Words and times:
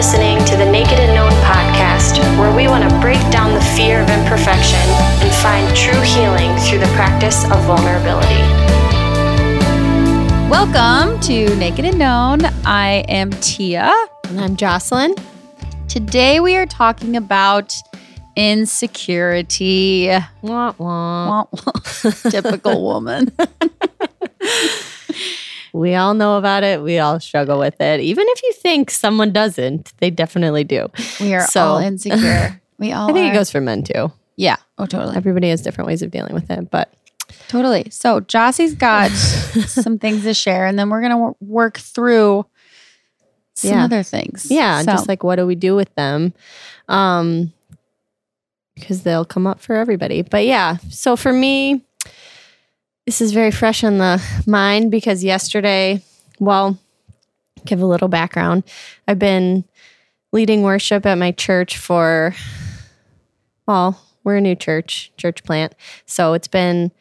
listening 0.00 0.42
to 0.46 0.56
the 0.56 0.64
Naked 0.64 0.98
and 0.98 1.14
Known 1.14 1.30
podcast, 1.42 2.16
where 2.38 2.56
we 2.56 2.68
want 2.68 2.88
to 2.88 3.00
break 3.00 3.20
down 3.30 3.52
the 3.52 3.60
fear 3.76 4.00
of 4.00 4.08
imperfection 4.08 4.78
and 4.78 5.30
find 5.30 5.76
true 5.76 6.00
healing 6.00 6.56
through 6.60 6.78
the 6.78 6.90
practice 6.94 7.44
of 7.44 7.62
vulnerability. 7.64 8.40
Welcome 10.48 11.20
to 11.20 11.54
Naked 11.56 11.84
and 11.84 11.98
Known. 11.98 12.46
I 12.64 13.04
am 13.08 13.30
Tia. 13.42 13.92
And 14.30 14.40
I'm 14.40 14.56
Jocelyn. 14.56 15.16
Today 15.86 16.40
we 16.40 16.56
are 16.56 16.64
talking 16.64 17.14
about 17.14 17.74
insecurity. 18.36 20.08
Wah, 20.40 20.72
wah. 20.78 21.44
Wah, 21.44 21.44
wah. 21.52 22.10
Typical 22.30 22.82
woman. 22.82 23.36
We 25.72 25.94
all 25.94 26.14
know 26.14 26.36
about 26.38 26.62
it. 26.64 26.82
We 26.82 26.98
all 26.98 27.20
struggle 27.20 27.58
with 27.58 27.80
it. 27.80 28.00
Even 28.00 28.24
if 28.28 28.42
you 28.42 28.52
think 28.54 28.90
someone 28.90 29.32
doesn't, 29.32 29.92
they 29.98 30.10
definitely 30.10 30.64
do. 30.64 30.88
We 31.20 31.34
are 31.34 31.46
So- 31.46 31.62
all 31.62 31.78
insecure. 31.78 32.60
We 32.78 32.92
all 32.92 33.10
I 33.10 33.12
think 33.12 33.28
are. 33.28 33.32
it 33.32 33.34
goes 33.34 33.50
for 33.50 33.60
men 33.60 33.82
too. 33.82 34.10
Yeah. 34.36 34.56
Oh, 34.78 34.86
totally. 34.86 35.14
Everybody 35.14 35.50
has 35.50 35.60
different 35.60 35.86
ways 35.86 36.00
of 36.00 36.10
dealing 36.10 36.32
with 36.32 36.50
it. 36.50 36.70
But 36.70 36.90
Totally. 37.48 37.88
So 37.90 38.20
Jossie's 38.20 38.74
got 38.74 39.10
some 39.66 39.98
things 39.98 40.22
to 40.22 40.32
share, 40.32 40.64
and 40.64 40.78
then 40.78 40.88
we're 40.88 41.02
going 41.02 41.12
to 41.12 41.36
work 41.44 41.76
through 41.78 42.46
some 43.54 43.70
Yeah. 43.72 43.84
other 43.84 44.02
things. 44.02 44.46
yeah, 44.50 44.80
So, 44.80 44.92
just 44.92 45.08
like 45.08 45.22
what 45.22 45.36
do 45.36 45.46
we 45.46 45.56
do 45.56 45.76
with 45.76 45.94
them? 45.94 46.32
Um, 46.88 47.52
because 48.76 49.02
they'll 49.02 49.26
come 49.26 49.46
up 49.46 49.60
for 49.60 49.76
everybody. 49.76 50.22
But 50.22 50.46
yeah, 50.46 50.78
so 50.88 51.16
for 51.16 51.32
me, 51.34 51.82
this 53.06 53.20
is 53.20 53.32
very 53.32 53.50
fresh 53.50 53.82
on 53.84 53.98
the 53.98 54.22
mind 54.46 54.90
because 54.90 55.24
yesterday, 55.24 56.02
well, 56.38 56.78
give 57.64 57.80
a 57.80 57.86
little 57.86 58.08
background. 58.08 58.64
I've 59.08 59.18
been 59.18 59.64
leading 60.32 60.62
worship 60.62 61.04
at 61.06 61.16
my 61.18 61.32
church 61.32 61.76
for, 61.76 62.34
well, 63.66 64.00
we're 64.22 64.36
a 64.36 64.40
new 64.40 64.54
church, 64.54 65.12
church 65.16 65.42
plant. 65.44 65.74
So 66.06 66.34
it's 66.34 66.48
been 66.48 66.92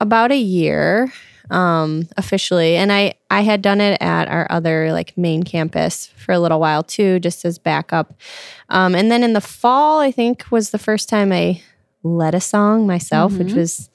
about 0.00 0.30
a 0.32 0.36
year 0.36 1.12
um 1.48 2.08
officially 2.16 2.74
and 2.76 2.92
i 2.92 3.14
i 3.30 3.42
had 3.42 3.62
done 3.62 3.80
it 3.80 3.96
at 4.02 4.26
our 4.26 4.48
other 4.50 4.90
like 4.92 5.16
main 5.16 5.44
campus 5.44 6.08
for 6.16 6.32
a 6.32 6.40
little 6.40 6.58
while 6.58 6.82
too 6.82 7.20
just 7.20 7.44
as 7.44 7.56
backup 7.56 8.12
um 8.68 8.96
and 8.96 9.12
then 9.12 9.22
in 9.22 9.32
the 9.32 9.40
fall 9.40 10.00
i 10.00 10.10
think 10.10 10.44
was 10.50 10.70
the 10.70 10.78
first 10.78 11.08
time 11.08 11.30
i 11.30 11.62
led 12.02 12.34
a 12.34 12.40
song 12.40 12.84
myself 12.84 13.32
which 13.38 13.52
Mhm. 13.52 13.56
was 13.58 13.88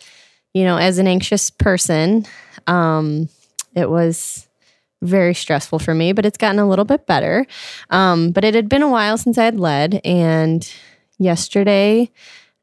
you 0.53 0.63
know 0.63 0.77
as 0.77 0.97
an 0.97 1.07
anxious 1.07 1.49
person 1.49 2.25
um 2.67 3.30
it 3.75 3.89
was 3.89 4.47
very 5.02 5.33
stressful 5.33 5.80
for 5.80 5.95
me 5.95 6.11
but 6.13 6.25
it's 6.25 6.38
gotten 6.38 6.59
a 6.59 6.67
little 6.67 6.85
bit 6.85 7.07
better 7.07 7.45
um 7.89 8.31
but 8.31 8.44
it 8.44 8.53
had 8.53 8.69
been 8.69 8.83
a 8.83 8.89
while 8.89 9.17
since 9.17 9.38
i 9.38 9.45
had 9.45 9.59
led 9.59 9.99
and 10.05 10.73
yesterday 11.17 12.09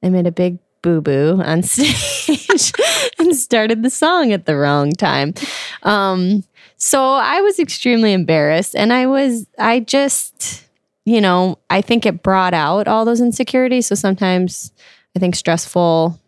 i 0.02 0.08
made 0.08 0.26
a 0.26 0.32
big 0.32 0.58
boo 0.82 1.00
boo 1.00 1.40
on 1.44 1.62
stage 1.64 2.72
and 3.18 3.36
started 3.36 3.82
the 3.82 3.90
song 3.90 4.32
at 4.32 4.46
the 4.46 4.56
wrong 4.56 4.92
time. 4.92 5.34
Um, 5.82 6.44
so 6.76 7.02
I 7.02 7.40
was 7.40 7.58
extremely 7.58 8.12
embarrassed 8.12 8.76
and 8.76 8.92
I 8.92 9.06
was, 9.06 9.46
I 9.58 9.80
just, 9.80 10.64
you 11.04 11.20
know, 11.20 11.58
I 11.70 11.80
think 11.80 12.06
it 12.06 12.22
brought 12.22 12.54
out 12.54 12.88
all 12.88 13.04
those 13.04 13.20
insecurities. 13.20 13.86
So 13.86 13.94
sometimes 13.94 14.72
I 15.16 15.18
think 15.18 15.34
stressful 15.34 16.18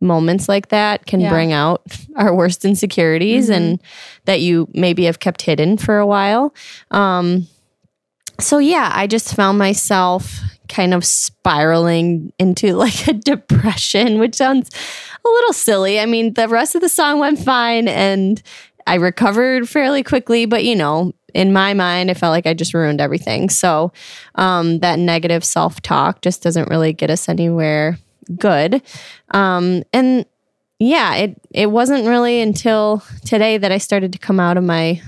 moments 0.00 0.48
like 0.48 0.68
that 0.68 1.06
can 1.06 1.20
Yeah. 1.20 1.30
bring 1.30 1.52
out 1.52 1.82
our 2.16 2.34
worst 2.34 2.64
insecurities 2.64 3.48
Mhm. 3.48 3.54
and 3.56 3.82
that 4.26 4.40
you 4.40 4.68
maybe 4.74 5.04
have 5.04 5.20
kept 5.20 5.42
hidden 5.42 5.76
for 5.78 5.98
a 5.98 6.06
while. 6.06 6.54
Um, 6.90 7.46
so 8.38 8.58
yeah, 8.58 8.90
I 8.94 9.06
just 9.06 9.34
found 9.34 9.56
myself 9.58 10.38
kind 10.68 10.92
of 10.92 11.04
spiraling 11.04 12.32
into 12.38 12.74
like 12.76 13.08
a 13.08 13.12
depression, 13.14 14.18
which 14.18 14.34
sounds 14.34 14.68
a 15.24 15.28
little 15.28 15.52
silly. 15.52 15.98
I 16.00 16.06
mean, 16.06 16.34
the 16.34 16.48
rest 16.48 16.74
of 16.74 16.80
the 16.82 16.88
song 16.88 17.18
went 17.18 17.38
fine 17.38 17.88
and 17.88 18.42
I 18.86 18.96
recovered 18.96 19.68
fairly 19.68 20.02
quickly, 20.02 20.44
but 20.46 20.64
you 20.64 20.76
know, 20.76 21.12
in 21.34 21.52
my 21.52 21.74
mind, 21.74 22.10
I 22.10 22.14
felt 22.14 22.30
like 22.30 22.46
I 22.46 22.54
just 22.54 22.72
ruined 22.74 23.00
everything. 23.00 23.50
So 23.50 23.92
um, 24.36 24.78
that 24.80 24.98
negative 24.98 25.44
self 25.44 25.80
talk 25.82 26.20
just 26.22 26.42
doesn't 26.42 26.68
really 26.68 26.92
get 26.92 27.10
us 27.10 27.28
anywhere 27.28 27.98
good. 28.38 28.82
Um, 29.32 29.82
and 29.92 30.26
yeah, 30.78 31.14
it 31.14 31.40
it 31.52 31.70
wasn't 31.70 32.06
really 32.06 32.40
until 32.40 33.02
today 33.24 33.56
that 33.58 33.72
I 33.72 33.78
started 33.78 34.12
to 34.12 34.18
come 34.18 34.40
out 34.40 34.56
of 34.56 34.64
my 34.64 35.00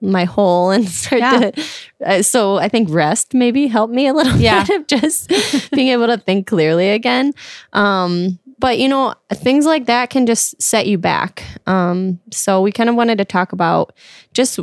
my 0.00 0.24
hole 0.24 0.70
and 0.70 0.88
start 0.88 1.20
Yeah. 1.20 1.50
to 1.52 1.62
uh, 2.04 2.22
so 2.22 2.56
I 2.56 2.68
think 2.68 2.88
rest 2.90 3.34
maybe 3.34 3.66
helped 3.68 3.94
me 3.94 4.08
a 4.08 4.12
little 4.12 4.36
Yeah. 4.36 4.64
bit 4.64 4.80
of 4.80 4.86
just 4.88 5.30
being 5.72 5.88
able 5.88 6.06
to 6.08 6.18
think 6.18 6.46
clearly 6.46 6.90
again. 6.90 7.32
Um, 7.72 8.38
but 8.58 8.78
you 8.78 8.88
know, 8.88 9.14
things 9.32 9.64
like 9.64 9.86
that 9.86 10.10
can 10.10 10.26
just 10.26 10.60
set 10.60 10.86
you 10.86 10.98
back. 10.98 11.44
Um, 11.66 12.18
so 12.30 12.60
we 12.60 12.72
kind 12.72 12.90
of 12.90 12.96
wanted 12.96 13.16
to 13.18 13.24
talk 13.24 13.52
about 13.52 13.94
just 14.34 14.58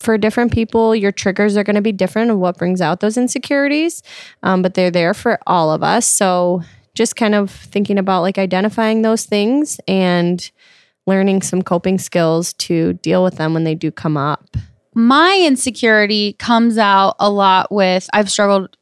for 0.00 0.16
different 0.18 0.52
people, 0.52 0.94
your 0.94 1.12
triggers 1.12 1.56
are 1.56 1.64
going 1.64 1.76
to 1.76 1.82
be 1.82 1.92
different 1.92 2.30
of 2.30 2.38
what 2.38 2.56
brings 2.58 2.80
out 2.80 3.00
those 3.00 3.16
insecurities, 3.16 4.02
um, 4.42 4.60
but 4.62 4.74
they're 4.74 4.90
there 4.90 5.12
for 5.14 5.38
all 5.46 5.70
of 5.70 5.82
us. 5.82 6.06
So 6.06 6.62
just 6.94 7.16
kind 7.16 7.34
of 7.34 7.50
thinking 7.50 7.98
about 7.98 8.22
like 8.22 8.38
identifying 8.38 9.02
those 9.02 9.24
things 9.24 9.80
and 9.88 10.50
learning 11.06 11.42
some 11.42 11.62
coping 11.62 11.98
skills 11.98 12.52
to 12.54 12.94
deal 12.94 13.22
with 13.22 13.36
them 13.36 13.52
when 13.52 13.64
they 13.64 13.74
do 13.74 13.90
come 13.90 14.16
up. 14.16 14.56
my 14.94 15.42
insecurity 15.44 16.34
comes 16.34 16.78
out 16.78 17.16
a 17.18 17.28
lot 17.28 17.70
with 17.72 18.08
I've 18.12 18.30
struggled 18.30 18.76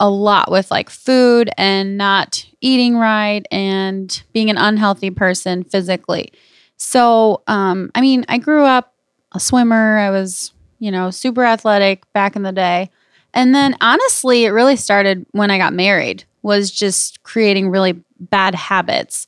a 0.00 0.08
lot 0.10 0.50
with 0.50 0.70
like 0.70 0.90
food 0.90 1.50
and 1.56 1.96
not 1.96 2.44
eating 2.60 2.96
right 2.96 3.46
and 3.52 4.22
being 4.32 4.50
an 4.50 4.58
unhealthy 4.58 5.10
person 5.10 5.62
physically. 5.62 6.32
So, 6.76 7.42
um, 7.46 7.92
I 7.94 8.00
mean, 8.00 8.24
I 8.28 8.38
grew 8.38 8.64
up 8.64 8.94
a 9.30 9.38
swimmer. 9.38 9.98
I 9.98 10.10
was, 10.10 10.52
you 10.80 10.90
know, 10.90 11.10
super 11.10 11.44
athletic 11.44 12.12
back 12.12 12.34
in 12.34 12.42
the 12.42 12.50
day. 12.50 12.90
And 13.32 13.54
then 13.54 13.76
honestly, 13.80 14.44
it 14.44 14.50
really 14.50 14.74
started 14.74 15.24
when 15.30 15.52
I 15.52 15.58
got 15.58 15.72
married, 15.72 16.24
was 16.42 16.70
just 16.70 17.22
creating 17.22 17.70
really 17.70 18.02
bad 18.18 18.54
habits. 18.54 19.26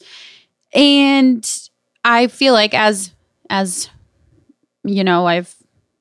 And 0.73 1.49
I 2.05 2.27
feel 2.27 2.53
like 2.53 2.75
as 2.75 3.13
as 3.51 3.89
you 4.85 5.05
know, 5.05 5.27
I've 5.27 5.55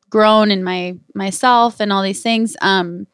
grown 0.09 0.51
in 0.51 0.63
my 0.63 0.97
myself 1.15 1.79
and 1.79 1.91
all 1.93 2.03
these 2.03 2.21
things. 2.21 2.55
Um, 2.61 3.07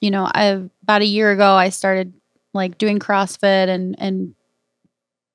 you 0.00 0.10
know, 0.10 0.28
I 0.34 0.44
about 0.82 1.02
a 1.02 1.06
year 1.06 1.30
ago 1.32 1.54
I 1.54 1.68
started 1.68 2.12
like 2.52 2.78
doing 2.78 2.98
CrossFit 2.98 3.68
and 3.68 3.94
and 3.98 4.34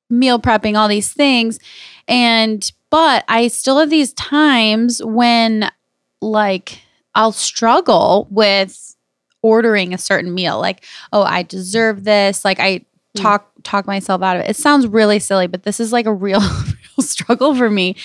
meal 0.09 0.39
prepping, 0.39 0.77
all 0.77 0.87
these 0.87 1.11
things. 1.11 1.59
And 2.07 2.69
but 2.89 3.23
I 3.27 3.47
still 3.47 3.79
have 3.79 3.89
these 3.89 4.13
times 4.13 5.01
when 5.03 5.71
like 6.21 6.81
I'll 7.15 7.31
struggle 7.31 8.27
with 8.29 8.90
ordering 9.41 9.93
a 9.93 9.97
certain 9.97 10.33
meal. 10.33 10.59
Like, 10.59 10.85
oh, 11.11 11.23
I 11.23 11.43
deserve 11.43 12.03
this. 12.03 12.45
Like 12.45 12.59
I 12.59 12.85
talk 13.15 13.51
talk 13.63 13.85
myself 13.85 14.21
out 14.21 14.37
of 14.37 14.43
it. 14.43 14.49
It 14.49 14.55
sounds 14.55 14.87
really 14.87 15.19
silly, 15.19 15.47
but 15.47 15.63
this 15.63 15.79
is 15.79 15.91
like 15.91 16.05
a 16.05 16.13
real 16.13 16.39
real 16.39 17.05
struggle 17.05 17.55
for 17.55 17.69
me. 17.69 17.95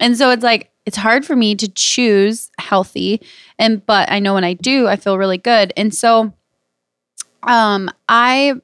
And 0.00 0.16
so 0.16 0.30
it's 0.30 0.42
like 0.42 0.70
it's 0.86 0.96
hard 0.96 1.24
for 1.24 1.36
me 1.36 1.54
to 1.56 1.68
choose 1.68 2.50
healthy 2.58 3.22
and 3.58 3.84
but 3.86 4.10
I 4.10 4.18
know 4.18 4.34
when 4.34 4.44
I 4.44 4.54
do, 4.54 4.86
I 4.86 4.96
feel 4.96 5.18
really 5.18 5.38
good. 5.38 5.72
And 5.76 5.94
so 5.94 6.32
um 7.42 7.90
I 8.08 8.54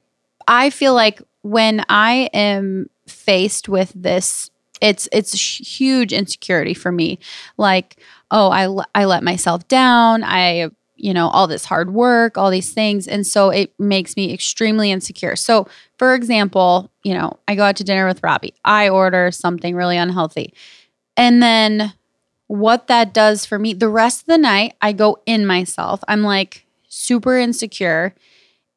I 0.49 0.71
feel 0.71 0.95
like 0.95 1.23
when 1.43 1.85
I 1.89 2.29
am 2.33 2.91
faced 3.07 3.69
with 3.69 3.93
this 3.95 4.51
it's 4.81 5.09
it's 5.13 5.59
huge 5.61 6.13
insecurity 6.13 6.75
for 6.75 6.91
me. 6.91 7.19
Like, 7.59 7.99
oh, 8.31 8.51
I 8.51 8.85
I 8.95 9.05
let 9.05 9.23
myself 9.23 9.69
down. 9.69 10.25
I 10.25 10.71
you 11.03 11.15
know, 11.15 11.29
all 11.29 11.47
this 11.47 11.65
hard 11.65 11.93
work, 11.93 12.37
all 12.37 12.51
these 12.51 12.73
things. 12.73 13.09
And 13.09 13.27
so 13.27 13.51
it 13.51 13.73
makes 13.79 14.17
me 14.17 14.33
extremely 14.33 14.91
insecure. 14.91 15.35
So, 15.35 15.67
for 15.99 16.15
example, 16.15 16.91
you 17.03 17.15
know, 17.15 17.39
I 17.49 17.55
go 17.55 17.63
out 17.65 17.77
to 17.77 17.85
dinner 17.85 18.07
with 18.07 18.23
Robbie. 18.23 18.55
I 18.65 18.89
order 18.89 19.31
something 19.31 19.75
really 19.75 19.97
unhealthy. 19.97 20.53
And 21.17 21.43
then 21.43 21.95
what 22.47 22.89
that 22.89 23.15
does 23.15 23.47
for 23.47 23.59
me, 23.59 23.73
the 23.73 23.89
rest 23.89 24.23
of 24.23 24.27
the 24.27 24.39
night, 24.39 24.75
I 24.83 24.93
go 24.93 25.19
in 25.25 25.47
myself. 25.47 26.01
I'm 26.09 26.23
like 26.23 26.67
super 26.89 27.39
insecure. 27.39 28.15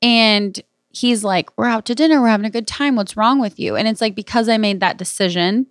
And 0.01 0.59
he's 0.91 1.23
like, 1.23 1.49
We're 1.57 1.67
out 1.67 1.85
to 1.85 1.95
dinner. 1.95 2.21
We're 2.21 2.27
having 2.27 2.45
a 2.45 2.51
good 2.51 2.67
time. 2.67 2.95
What's 2.95 3.17
wrong 3.17 3.39
with 3.39 3.59
you? 3.59 3.75
And 3.75 3.87
it's 3.87 4.01
like, 4.01 4.15
because 4.15 4.47
I 4.47 4.57
made 4.57 4.79
that 4.79 4.97
decision, 4.97 5.67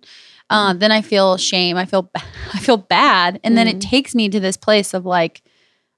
uh, 0.49 0.73
then 0.73 0.91
I 0.91 1.01
feel 1.01 1.37
shame. 1.37 1.77
I 1.77 1.85
feel, 1.85 2.11
I 2.53 2.59
feel 2.59 2.77
bad. 2.77 3.39
And 3.43 3.57
then 3.57 3.67
it 3.67 3.81
takes 3.81 4.13
me 4.13 4.29
to 4.29 4.39
this 4.39 4.57
place 4.57 4.93
of 4.93 5.05
like, 5.05 5.41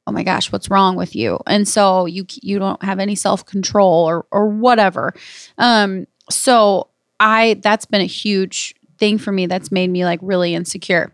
oh 0.08 0.12
my 0.12 0.24
gosh, 0.24 0.52
what's 0.52 0.70
wrong 0.70 0.96
with 0.96 1.16
you? 1.16 1.40
And 1.48 1.68
so 1.68 2.06
you 2.06 2.26
you 2.42 2.60
don't 2.60 2.82
have 2.84 3.00
any 3.00 3.16
self 3.16 3.46
control 3.46 4.06
or 4.06 4.26
or 4.32 4.48
whatever. 4.48 5.14
Um, 5.58 6.06
so 6.30 6.88
I 7.20 7.60
that's 7.62 7.86
been 7.86 8.02
a 8.02 8.06
huge 8.06 8.76
thing 8.98 9.18
for 9.18 9.32
me. 9.32 9.46
That's 9.48 9.72
made 9.72 9.90
me 9.90 10.06
like 10.06 10.20
really 10.22 10.54
insecure. 10.56 11.12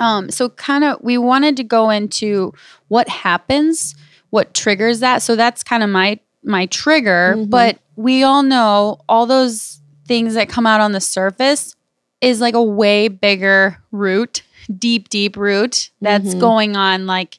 Um, 0.00 0.30
so 0.30 0.48
kind 0.48 0.82
of 0.84 0.98
we 1.02 1.18
wanted 1.18 1.56
to 1.58 1.64
go 1.64 1.90
into 1.90 2.52
what 2.88 3.08
happens 3.08 3.94
what 4.30 4.52
triggers 4.52 4.98
that. 4.98 5.22
So 5.22 5.36
that's 5.36 5.62
kind 5.62 5.84
of 5.84 5.88
my 5.90 6.18
my 6.42 6.66
trigger, 6.66 7.36
Mhm. 7.38 7.50
but 7.50 7.78
we 7.94 8.24
all 8.24 8.42
know 8.42 8.98
all 9.08 9.26
those 9.26 9.78
things 10.08 10.34
that 10.34 10.48
come 10.48 10.66
out 10.66 10.80
on 10.80 10.90
the 10.90 11.00
surface 11.00 11.76
is 12.20 12.40
like 12.40 12.54
a 12.54 12.62
way 12.62 13.06
bigger 13.06 13.78
root, 13.92 14.42
deep 14.76 15.08
deep 15.08 15.36
root 15.36 15.90
that's 16.00 16.34
Mhm. 16.34 16.40
going 16.40 16.76
on 16.76 17.06
like 17.06 17.38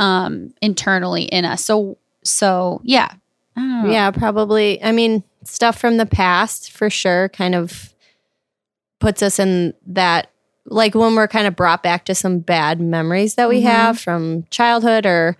um 0.00 0.52
internally 0.60 1.22
in 1.24 1.44
us. 1.44 1.64
So 1.64 1.98
so 2.24 2.80
yeah. 2.82 3.12
I 3.56 3.60
don't 3.60 3.84
know. 3.84 3.90
Yeah, 3.92 4.10
probably. 4.10 4.82
I 4.82 4.90
mean, 4.92 5.22
stuff 5.44 5.78
from 5.78 5.96
the 5.98 6.06
past 6.06 6.72
for 6.72 6.88
sure 6.90 7.28
kind 7.28 7.54
of 7.54 7.92
puts 9.00 9.22
us 9.22 9.38
in 9.38 9.74
that 9.86 10.30
like 10.66 10.94
when 10.94 11.14
we're 11.14 11.28
kind 11.28 11.46
of 11.46 11.56
brought 11.56 11.82
back 11.82 12.04
to 12.06 12.14
some 12.14 12.38
bad 12.38 12.80
memories 12.80 13.34
that 13.36 13.48
we 13.48 13.60
Mhm. 13.60 13.64
have 13.64 13.98
from 13.98 14.44
childhood 14.50 15.06
or 15.06 15.36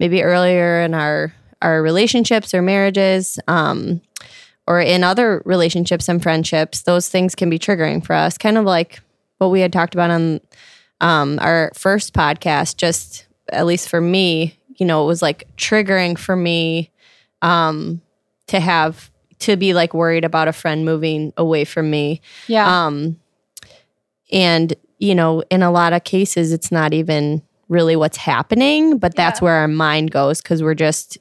maybe 0.00 0.22
earlier 0.22 0.80
in 0.82 0.94
our 0.94 1.32
our 1.62 1.80
relationships 1.82 2.52
or 2.52 2.60
marriages 2.60 3.38
um 3.48 4.00
or 4.66 4.80
in 4.80 5.04
other 5.04 5.42
relationships 5.46 6.08
and 6.08 6.22
friendships 6.22 6.82
those 6.82 7.08
things 7.08 7.34
can 7.34 7.48
be 7.48 7.58
triggering 7.58 8.04
for 8.04 8.12
us 8.14 8.36
kind 8.36 8.58
of 8.58 8.64
like 8.64 9.00
what 9.38 9.48
we 9.50 9.60
had 9.60 9.72
talked 9.72 9.94
about 9.94 10.10
on 10.10 10.40
um 11.00 11.38
our 11.40 11.70
first 11.74 12.12
podcast 12.12 12.76
just 12.76 13.26
at 13.50 13.66
least 13.66 13.88
for 13.88 14.00
me 14.00 14.58
you 14.76 14.86
know 14.86 15.02
it 15.04 15.06
was 15.06 15.22
like 15.22 15.46
triggering 15.56 16.18
for 16.18 16.34
me 16.36 16.90
um 17.42 18.00
to 18.46 18.60
have 18.60 19.10
to 19.38 19.56
be 19.56 19.74
like 19.74 19.92
worried 19.94 20.24
about 20.24 20.48
a 20.48 20.52
friend 20.52 20.84
moving 20.84 21.32
away 21.36 21.64
from 21.64 21.90
me 21.90 22.20
Yeah. 22.46 22.86
um 22.86 23.16
and 24.32 24.74
you 24.98 25.14
know 25.14 25.42
in 25.50 25.62
a 25.62 25.70
lot 25.70 25.92
of 25.92 26.04
cases 26.04 26.52
it's 26.52 26.72
not 26.72 26.92
even 26.94 27.42
really 27.68 27.96
what's 27.96 28.16
happening 28.16 28.98
but 28.98 29.14
that's 29.14 29.40
Yeah. 29.40 29.44
where 29.44 29.54
our 29.56 29.68
mind 29.68 30.10
goes 30.10 30.40
because 30.40 30.62
we're 30.62 30.74
just 30.74 31.18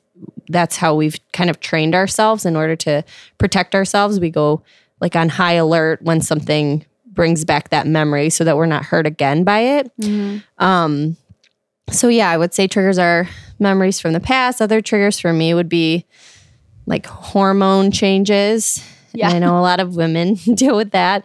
that's 0.50 0.78
how 0.78 0.94
we've 0.96 1.18
kind 1.32 1.50
of 1.50 1.60
trained 1.60 1.96
ourselves 1.96 2.46
in 2.46 2.56
order 2.56 2.76
to 2.78 3.04
protect 3.38 3.76
ourselves 3.76 4.20
we 4.20 4.30
go 4.30 4.62
like 5.02 5.16
on 5.16 5.30
high 5.30 5.54
alert 5.54 6.02
when 6.02 6.22
something 6.22 6.86
brings 7.08 7.46
back 7.46 7.70
that 7.70 7.86
memory 7.88 8.30
so 8.30 8.44
that 8.44 8.58
we're 8.58 8.66
not 8.66 8.84
hurt 8.84 9.06
again 9.06 9.44
by 9.44 9.60
it 9.60 9.92
Mhm. 10.00 10.44
um, 10.58 11.18
so 11.90 12.08
yeah, 12.08 12.30
I 12.30 12.38
would 12.38 12.54
say 12.54 12.68
triggers 12.68 12.98
are 12.98 13.28
memories 13.60 14.00
from 14.00 14.14
the 14.14 14.20
past. 14.20 14.62
Other 14.62 14.82
triggers 14.82 15.20
for 15.20 15.34
me 15.34 15.54
would 15.54 15.70
be 15.70 16.06
like 16.86 17.06
hormone 17.06 17.92
changes. 17.92 18.84
Yeah. 19.14 19.28
And 19.28 19.36
I 19.36 19.40
know 19.40 19.58
a 19.58 19.62
lot 19.62 19.80
of 19.80 19.96
women 19.96 20.36
deal 20.56 20.76
with 20.76 20.92
that. 20.92 21.24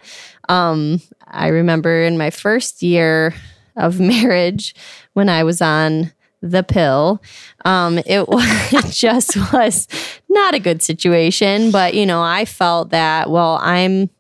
Um, 0.49 1.01
I 1.27 1.49
remember 1.49 2.03
in 2.03 2.19
my 2.19 2.31
first 2.31 2.83
year 2.83 3.35
of 3.77 4.01
marriage 4.01 4.75
when 5.15 5.29
I 5.29 5.45
was 5.45 5.61
on 5.61 6.13
the 6.41 6.63
pill, 6.63 7.21
um, 7.65 7.99
it 7.99 8.29
was 8.29 8.73
it 8.73 8.93
just 8.93 9.37
was 9.53 9.89
not 10.29 10.55
a 10.55 10.61
good 10.61 10.83
situation. 10.83 11.71
But 11.71 11.95
you 11.95 12.07
know, 12.07 12.23
I 12.23 12.45
felt 12.45 12.91
that 12.91 13.31
well, 13.31 13.59
I'm 13.61 14.11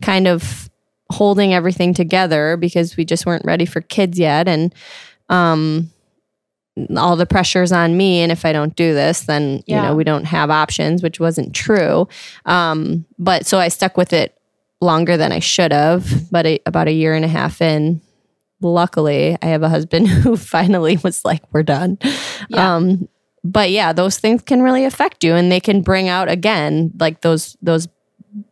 kind 0.00 0.26
of 0.26 0.68
holding 1.10 1.52
everything 1.52 1.92
together 1.92 2.56
because 2.56 2.96
we 2.96 3.04
just 3.04 3.26
weren't 3.26 3.44
ready 3.44 3.66
for 3.66 3.82
kids 3.82 4.18
yet 4.18 4.48
and 4.48 4.74
um 5.32 5.90
all 6.96 7.16
the 7.16 7.26
pressure's 7.26 7.72
on 7.72 7.96
me 7.96 8.20
and 8.20 8.32
if 8.32 8.44
i 8.44 8.52
don't 8.52 8.76
do 8.76 8.94
this 8.94 9.22
then 9.22 9.62
you 9.66 9.76
know 9.76 9.94
we 9.94 10.04
don't 10.04 10.24
have 10.24 10.50
options 10.50 11.02
which 11.02 11.20
wasn't 11.20 11.54
true. 11.54 12.08
Um 12.46 13.04
but 13.18 13.44
so 13.46 13.58
i 13.58 13.68
stuck 13.68 13.96
with 13.96 14.12
it 14.12 14.38
longer 14.80 15.16
than 15.16 15.32
i 15.32 15.38
should 15.38 15.72
have 15.72 16.30
but 16.30 16.46
a, 16.46 16.60
about 16.66 16.88
a 16.88 16.92
year 16.92 17.14
and 17.14 17.24
a 17.24 17.28
half 17.28 17.60
in 17.60 18.00
luckily 18.62 19.36
i 19.42 19.46
have 19.46 19.62
a 19.62 19.68
husband 19.68 20.08
who 20.22 20.36
finally 20.36 20.96
was 20.98 21.24
like 21.24 21.42
we're 21.52 21.62
done. 21.62 21.98
Yeah. 22.48 22.76
um 22.76 23.08
but 23.44 23.70
yeah 23.70 23.92
those 23.92 24.18
things 24.18 24.42
can 24.42 24.62
really 24.62 24.84
affect 24.84 25.24
you 25.24 25.34
and 25.34 25.52
they 25.52 25.60
can 25.60 25.82
bring 25.82 26.08
out 26.08 26.30
again 26.30 26.92
like 26.98 27.20
those 27.20 27.56
those 27.60 27.86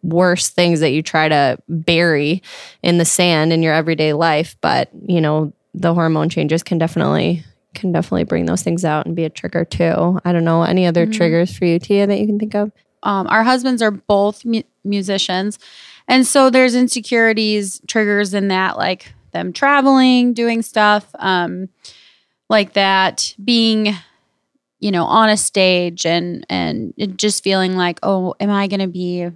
worst 0.03 0.53
things 0.55 0.81
that 0.81 0.91
you 0.91 1.03
try 1.03 1.27
to 1.29 1.57
bury 1.69 2.43
in 2.83 2.99
the 2.99 3.05
sand 3.05 3.51
in 3.53 3.63
your 3.63 3.73
everyday 3.73 4.13
life 4.13 4.57
but 4.61 4.91
you 5.07 5.23
know 5.23 5.53
the 5.75 5.95
hormone 5.95 6.29
changes 6.29 6.63
can 6.63 6.79
definitely 6.79 7.45
can 7.75 7.93
definitely 7.93 8.25
bring 8.25 8.47
those 8.47 8.63
things 8.63 8.85
out 8.85 9.07
and 9.07 9.15
be 9.15 9.25
a 9.25 9.31
trigger 9.31 9.65
too. 9.65 10.19
I 10.25 10.33
don't 10.33 10.45
know 10.45 10.63
any 10.65 10.87
other 10.87 11.07
Mhm. 11.07 11.13
triggers 11.15 11.57
for 11.57 11.65
you 11.67 11.79
tia 11.79 12.07
that 12.07 12.19
you 12.19 12.27
can 12.27 12.39
think 12.39 12.55
of? 12.57 12.73
Um, 13.05 13.29
our 13.29 13.45
husbands 13.45 13.81
are 13.81 13.93
both 13.93 14.45
mu- 14.45 14.63
musicians. 14.85 15.59
And 16.09 16.27
so 16.27 16.51
there's 16.51 16.75
insecurities 16.75 17.81
triggers 17.87 18.35
in 18.35 18.49
that 18.49 18.77
like 18.77 19.13
them 19.33 19.53
traveling 19.53 20.33
doing 20.35 20.63
stuff 20.63 21.07
um, 21.21 21.69
like 22.49 22.73
that 22.73 23.35
being 23.45 23.95
you 24.81 24.91
know 24.91 25.05
on 25.05 25.29
a 25.29 25.37
stage 25.37 26.05
and 26.05 26.45
and 26.51 26.93
just 27.17 27.45
feeling 27.45 27.77
like 27.77 27.99
oh 28.03 28.35
am 28.41 28.51
i 28.51 28.67
going 28.67 28.81
to 28.81 28.87
be 28.89 29.29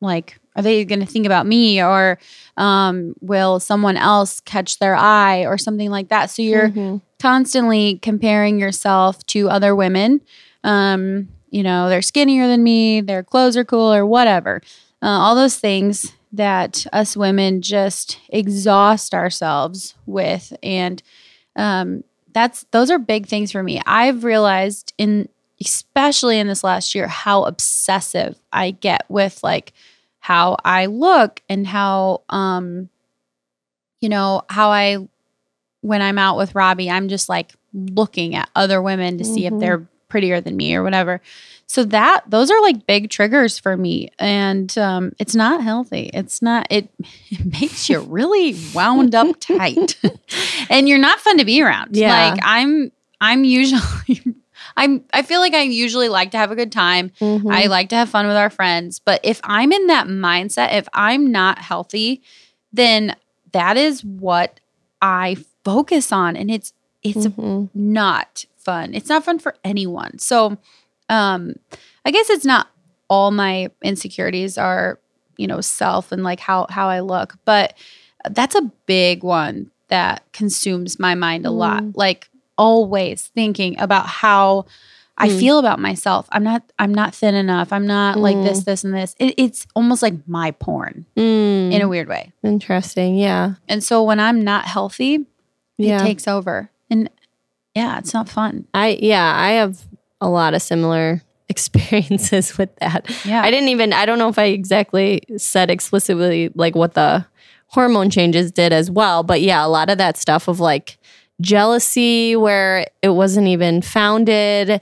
like 0.00 0.38
are 0.56 0.62
they 0.62 0.84
going 0.84 1.00
to 1.00 1.06
think 1.06 1.26
about 1.26 1.46
me 1.46 1.82
or 1.82 2.18
um, 2.56 3.14
will 3.20 3.58
someone 3.60 3.96
else 3.96 4.40
catch 4.40 4.78
their 4.78 4.94
eye 4.94 5.46
or 5.46 5.56
something 5.56 5.90
like 5.90 6.08
that 6.08 6.30
so 6.30 6.42
you're 6.42 6.68
Mhm. 6.70 7.00
constantly 7.18 7.98
comparing 8.02 8.58
yourself 8.58 9.24
to 9.26 9.48
other 9.48 9.76
women. 9.76 10.20
Um, 10.64 11.28
you 11.50 11.62
know, 11.62 11.88
they're 11.88 12.02
skinnier 12.02 12.46
than 12.48 12.62
me, 12.64 13.00
their 13.00 13.22
clothes 13.22 13.56
are 13.56 13.64
cool, 13.64 13.92
or 13.94 14.04
whatever. 14.04 14.60
Uh, 15.02 15.06
all 15.06 15.34
those 15.36 15.56
things 15.56 16.12
that 16.32 16.84
us 16.92 17.16
women 17.16 17.62
just 17.62 18.18
exhaust 18.30 19.14
ourselves 19.14 19.94
with, 20.06 20.52
and 20.62 21.02
um, 21.56 22.02
that's 22.32 22.64
those 22.70 22.90
are 22.90 22.98
big 22.98 23.26
things 23.26 23.52
for 23.52 23.62
me. 23.62 23.80
I've 23.86 24.24
realized 24.24 24.92
in 24.98 25.28
especially 25.60 26.38
in 26.40 26.48
this 26.48 26.64
last 26.64 26.92
year 26.94 27.06
how 27.06 27.44
obsessive 27.44 28.36
I 28.52 28.72
get 28.72 29.04
with 29.08 29.44
like 29.44 29.72
how 30.22 30.56
I 30.64 30.86
look 30.86 31.42
and 31.48 31.66
how 31.66 32.22
um 32.30 32.88
you 34.00 34.08
know 34.08 34.42
how 34.48 34.70
I 34.70 34.98
when 35.80 36.00
I'm 36.00 36.16
out 36.16 36.36
with 36.36 36.54
Robbie, 36.54 36.88
I'm 36.88 37.08
just 37.08 37.28
like 37.28 37.52
looking 37.74 38.34
at 38.36 38.48
other 38.54 38.80
women 38.80 39.18
to 39.18 39.24
see 39.24 39.46
if 39.46 39.52
Mhm. 39.52 39.60
they're 39.60 39.88
prettier 40.08 40.40
than 40.40 40.56
me 40.56 40.74
or 40.76 40.82
whatever. 40.84 41.20
So 41.66 41.84
that 41.86 42.22
those 42.28 42.50
are 42.52 42.60
like 42.62 42.86
big 42.86 43.10
triggers 43.10 43.58
for 43.58 43.76
me, 43.76 44.10
and 44.18 44.76
um, 44.78 45.12
it's 45.18 45.34
not 45.34 45.62
healthy. 45.62 46.10
It's 46.14 46.40
not. 46.42 46.66
It, 46.70 46.88
it 47.30 47.60
makes 47.60 47.88
you 47.88 48.00
really 48.00 48.54
wound 48.74 49.14
up 49.14 49.36
tight, 49.40 49.98
and 50.70 50.88
you're 50.88 50.98
not 50.98 51.18
fun 51.20 51.38
to 51.38 51.44
be 51.44 51.60
around. 51.62 51.96
Yeah. 51.96 52.30
Like 52.30 52.40
I'm. 52.44 52.92
I'm 53.20 53.44
usually. 53.44 53.82
I'm. 54.76 55.04
I 55.12 55.22
feel 55.22 55.40
like 55.40 55.54
I 55.54 55.62
usually 55.62 56.08
like 56.08 56.30
to 56.32 56.38
have 56.38 56.50
a 56.50 56.56
good 56.56 56.72
time. 56.72 57.10
Mhm. 57.20 57.52
I 57.52 57.66
like 57.66 57.88
to 57.90 57.96
have 57.96 58.08
fun 58.08 58.26
with 58.26 58.36
our 58.36 58.50
friends. 58.50 58.98
But 58.98 59.20
if 59.22 59.40
I'm 59.44 59.72
in 59.72 59.86
that 59.88 60.06
mindset, 60.06 60.74
if 60.74 60.88
I'm 60.92 61.30
not 61.32 61.58
healthy, 61.58 62.22
then 62.72 63.14
that 63.52 63.76
is 63.76 64.04
what 64.04 64.60
I 65.00 65.36
focus 65.64 66.12
on. 66.12 66.36
And 66.36 66.50
it's 66.50 66.72
it's 67.02 67.26
Mhm. 67.26 67.68
not 67.74 68.44
fun. 68.56 68.94
It's 68.94 69.08
not 69.08 69.24
fun 69.24 69.38
for 69.38 69.56
anyone. 69.64 70.18
So 70.18 70.56
um 71.08 71.54
I 72.04 72.10
guess 72.10 72.30
it's 72.30 72.44
not 72.44 72.68
all 73.08 73.30
my 73.30 73.70
insecurities 73.82 74.56
are, 74.56 74.98
you 75.36 75.46
know, 75.46 75.60
self 75.60 76.12
and 76.12 76.22
like 76.22 76.40
how 76.40 76.66
how 76.70 76.88
I 76.88 77.00
look, 77.00 77.36
but 77.44 77.74
that's 78.30 78.54
a 78.54 78.70
big 78.86 79.22
one 79.24 79.70
that 79.88 80.22
consumes 80.32 80.98
my 80.98 81.14
mind 81.14 81.44
a 81.44 81.50
lot. 81.50 81.82
Mm. 81.82 81.92
Like 81.96 82.28
always 82.58 83.24
thinking 83.34 83.78
about 83.80 84.06
how 84.06 84.66
I 85.18 85.28
Mm. 85.28 85.38
feel 85.38 85.58
about 85.58 85.78
myself. 85.78 86.26
I'm 86.32 86.42
not 86.42 86.62
I'm 86.78 86.92
not 86.94 87.14
thin 87.14 87.34
enough. 87.34 87.72
I'm 87.72 87.86
not 87.86 88.18
like 88.18 88.36
this 88.42 88.60
Mm. 88.60 88.64
this 88.64 88.84
and 88.84 88.94
this. 88.94 89.14
It, 89.18 89.34
it's 89.36 89.66
almost 89.74 90.02
like 90.02 90.14
my 90.26 90.50
porn 90.52 91.06
Mm. 91.16 91.72
in 91.72 91.82
a 91.82 91.88
weird 91.88 92.08
way. 92.08 92.32
interesting 92.42 93.16
yeah 93.16 93.54
And 93.68 93.84
so 93.84 94.02
when 94.02 94.18
I'm 94.20 94.40
not 94.42 94.64
healthy, 94.64 95.26
yeah 95.78 96.00
it 96.02 96.06
takes 96.06 96.26
over. 96.26 96.70
And 96.90 97.08
yeah, 97.74 97.98
it's 97.98 98.12
not 98.14 98.28
fun. 98.28 98.66
I 98.74 98.98
yeah, 99.00 99.32
I 99.36 99.52
have 99.52 99.78
a 100.20 100.28
lot 100.28 100.54
of 100.54 100.62
similar 100.62 101.22
experiences 101.48 102.56
with 102.58 102.74
that. 102.76 103.06
Yeah. 103.24 103.42
I 103.42 103.50
didn't 103.50 103.68
even 103.68 103.92
I 103.92 104.06
don't 104.06 104.18
know 104.18 104.28
if 104.28 104.38
I 104.38 104.44
exactly 104.46 105.22
said 105.36 105.70
explicitly 105.70 106.50
like 106.54 106.74
what 106.74 106.94
the 106.94 107.26
hormone 107.68 108.10
changes 108.10 108.50
did 108.52 108.72
as 108.72 108.90
well, 108.90 109.22
but 109.22 109.40
yeah, 109.40 109.64
a 109.64 109.68
lot 109.68 109.88
of 109.90 109.98
that 109.98 110.16
stuff 110.18 110.48
of 110.48 110.60
like 110.60 110.98
jealousy 111.40 112.36
where 112.36 112.86
it 113.02 113.08
wasn't 113.10 113.46
even 113.48 113.82
founded 113.82 114.80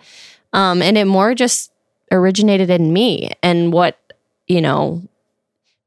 um 0.53 0.83
and 0.83 0.99
it 0.99 1.07
more 1.07 1.35
just 1.35 1.71
originated 2.13 2.71
in 2.71 2.93
me 2.93 3.31
and 3.43 3.73
what, 3.73 3.97
you 4.49 4.61
know, 4.61 5.01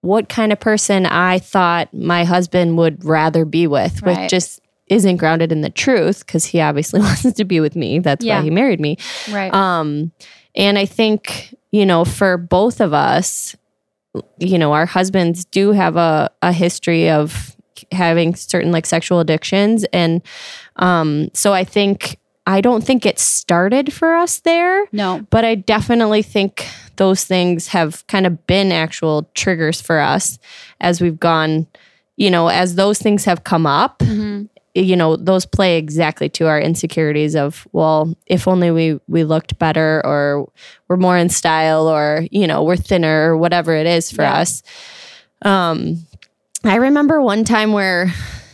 what 0.01 0.29
kind 0.29 0.51
of 0.53 0.59
person 0.59 1.05
I 1.05 1.39
thought 1.39 1.93
my 1.93 2.23
husband 2.23 2.77
would 2.77 3.03
rather 3.03 3.43
be 3.45 3.67
with, 3.67 4.01
which 4.03 4.29
just 4.29 4.61
isn't 4.87 5.17
grounded 5.17 5.51
in 5.51 5.61
the 5.61 5.69
truth 5.69 6.25
because 6.25 6.45
he 6.45 6.61
obviously 6.61 6.99
wants 7.01 7.29
to 7.33 7.43
be 7.45 7.59
with 7.59 7.75
me. 7.75 7.99
That's 7.99 8.23
Yeah. 8.23 8.37
why 8.39 8.43
he 8.43 8.49
married 8.49 8.79
me. 8.79 8.97
Right. 9.31 9.53
Um, 9.53 10.11
and 10.55 10.77
I 10.77 10.85
think, 10.85 11.55
you 11.71 11.85
know, 11.85 12.05
for 12.05 12.37
both 12.37 12.79
of 12.79 12.93
us, 12.93 13.55
you 14.39 14.57
know, 14.57 14.71
our 14.73 14.85
husbands 14.85 15.43
do 15.45 15.71
have 15.71 15.95
a, 15.97 16.29
a 16.41 16.51
history 16.53 17.09
of 17.09 17.55
having 17.91 18.35
certain 18.35 18.71
like 18.71 18.85
sexual 18.85 19.19
addictions. 19.19 19.83
And 19.93 20.21
um, 20.77 21.29
so 21.33 21.53
I 21.53 21.63
think 21.63 22.17
I 22.45 22.59
don't 22.59 22.83
think 22.83 23.05
it 23.05 23.19
started 23.19 23.93
for 23.93 24.15
us 24.15 24.39
there, 24.41 24.85
No. 24.91 25.25
but 25.29 25.45
I 25.45 25.55
definitely 25.55 26.21
think 26.23 26.67
those 26.97 27.23
things 27.23 27.67
have 27.67 28.05
kind 28.07 28.25
of 28.27 28.45
been 28.47 28.71
actual 28.73 29.29
triggers 29.33 29.79
for 29.81 29.99
us 29.99 30.39
as 30.81 30.99
we've 30.99 31.19
gone, 31.19 31.67
you 32.17 32.29
know, 32.29 32.49
as 32.49 32.75
those 32.75 32.99
things 32.99 33.23
have 33.25 33.45
come 33.45 33.65
up, 33.65 33.99
Mhm. 33.99 34.49
you 34.75 34.95
know, 34.97 35.15
those 35.15 35.45
play 35.45 35.77
exactly 35.77 36.27
to 36.29 36.47
our 36.47 36.59
insecurities 36.59 37.33
of, 37.35 37.65
well, 37.71 38.13
if 38.25 38.45
only 38.47 38.71
we 38.71 38.99
we 39.07 39.23
looked 39.23 39.57
better 39.57 40.01
or 40.03 40.49
we're 40.89 40.97
more 40.97 41.17
in 41.17 41.29
style 41.29 41.87
or, 41.87 42.25
you 42.29 42.45
know, 42.45 42.61
we're 42.63 42.75
thinner 42.75 43.29
or 43.31 43.37
whatever 43.37 43.73
it 43.73 43.85
is 43.87 44.11
for 44.11 44.23
Yeah. 44.23 44.33
us. 44.41 44.63
Um 45.43 46.05
I 46.63 46.75
remember 46.75 47.21
one 47.21 47.43
time 47.43 47.73
where, 47.73 48.11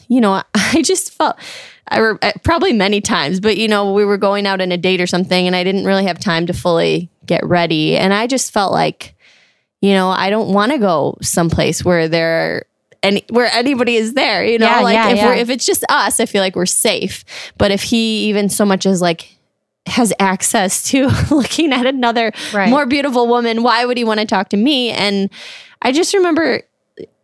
you 0.07 0.21
know, 0.21 0.41
I 0.53 0.81
just 0.81 1.13
felt 1.13 1.37
I 1.87 1.99
re- 1.99 2.17
uh, 2.21 2.31
probably 2.43 2.73
many 2.73 3.01
times, 3.01 3.39
but 3.39 3.57
you 3.57 3.67
know, 3.67 3.93
we 3.93 4.05
were 4.05 4.17
going 4.17 4.45
out 4.45 4.61
on 4.61 4.71
a 4.71 4.77
date 4.77 5.01
or 5.01 5.07
something 5.07 5.47
and 5.47 5.55
I 5.55 5.63
didn't 5.63 5.85
really 5.85 6.05
have 6.05 6.19
time 6.19 6.45
to 6.47 6.53
fully 6.53 7.09
get 7.25 7.45
ready 7.45 7.97
and 7.97 8.13
I 8.13 8.27
just 8.27 8.51
felt 8.51 8.71
like 8.71 9.15
you 9.81 9.93
know, 9.93 10.09
I 10.09 10.29
don't 10.29 10.51
want 10.53 10.73
to 10.73 10.77
go 10.77 11.17
someplace 11.21 11.85
where 11.85 12.09
there 12.09 12.65
any 13.01 13.23
where 13.29 13.49
anybody 13.53 13.95
is 13.95 14.13
there, 14.13 14.43
you 14.43 14.59
know, 14.59 14.65
Yeah, 14.65 14.81
like 14.81 14.93
yeah, 14.95 15.09
if 15.11 15.21
we're 15.23 15.33
if 15.35 15.49
it's 15.49 15.65
just 15.65 15.85
us, 15.87 16.19
I 16.19 16.25
feel 16.25 16.41
like 16.41 16.55
we're 16.57 16.65
safe. 16.65 17.23
But 17.57 17.71
if 17.71 17.81
he 17.83 18.25
even 18.27 18.49
so 18.49 18.65
much 18.65 18.85
as 18.85 19.01
like 19.01 19.37
has 19.85 20.11
access 20.19 20.83
to 20.89 21.07
looking 21.31 21.71
at 21.71 21.85
another 21.85 22.33
Right. 22.53 22.69
more 22.69 22.85
beautiful 22.85 23.27
woman, 23.27 23.63
why 23.63 23.85
would 23.85 23.95
he 23.97 24.03
want 24.03 24.19
to 24.19 24.25
talk 24.25 24.49
to 24.49 24.57
me? 24.57 24.89
And 24.89 25.29
I 25.81 25.93
just 25.93 26.13
remember 26.13 26.61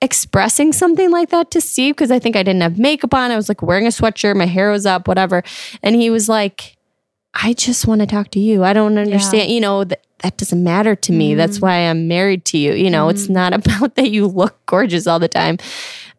expressing 0.05 0.71
something 0.71 1.11
like 1.11 1.29
that 1.31 1.51
to 1.51 1.59
Steve 1.59 1.95
because 1.95 2.11
I 2.11 2.19
think 2.19 2.35
I 2.37 2.43
didn't 2.43 2.61
have 2.61 2.79
makeup 2.79 3.13
on. 3.13 3.31
I 3.31 3.35
was 3.35 3.49
like 3.49 3.61
wearing 3.61 3.85
a 3.87 3.89
sweatshirt, 3.89 4.37
my 4.37 4.45
hair 4.45 4.71
was 4.71 4.85
up, 4.85 5.07
whatever. 5.07 5.43
And 5.83 5.95
he 5.95 6.09
was 6.09 6.29
like, 6.29 6.77
I 7.33 7.51
just 7.53 7.85
want 7.85 7.99
to 8.01 8.07
talk 8.07 8.31
to 8.31 8.39
you. 8.39 8.63
I 8.63 8.71
don't 8.71 8.97
understand, 8.97 9.51
you 9.51 9.59
know, 9.59 9.83
that 9.83 10.01
that 10.19 10.37
doesn't 10.37 10.63
matter 10.63 10.95
to 10.95 11.11
me. 11.11 11.35
That's 11.35 11.59
why 11.59 11.75
I'm 11.89 12.07
married 12.07 12.45
to 12.45 12.57
you. 12.57 12.71
You 12.73 12.89
know, 12.89 13.09
it's 13.09 13.27
not 13.27 13.53
about 13.59 13.95
that 13.95 14.09
you 14.11 14.27
look 14.27 14.55
gorgeous 14.65 15.05
all 15.07 15.19
the 15.19 15.27
time. 15.27 15.57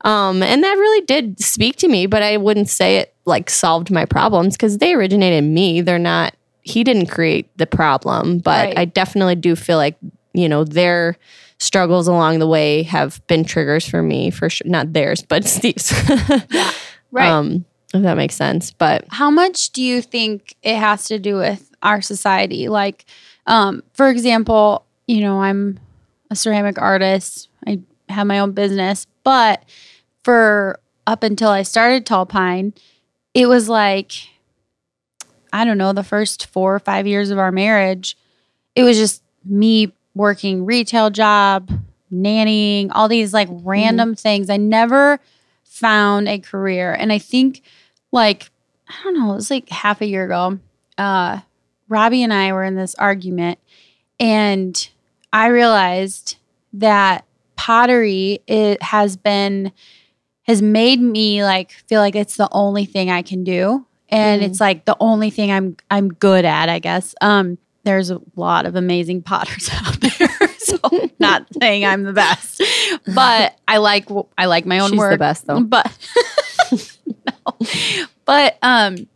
Um, 0.02 0.43
and 0.43 0.62
that 0.62 0.75
really 0.75 1.07
did 1.07 1.40
speak 1.40 1.76
to 1.76 1.88
me, 1.88 2.07
but 2.07 2.23
I 2.23 2.37
wouldn't 2.37 2.69
say 2.69 2.99
it 2.99 3.14
like 3.25 3.49
solved 3.49 3.90
my 3.90 4.05
problems 4.05 4.55
because 4.55 4.78
they 4.78 4.93
originated 4.93 5.43
in 5.43 5.55
me. 5.55 5.81
They're 5.81 5.99
not, 5.99 6.35
he 6.62 6.85
didn't 6.85 7.07
create 7.07 7.49
the 7.57 7.66
problem, 7.66 8.38
but 8.38 8.66
Right. 8.66 8.78
I 8.78 8.85
definitely 8.85 9.37
do 9.37 9.57
feel 9.57 9.78
like, 9.78 9.97
you 10.35 10.49
know, 10.49 10.62
their 10.64 11.16
struggles 11.58 12.06
along 12.08 12.38
the 12.38 12.46
way 12.46 12.82
have 12.82 13.25
been 13.26 13.44
triggers 13.44 13.88
for 13.88 14.02
me 14.02 14.30
for 14.30 14.48
sure. 14.50 14.66
Not 14.68 14.92
theirs, 14.92 15.22
but 15.22 15.44
Steve's. 15.48 15.92
yeah, 16.50 16.72
Right. 17.10 17.28
Um, 17.28 17.64
if 17.94 18.02
that 18.02 18.16
makes 18.16 18.34
sense. 18.34 18.72
But 18.72 19.04
How 19.08 19.30
much 19.30 19.70
do 19.70 19.82
you 19.82 20.02
think 20.02 20.56
it 20.62 20.76
has 20.76 21.06
to 21.06 21.18
do 21.18 21.36
with 21.36 21.70
our 21.82 22.02
society? 22.02 22.68
Like, 22.68 23.06
um, 23.46 23.82
for 23.94 24.10
example, 24.10 24.84
you 25.06 25.20
know, 25.20 25.40
I'm 25.40 25.78
a 26.30 26.36
ceramic 26.36 26.80
artist. 26.80 27.48
I 27.66 27.80
have 28.08 28.26
my 28.26 28.40
own 28.40 28.52
business, 28.52 29.06
but 29.25 29.64
for 30.25 30.80
up 31.06 31.22
until 31.22 31.48
I 31.50 31.62
started 31.62 32.04
Tall 32.04 32.26
Pine, 32.26 32.75
it 33.32 33.46
was 33.46 33.68
like, 33.68 34.12
I 35.52 35.64
don't 35.64 35.78
know, 35.78 35.92
the 35.92 36.02
first 36.04 36.46
four 36.46 36.75
or 36.75 36.80
five 36.80 37.06
years 37.06 37.30
of 37.30 37.38
our 37.38 37.52
marriage, 37.52 38.16
it 38.75 38.82
was 38.82 38.96
just 38.98 39.22
me 39.44 39.92
working 40.16 40.64
retail 40.64 41.11
job, 41.11 41.70
nannying, 42.12 42.90
all 42.92 43.06
these 43.08 43.32
like 43.35 43.49
random 43.50 44.14
things. 44.16 44.50
I 44.50 44.56
never 44.56 45.20
found 45.64 46.26
a 46.28 46.38
career. 46.40 46.92
And 46.94 47.12
I 47.12 47.18
think 47.18 47.62
like 48.11 48.50
I 48.88 48.94
don't 49.04 49.14
know, 49.18 49.32
it 49.32 49.37
was 49.37 49.50
like 49.50 49.68
half 49.68 50.00
a 50.00 50.06
year 50.06 50.25
ago. 50.25 50.58
Uh 50.99 51.40
Robbie 51.88 52.23
and 52.25 52.32
I 52.32 52.52
were 52.52 52.64
in 52.64 52.75
this 52.75 52.94
argument 52.96 53.58
and 54.18 54.88
I 55.32 55.49
realized 55.49 56.37
that 56.73 57.25
pottery 57.56 58.40
it 58.46 58.82
has 58.82 59.16
been 59.16 59.70
has 60.46 60.62
made 60.62 61.00
me 61.00 61.42
like 61.44 61.73
feel 61.73 62.00
like 62.00 62.14
it's 62.16 62.37
the 62.37 62.49
only 62.52 62.85
thing 62.87 63.11
I 63.11 63.23
can 63.23 63.44
do 63.44 63.85
and 64.08 64.40
Mhm. 64.42 64.46
it's 64.46 64.61
like 64.61 64.85
the 64.85 64.96
only 65.00 65.30
thing 65.30 65.50
I'm 65.52 65.76
I'm 65.90 66.08
good 66.08 66.44
at, 66.44 66.68
I 66.68 66.78
guess. 66.78 67.14
Um 67.20 67.58
there's 67.87 68.11
a 68.11 68.21
lot 68.35 68.66
of 68.66 68.75
amazing 68.76 69.23
potters 69.23 69.71
out 69.73 69.99
there. 70.00 70.49
so 70.59 70.78
not 71.19 71.47
saying 71.61 71.85
I'm 71.87 72.02
the 72.02 72.12
best, 72.12 72.61
but 73.14 73.57
I 73.66 73.78
like 73.78 74.09
I 74.37 74.47
like 74.47 74.66
my 74.66 74.81
own 74.81 74.90
she's 74.90 74.99
work. 74.99 75.12
the 75.12 75.19
best 75.19 75.47
though. 75.47 75.61
But 75.62 75.90
no. 76.73 77.66
But 78.25 78.59
um 78.62 79.07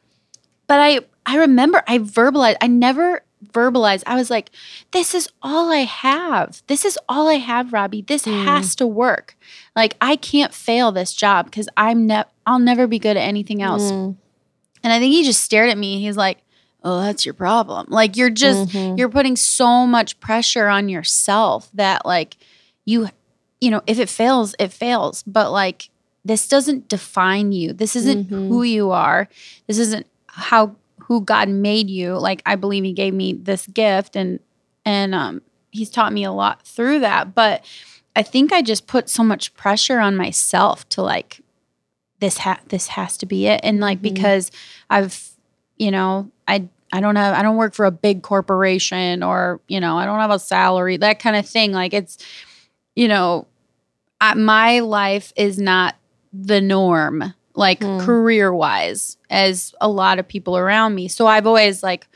but 0.66 0.80
I 0.80 1.00
I 1.26 1.38
remember 1.38 1.82
I 1.86 1.98
verbalized 1.98 2.56
I 2.60 2.66
never 2.68 3.22
verbalized. 3.52 4.04
I 4.06 4.14
was 4.14 4.30
like, 4.30 4.50
this 4.92 5.14
is 5.14 5.28
all 5.42 5.72
I 5.72 5.78
have. 5.84 6.62
This 6.68 6.84
is 6.84 6.96
all 7.08 7.26
I 7.28 7.34
have, 7.34 7.72
Robbie. 7.72 8.02
This 8.02 8.24
Mm. 8.24 8.44
has 8.44 8.76
to 8.76 8.86
work. 8.86 9.36
Like 9.74 9.96
I 10.00 10.14
can't 10.16 10.54
fail 10.54 10.92
this 10.92 11.12
job 11.12 11.46
because 11.46 11.68
I'm 11.76 12.06
ne- 12.06 12.24
I'll 12.46 12.58
never 12.60 12.86
be 12.86 12.98
good 12.98 13.16
at 13.16 13.22
anything 13.26 13.62
else. 13.62 13.90
Mm. 13.90 14.16
And 14.84 14.92
I 14.92 14.98
think 14.98 15.12
he 15.12 15.24
just 15.24 15.42
stared 15.42 15.68
at 15.70 15.76
me. 15.78 16.00
He's 16.00 16.16
like, 16.16 16.38
"Oh, 16.82 17.00
that's 17.00 17.24
your 17.24 17.34
problem. 17.34 17.86
Like 17.88 18.16
you're 18.16 18.30
just 18.30 18.70
Mhm. 18.72 18.98
you're 18.98 19.08
putting 19.08 19.36
so 19.36 19.86
much 19.86 20.18
pressure 20.20 20.68
on 20.68 20.88
yourself 20.88 21.68
that 21.74 22.04
like 22.06 22.36
you 22.84 23.08
you 23.60 23.70
know, 23.70 23.82
if 23.86 23.98
it 23.98 24.08
fails, 24.08 24.54
it 24.58 24.72
fails. 24.72 25.22
But 25.26 25.52
like 25.52 25.90
this 26.24 26.48
doesn't 26.48 26.88
define 26.88 27.52
you. 27.52 27.72
This 27.72 27.94
isn't 27.96 28.28
Mhm. 28.30 28.48
who 28.48 28.62
you 28.62 28.90
are. 28.90 29.28
This 29.66 29.78
isn't 29.78 30.06
how 30.26 30.76
who 31.04 31.20
God 31.22 31.48
made 31.48 31.90
you. 31.90 32.18
Like 32.18 32.42
I 32.46 32.56
believe 32.56 32.84
he 32.84 32.92
gave 32.92 33.12
me 33.14 33.32
this 33.34 33.66
gift 33.66 34.16
and 34.16 34.38
and 34.84 35.14
um 35.14 35.42
he's 35.72 35.90
taught 35.90 36.12
me 36.12 36.24
a 36.24 36.32
lot 36.32 36.62
through 36.66 37.00
that, 37.00 37.34
but 37.34 37.64
I 38.16 38.22
think 38.22 38.52
I 38.52 38.60
just 38.62 38.86
put 38.86 39.08
so 39.08 39.22
much 39.22 39.54
pressure 39.54 40.00
on 40.00 40.16
myself 40.16 40.88
to 40.90 41.02
like 41.02 41.40
this 42.18 42.38
ha- 42.38 42.60
this 42.68 42.88
has 42.88 43.16
to 43.18 43.26
be 43.26 43.46
it 43.46 43.60
and 43.62 43.80
like 43.80 43.98
Mhm. 44.00 44.02
because 44.02 44.50
I've 44.90 45.29
you 45.80 45.90
know, 45.90 46.30
I 46.46 46.68
I 46.92 47.00
don't 47.00 47.16
have 47.16 47.34
I 47.34 47.42
don't 47.42 47.56
work 47.56 47.74
for 47.74 47.86
a 47.86 47.90
big 47.90 48.22
corporation 48.22 49.22
or, 49.22 49.60
you 49.66 49.80
know, 49.80 49.96
I 49.96 50.04
don't 50.04 50.18
have 50.20 50.30
a 50.30 50.38
salary, 50.38 50.96
that 50.98 51.18
kind 51.18 51.36
of 51.36 51.48
thing. 51.48 51.72
Like 51.72 51.94
it's 51.94 52.18
you 52.94 53.08
know, 53.08 53.46
I, 54.20 54.34
my 54.34 54.80
life 54.80 55.32
is 55.36 55.58
not 55.58 55.96
the 56.32 56.60
norm 56.60 57.34
like 57.54 57.82
Hmm. 57.82 57.98
career 57.98 58.52
wise 58.52 59.16
as 59.30 59.74
a 59.80 59.88
lot 59.88 60.18
of 60.18 60.28
people 60.28 60.56
around 60.56 60.94
me. 60.94 61.08
So 61.08 61.26
I've 61.26 61.46
always 61.46 61.82
like 61.82 62.06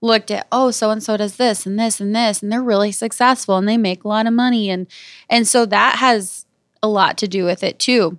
looked 0.00 0.30
at 0.32 0.48
oh 0.50 0.72
so 0.72 0.90
and 0.90 1.02
so 1.02 1.16
does 1.16 1.36
this 1.36 1.64
and 1.64 1.78
this 1.78 2.00
and 2.00 2.14
this 2.14 2.42
and 2.42 2.50
they're 2.50 2.60
really 2.62 2.90
successful 2.90 3.56
and 3.56 3.68
they 3.68 3.76
make 3.76 4.02
a 4.02 4.08
lot 4.08 4.26
of 4.26 4.32
money 4.32 4.68
and 4.68 4.88
and 5.30 5.46
so 5.46 5.64
that 5.66 5.96
has 5.98 6.44
a 6.82 6.88
lot 6.88 7.16
to 7.18 7.28
do 7.28 7.44
with 7.44 7.62
it 7.62 7.78
too. 7.78 8.18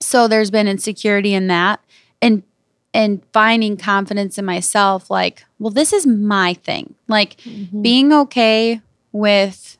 So 0.00 0.26
there's 0.26 0.50
been 0.50 0.66
insecurity 0.66 1.32
in 1.34 1.46
that 1.46 1.80
and 2.20 2.42
and 2.92 3.22
finding 3.32 3.76
confidence 3.76 4.38
in 4.38 4.44
myself 4.44 5.10
like 5.10 5.44
well 5.58 5.70
this 5.70 5.92
is 5.92 6.06
my 6.06 6.54
thing. 6.54 6.94
Like 7.08 7.36
Mhm. 7.42 7.82
being 7.82 8.12
okay 8.12 8.80
with 9.12 9.78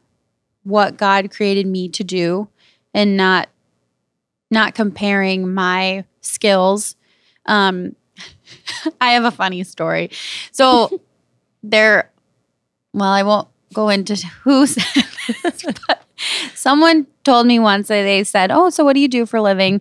what 0.65 0.97
God 0.97 1.31
created 1.31 1.67
me 1.67 1.89
to 1.91 2.05
do 2.05 2.49
and 2.95 3.17
not 3.17 3.49
not 4.51 4.75
comparing 4.75 5.53
my 5.53 6.05
skills. 6.21 6.97
Um 7.47 7.97
I 9.01 9.13
have 9.13 9.25
a 9.25 9.31
funny 9.31 9.63
story. 9.65 10.11
So 10.53 11.01
there 11.63 12.11
well, 12.93 13.11
I 13.11 13.23
won't 13.23 13.49
go 13.73 13.89
into 13.89 14.17
who 14.43 14.67
said 14.67 14.85
this, 15.45 15.63
but 15.87 16.03
someone 16.55 17.07
told 17.23 17.47
me 17.47 17.59
once 17.61 17.87
that 17.89 18.03
they 18.03 18.25
said, 18.25 18.51
"Oh, 18.51 18.69
so 18.71 18.85
what 18.85 18.95
do 18.95 19.01
you 19.01 19.09
do 19.09 19.27
for 19.27 19.37
a 19.37 19.43
living?" 19.43 19.81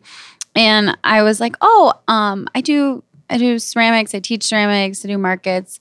And 0.56 0.96
I 1.04 1.24
was 1.24 1.40
like, 1.40 1.56
"Oh, 1.62 1.94
um, 2.08 2.48
I 2.54 2.62
do 2.62 3.04
I 3.30 3.38
do 3.38 3.60
ceramics. 3.60 4.14
I 4.16 4.20
teach 4.20 4.44
ceramics. 4.44 5.04
I 5.06 5.08
do 5.10 5.18
markets." 5.18 5.80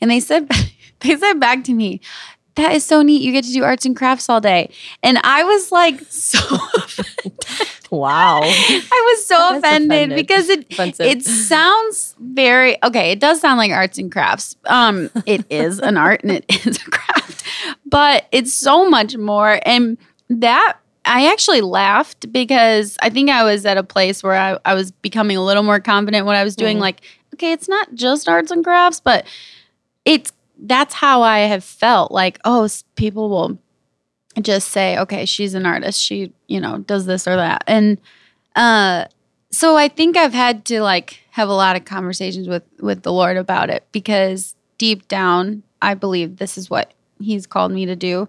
And 0.00 0.10
they 0.10 0.20
said 0.20 0.48
they 1.00 1.16
said 1.16 1.40
back 1.40 1.64
to 1.64 1.72
me, 1.74 2.00
"That 2.56 2.72
is 2.72 2.84
so 2.84 3.02
neat. 3.02 3.22
You 3.22 3.32
get 3.32 3.44
to 3.44 3.52
do 3.52 3.64
arts 3.64 3.84
and 3.86 3.96
crafts 3.96 4.28
all 4.28 4.40
day." 4.40 4.70
And 5.02 5.18
I 5.24 5.44
was 5.44 5.70
like 5.72 6.00
so 6.08 6.38
Wow. 7.90 8.40
I 8.42 9.14
was 9.14 9.24
so 9.26 9.56
offended, 9.56 9.90
offended. 9.90 10.16
because 10.16 10.48
it 10.50 10.70
Offensive. 10.72 11.06
it 11.06 11.24
sounds 11.24 12.14
very 12.20 12.76
okay. 12.82 13.12
It 13.12 13.18
does 13.20 13.40
sound 13.40 13.56
like 13.58 13.70
arts 13.72 13.96
and 13.96 14.12
crafts. 14.12 14.56
Um, 14.66 15.08
it 15.24 15.46
is 15.50 15.78
an 15.78 15.96
art 15.96 16.22
and 16.22 16.32
it 16.32 16.44
is 16.66 16.76
a 16.86 16.90
craft, 16.90 17.42
but 17.86 18.26
it's 18.30 18.52
so 18.52 18.88
much 18.90 19.16
more. 19.16 19.58
And 19.64 19.96
that 20.28 20.76
I 21.08 21.32
actually 21.32 21.62
laughed 21.62 22.30
because 22.32 22.96
I 23.02 23.10
think 23.10 23.30
I 23.30 23.42
was 23.42 23.64
at 23.66 23.76
a 23.78 23.82
place 23.82 24.22
where 24.22 24.34
I, 24.34 24.58
I 24.64 24.74
was 24.74 24.90
becoming 24.92 25.36
a 25.36 25.42
little 25.44 25.62
more 25.62 25.80
confident 25.80 26.26
what 26.26 26.36
I 26.36 26.44
was 26.44 26.54
doing. 26.54 26.76
Mhm. 26.76 26.80
Like, 26.82 27.00
okay, 27.34 27.52
it's 27.52 27.68
not 27.68 27.94
just 27.94 28.28
arts 28.28 28.50
and 28.50 28.62
crafts, 28.62 29.00
but 29.00 29.26
it's 30.04 30.32
that's 30.60 30.94
how 30.94 31.22
I 31.22 31.40
have 31.40 31.64
felt. 31.64 32.12
Like, 32.12 32.38
oh, 32.44 32.68
people 32.96 33.28
will 33.30 33.58
just 34.42 34.68
say, 34.68 34.98
okay, 34.98 35.24
she's 35.24 35.54
an 35.54 35.66
artist. 35.66 36.00
She, 36.00 36.32
you 36.46 36.60
know, 36.60 36.78
does 36.78 37.06
this 37.06 37.26
or 37.26 37.36
that. 37.36 37.64
And 37.66 37.98
uh 38.54 39.06
so 39.50 39.76
I 39.76 39.88
think 39.88 40.16
I've 40.16 40.34
had 40.34 40.66
to 40.66 40.82
like 40.82 41.20
have 41.30 41.48
a 41.48 41.54
lot 41.54 41.74
of 41.76 41.84
conversations 41.86 42.48
with 42.48 42.64
with 42.80 43.02
the 43.02 43.12
Lord 43.12 43.36
about 43.36 43.70
it 43.70 43.86
because 43.92 44.54
deep 44.76 45.08
down 45.08 45.62
I 45.80 45.94
believe 45.94 46.36
this 46.36 46.58
is 46.58 46.68
what 46.68 46.92
he's 47.20 47.46
called 47.46 47.72
me 47.72 47.86
to 47.86 47.96
do 47.96 48.28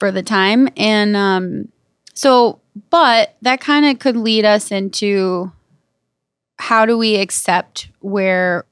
for 0.00 0.10
the 0.10 0.22
time 0.22 0.68
and 0.76 1.16
um 1.16 1.68
so 2.14 2.60
but 2.90 3.36
that 3.42 3.60
kind 3.60 3.84
of 3.86 3.98
could 3.98 4.16
lead 4.16 4.44
us 4.44 4.70
into 4.70 5.52
how 6.58 6.86
do 6.86 6.96
we 6.96 7.16
accept 7.16 7.88
where 8.00 8.64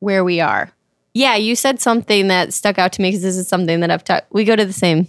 where 0.00 0.24
we 0.24 0.40
are 0.40 0.72
Yeah, 1.14 1.36
you 1.36 1.56
said 1.56 1.80
something 1.80 2.28
that 2.28 2.52
stuck 2.54 2.78
out 2.78 2.92
to 2.92 3.02
me 3.02 3.08
because 3.08 3.22
this 3.22 3.36
is 3.36 3.48
something 3.48 3.80
that 3.80 3.90
I've 3.90 4.04
talked. 4.04 4.32
We 4.32 4.44
go 4.44 4.54
to 4.56 4.64
the 4.64 4.72
same 4.72 5.08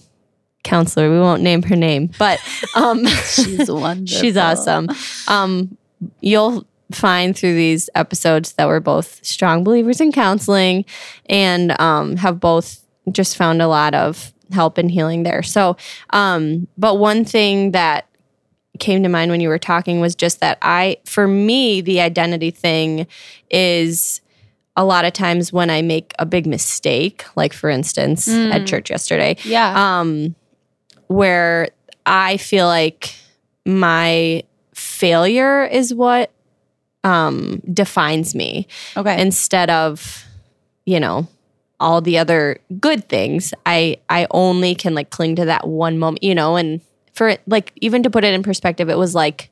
counselor. 0.63 1.09
We 1.11 1.19
won't 1.19 1.41
name 1.41 1.61
her 1.63 1.75
name, 1.75 2.09
but 2.17 2.39
um, 2.75 3.05
she's 3.05 3.69
wonderful 3.71 4.21
she's 4.21 4.37
awesome. 4.37 4.89
Um, 5.27 5.77
you'll 6.21 6.65
find 6.91 7.37
through 7.37 7.55
these 7.55 7.89
episodes 7.95 8.53
that 8.53 8.67
we're 8.67 8.79
both 8.79 9.23
strong 9.23 9.63
believers 9.63 10.01
in 10.01 10.11
counseling 10.11 10.85
and 11.27 11.79
um, 11.79 12.17
have 12.17 12.39
both 12.39 12.83
just 13.11 13.37
found 13.37 13.61
a 13.61 13.67
lot 13.67 13.93
of 13.93 14.33
help 14.51 14.77
and 14.77 14.89
healing 14.91 15.23
there. 15.23 15.43
So, 15.43 15.77
um, 16.11 16.67
but 16.77 16.95
one 16.95 17.25
thing 17.25 17.71
that 17.71 18.07
came 18.79 19.03
to 19.03 19.09
mind 19.09 19.29
when 19.31 19.41
you 19.41 19.49
were 19.49 19.59
talking 19.59 19.99
was 19.99 20.15
just 20.15 20.39
that 20.39 20.57
I, 20.61 20.97
for 21.05 21.27
me, 21.27 21.81
the 21.81 22.01
identity 22.01 22.51
thing 22.51 23.05
is 23.49 24.21
a 24.75 24.85
lot 24.85 25.03
of 25.05 25.13
times 25.13 25.51
when 25.51 25.69
I 25.69 25.81
make 25.81 26.13
a 26.17 26.25
big 26.25 26.47
mistake, 26.47 27.25
like 27.35 27.53
for 27.53 27.69
instance 27.69 28.27
at 28.27 28.61
Mm. 28.61 28.67
church 28.67 28.89
yesterday, 28.89 29.35
yeah 29.43 29.99
um, 29.99 30.33
where 31.07 31.69
I 32.05 32.37
feel 32.37 32.67
like 32.67 33.13
my 33.65 34.43
failure 34.73 35.65
is 35.65 35.93
what 35.93 36.31
um, 37.03 37.61
defines 37.71 38.33
me 38.33 38.67
okay 38.95 39.21
instead 39.21 39.69
of, 39.69 40.25
you 40.85 40.99
know, 40.99 41.27
all 41.81 41.99
the 42.01 42.17
other 42.17 42.57
good 42.79 43.09
things. 43.09 43.53
I 43.65 43.97
I 44.09 44.27
only 44.31 44.75
can 44.75 44.93
like 44.95 45.09
cling 45.09 45.35
to 45.37 45.45
that 45.45 45.67
one 45.67 45.97
moment, 45.99 46.23
you 46.23 46.33
know, 46.35 46.55
and 46.55 46.79
for 47.13 47.27
it, 47.27 47.41
like 47.47 47.73
even 47.81 48.03
to 48.03 48.09
put 48.09 48.23
it 48.23 48.33
in 48.33 48.43
perspective, 48.43 48.89
it 48.89 48.97
was 48.97 49.13
like 49.15 49.49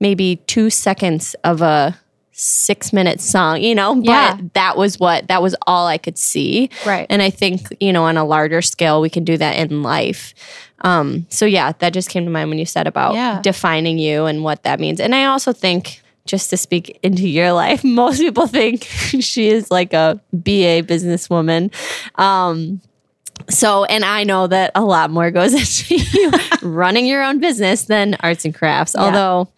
maybe 0.00 0.36
two 0.46 0.70
seconds 0.70 1.34
of 1.42 1.62
a 1.62 1.98
six 2.36 2.92
minute 2.92 3.20
song, 3.20 3.62
you 3.62 3.74
know, 3.74 3.94
but 3.94 4.04
Yeah. 4.04 4.38
that 4.54 4.76
was 4.76 4.98
what 4.98 5.28
that 5.28 5.40
was 5.40 5.54
all 5.66 5.86
I 5.86 5.98
could 5.98 6.18
see. 6.18 6.68
right 6.84 7.06
And 7.08 7.22
I 7.22 7.30
think, 7.30 7.68
you 7.80 7.92
know, 7.92 8.04
on 8.04 8.16
a 8.16 8.24
larger 8.24 8.60
scale, 8.60 9.00
we 9.00 9.08
can 9.08 9.24
do 9.24 9.36
that 9.38 9.56
in 9.56 9.82
life. 9.84 10.34
Um, 10.82 11.26
so 11.30 11.46
yeah, 11.46 11.72
that 11.78 11.92
just 11.94 12.10
came 12.10 12.24
to 12.24 12.30
mind 12.30 12.50
when 12.50 12.58
you 12.58 12.66
said 12.66 12.86
about 12.86 13.14
Yeah. 13.14 13.40
defining 13.40 13.98
you 13.98 14.26
and 14.26 14.42
what 14.42 14.64
that 14.64 14.80
means. 14.80 15.00
And 15.00 15.14
I 15.14 15.26
also 15.26 15.52
think, 15.52 16.02
just 16.26 16.50
to 16.50 16.56
speak 16.56 16.98
into 17.02 17.28
your 17.28 17.52
life, 17.52 17.84
most 17.84 18.18
people 18.18 18.46
think 18.46 18.84
she 19.20 19.48
is 19.48 19.70
like 19.70 19.92
a 19.92 20.20
BA 20.32 20.82
businesswoman. 20.82 21.72
Um, 22.18 22.80
so, 23.50 23.84
and 23.84 24.04
I 24.04 24.24
know 24.24 24.46
that 24.46 24.70
a 24.74 24.84
lot 24.84 25.10
more 25.10 25.30
goes 25.30 25.52
into 25.92 25.96
you 25.96 26.30
running 26.62 27.06
your 27.06 27.22
own 27.22 27.40
business 27.40 27.84
than 27.84 28.16
arts 28.20 28.44
and 28.44 28.54
crafts, 28.54 28.94
Yeah. 28.96 29.02
although, 29.04 29.52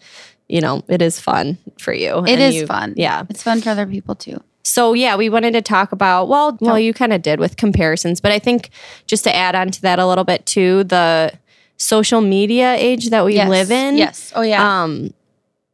you 0.48 0.60
know, 0.60 0.82
it 0.88 1.02
is 1.02 1.20
fun 1.20 1.58
for 1.78 1.92
you. 1.92 2.24
It 2.24 2.38
and 2.38 2.54
you- 2.54 2.66
fun. 2.66 2.94
Yeah. 2.96 3.24
It's 3.28 3.42
fun 3.42 3.60
for 3.60 3.70
other 3.70 3.86
people 3.86 4.14
too. 4.14 4.42
So 4.64 4.94
yeah, 4.94 5.14
we 5.14 5.28
wanted 5.28 5.52
to 5.52 5.62
talk 5.62 5.92
about 5.92 6.26
well, 6.26 6.58
well, 6.60 6.76
you 6.76 6.92
kind 6.92 7.12
of 7.12 7.22
did 7.22 7.38
with 7.38 7.56
comparisons, 7.56 8.20
but 8.20 8.32
I 8.32 8.40
think 8.40 8.70
just 9.06 9.22
to 9.22 9.32
add 9.34 9.54
on 9.54 9.70
to 9.70 9.80
that 9.82 10.00
a 10.00 10.06
little 10.08 10.24
bit 10.24 10.44
too, 10.44 10.82
the 10.82 11.32
social 11.76 12.20
media 12.20 12.74
age 12.74 13.10
that 13.10 13.24
we 13.24 13.34
yes. 13.34 13.48
live 13.48 13.70
in, 13.70 13.96
Yes. 13.96 14.32
Oh 14.34 14.42
yeah. 14.42 14.82
um, 14.82 15.14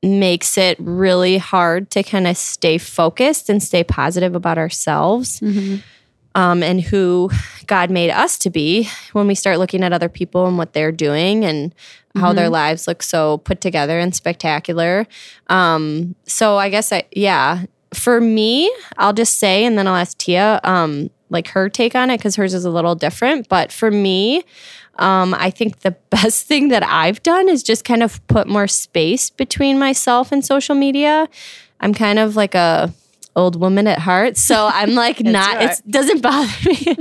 makes 0.02 0.58
it 0.58 0.76
really 0.80 1.38
hard 1.38 1.90
to 1.90 2.02
kind 2.02 2.26
of 2.26 2.36
stay 2.36 2.76
focused 2.78 3.48
and 3.48 3.62
stay 3.62 3.84
positive 3.84 4.34
about 4.34 4.58
ourselves 4.58 5.38
Mhm. 5.40 5.82
um, 6.34 6.62
and 6.62 6.80
who 6.80 7.30
God 7.66 7.90
made 7.90 8.10
us 8.10 8.36
to 8.38 8.50
be 8.50 8.88
when 9.12 9.26
we 9.28 9.34
start 9.34 9.58
looking 9.58 9.84
at 9.84 9.92
other 9.92 10.08
people 10.08 10.46
and 10.46 10.58
what 10.58 10.72
they're 10.72 10.90
doing 10.92 11.44
and 11.44 11.74
how 12.16 12.32
their 12.32 12.48
lives 12.50 12.86
look 12.88 13.02
so 13.02 13.38
put 13.38 13.60
together 13.62 13.98
and 13.98 14.14
spectacular. 14.14 15.06
Um, 15.48 16.14
so 16.26 16.58
I 16.58 16.68
guess 16.68 16.92
I, 16.92 17.04
yeah, 17.12 17.64
for 17.94 18.20
me, 18.20 18.70
I'll 18.98 19.12
just 19.14 19.38
say, 19.38 19.64
and 19.64 19.78
then 19.78 19.86
I'll 19.86 19.96
ask 19.96 20.18
Tia, 20.18 20.60
um, 20.64 21.10
like 21.30 21.48
her 21.48 21.68
take 21.70 21.94
on 21.94 22.10
it 22.10 22.18
because 22.18 22.36
hers 22.36 22.52
is 22.52 22.64
a 22.66 22.70
little 22.70 22.94
different. 22.94 23.48
But 23.48 23.72
for 23.72 23.90
me, 23.90 24.44
um, 24.98 25.34
I 25.34 25.50
think 25.50 25.80
the 25.80 25.90
best 26.10 26.46
thing 26.46 26.68
that 26.68 26.82
I've 26.82 27.22
done 27.22 27.48
is 27.48 27.62
just 27.62 27.84
kind 27.84 28.02
of 28.02 28.24
put 28.26 28.46
more 28.46 28.66
space 28.66 29.30
between 29.30 29.78
myself 29.78 30.32
and 30.32 30.44
social 30.44 30.74
media. 30.74 31.28
I'm 31.80 31.94
kind 31.94 32.18
of 32.18 32.36
like 32.36 32.54
a 32.54 32.92
old 33.34 33.58
woman 33.58 33.86
at 33.86 33.98
heart, 33.98 34.36
so 34.36 34.68
I'm 34.72 34.94
like 34.94 35.20
not. 35.20 35.62
you 35.62 35.68
It 35.68 35.82
doesn't 35.90 36.20
bother 36.22 36.52
me. 36.64 36.96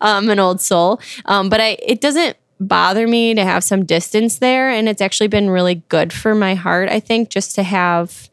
I'm 0.00 0.28
an 0.30 0.38
old 0.38 0.60
soul, 0.60 1.00
um, 1.26 1.48
but 1.48 1.60
I 1.60 1.76
it 1.82 2.00
doesn't 2.00 2.36
bother 2.60 3.06
me 3.06 3.34
to 3.34 3.44
have 3.44 3.64
some 3.64 3.84
distance 3.84 4.38
there, 4.38 4.70
and 4.70 4.88
it's 4.88 5.02
actually 5.02 5.28
been 5.28 5.50
really 5.50 5.82
good 5.88 6.12
for 6.12 6.34
my 6.34 6.54
heart. 6.54 6.88
I 6.88 7.00
think 7.00 7.28
just 7.28 7.54
to 7.56 7.62
have 7.62 8.30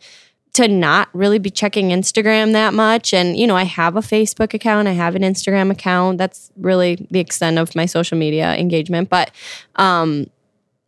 to 0.54 0.68
not 0.68 1.08
really 1.14 1.40
be 1.40 1.50
checking 1.50 1.90
Instagram 1.90 2.52
that 2.52 2.74
much. 2.74 3.14
And, 3.14 3.38
you 3.38 3.48
know, 3.48 3.56
I 3.56 3.64
have 3.64 3.96
a 3.96 4.02
Facebook 4.02 4.54
account, 4.54 4.88
I 4.88 4.92
have 4.92 5.16
an 5.16 5.22
Instagram 5.22 5.72
account. 5.72 6.18
That's 6.18 6.52
really 6.58 7.08
the 7.10 7.20
extent 7.20 7.58
of 7.58 7.74
my 7.76 7.86
social 7.86 8.18
media 8.18 8.56
engagement. 8.58 9.10
But 9.10 9.32
um, 9.78 10.30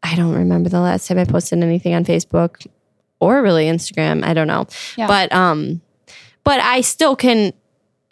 I 0.04 0.15
don't 0.15 0.34
remember 0.34 0.69
the 0.69 0.82
last 0.82 1.08
time 1.08 1.17
I 1.17 1.23
posted 1.26 1.63
anything 1.63 1.93
on 1.93 2.04
Facebook 2.04 2.67
or 3.21 3.41
really 3.41 3.65
Instagram. 3.65 4.23
I 4.23 4.34
don't 4.34 4.47
know. 4.47 4.67
Yeah. 4.97 5.08
But 5.08 5.32
um, 5.32 5.82
but 6.43 6.60
I 6.60 6.82
still 6.82 7.15
can 7.15 7.54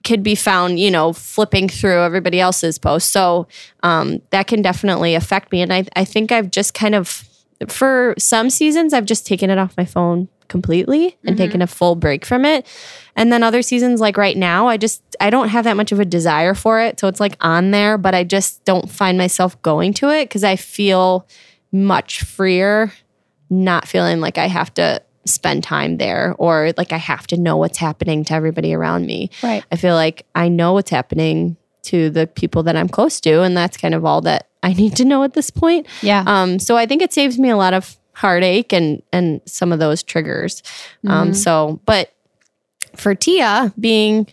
could 0.03 0.23
be 0.23 0.35
found, 0.35 0.79
you 0.79 0.89
know, 0.89 1.13
flipping 1.13 1.69
through 1.69 2.01
everybody 2.01 2.39
else's 2.39 2.79
posts. 2.79 3.09
So 3.09 3.47
um, 3.83 4.21
that 4.31 4.47
can 4.47 4.61
definitely 4.61 5.15
affect 5.15 5.51
me. 5.51 5.61
And 5.61 5.71
I, 5.71 5.85
I 5.95 6.05
think 6.05 6.31
I've 6.31 6.49
just 6.49 6.73
kind 6.73 6.95
of, 6.95 7.29
for 7.67 8.15
some 8.17 8.49
seasons, 8.49 8.93
I've 8.93 9.05
just 9.05 9.25
taken 9.25 9.49
it 9.49 9.57
off 9.57 9.75
my 9.77 9.85
phone 9.85 10.27
completely 10.47 11.17
and 11.23 11.35
mm-hmm. 11.35 11.45
taken 11.45 11.61
a 11.61 11.67
full 11.67 11.95
break 11.95 12.25
from 12.25 12.45
it. 12.45 12.67
And 13.15 13.31
then 13.31 13.43
other 13.43 13.61
seasons, 13.61 14.01
like 14.01 14.17
right 14.17 14.35
now, 14.35 14.67
I 14.67 14.77
just, 14.77 15.01
I 15.19 15.29
don't 15.29 15.49
have 15.49 15.63
that 15.65 15.77
much 15.77 15.91
of 15.91 15.99
a 15.99 16.05
desire 16.05 16.53
for 16.53 16.79
it. 16.81 16.99
So 16.99 17.07
it's 17.07 17.19
like 17.19 17.35
on 17.41 17.71
there, 17.71 17.97
but 17.97 18.13
I 18.13 18.23
just 18.23 18.63
don't 18.65 18.89
find 18.89 19.17
myself 19.17 19.61
going 19.61 19.93
to 19.95 20.09
it 20.09 20.25
because 20.25 20.43
I 20.43 20.55
feel 20.55 21.27
much 21.71 22.21
freer 22.21 22.91
not 23.51 23.87
feeling 23.87 24.21
like 24.21 24.37
I 24.37 24.47
have 24.47 24.73
to 24.75 25.01
spend 25.25 25.63
time 25.63 25.97
there 25.97 26.33
or 26.39 26.73
like 26.77 26.91
I 26.91 26.97
have 26.97 27.27
to 27.27 27.37
know 27.37 27.57
what's 27.57 27.77
happening 27.77 28.23
to 28.25 28.33
everybody 28.33 28.73
around 28.73 29.05
me. 29.05 29.29
right. 29.43 29.63
I 29.71 29.75
feel 29.75 29.93
like 29.93 30.25
I 30.33 30.47
know 30.47 30.73
what's 30.73 30.89
happening 30.89 31.57
to 31.83 32.09
the 32.09 32.25
people 32.25 32.63
that 32.63 32.75
I'm 32.75 32.87
close 32.87 33.19
to, 33.21 33.41
and 33.41 33.55
that's 33.55 33.75
kind 33.75 33.93
of 33.93 34.05
all 34.05 34.21
that 34.21 34.47
I 34.63 34.73
need 34.73 34.95
to 34.97 35.05
know 35.05 35.23
at 35.23 35.33
this 35.33 35.49
point. 35.49 35.87
Yeah. 36.01 36.23
Um, 36.27 36.59
so 36.59 36.77
I 36.77 36.85
think 36.85 37.01
it 37.01 37.13
saves 37.13 37.39
me 37.39 37.49
a 37.49 37.57
lot 37.57 37.73
of 37.73 37.97
heartache 38.13 38.73
and 38.73 39.01
and 39.11 39.41
some 39.45 39.71
of 39.71 39.79
those 39.79 40.03
triggers. 40.03 40.61
Um, 41.07 41.33
so, 41.33 41.79
but 41.85 42.13
for 42.95 43.15
Tia 43.15 43.73
being 43.79 44.27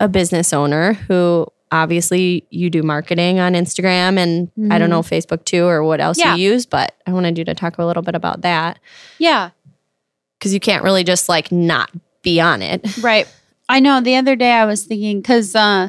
a 0.00 0.08
business 0.08 0.52
owner 0.52 0.94
who 0.94 1.46
obviously 1.72 2.46
you 2.50 2.70
do 2.70 2.82
marketing 2.82 3.40
on 3.40 3.54
Instagram 3.54 4.16
and 4.16 4.72
I 4.72 4.78
don't 4.78 4.90
know 4.90 5.02
Facebook 5.02 5.44
too 5.44 5.64
or 5.66 5.82
what 5.82 6.00
else 6.00 6.18
Yeah. 6.18 6.36
you 6.36 6.52
use, 6.52 6.66
but 6.66 6.94
I 7.06 7.12
wanted 7.12 7.36
you 7.36 7.44
to 7.46 7.54
talk 7.54 7.78
a 7.78 7.84
little 7.84 8.02
bit 8.02 8.14
about 8.14 8.42
that 8.42 8.78
yeah. 9.18 9.50
because 10.38 10.54
you 10.54 10.60
can't 10.60 10.84
really 10.84 11.02
just 11.02 11.28
like 11.28 11.50
not 11.50 11.90
be 12.22 12.40
on 12.40 12.62
it. 12.62 12.98
Right. 13.02 13.26
I 13.68 13.80
know 13.80 14.00
the 14.00 14.16
other 14.16 14.36
day 14.36 14.52
I 14.52 14.64
was 14.66 14.84
thinking 14.84 15.22
cuz 15.22 15.56
uh 15.56 15.88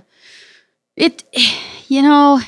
it 0.95 1.23
you 1.87 2.01
know 2.01 2.39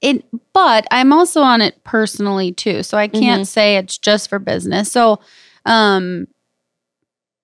it 0.00 0.24
but 0.52 0.86
I'm 0.90 1.12
also 1.12 1.40
on 1.40 1.60
it 1.60 1.82
personally 1.84 2.52
too. 2.52 2.82
So 2.82 2.96
I 2.96 3.08
can't 3.08 3.46
say 3.46 3.76
it's 3.76 3.98
just 3.98 4.28
for 4.28 4.38
business. 4.38 4.90
So 4.90 5.20
um 5.64 6.28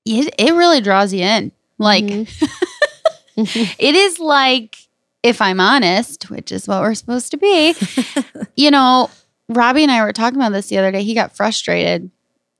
it 0.05 0.35
it 0.39 0.55
really 0.55 0.81
draws 0.81 1.13
you 1.13 1.23
in. 1.23 1.53
Like 1.79 2.05
it 3.37 3.95
is 3.95 4.19
like 4.19 4.77
if 5.23 5.41
I'm 5.41 5.59
honest, 5.59 6.31
which 6.31 6.53
is 6.53 6.69
what 6.69 6.83
we're 6.83 6.95
supposed 6.95 7.31
to 7.31 7.39
be, 7.39 7.75
you 8.57 8.71
know, 8.71 9.11
Robbie 9.49 9.83
and 9.83 9.91
I 9.91 10.05
were 10.05 10.13
talking 10.13 10.39
about 10.39 10.53
this 10.53 10.69
the 10.69 10.79
other 10.79 10.93
day. 10.93 11.03
He 11.03 11.15
got 11.15 11.35
frustrated 11.35 12.11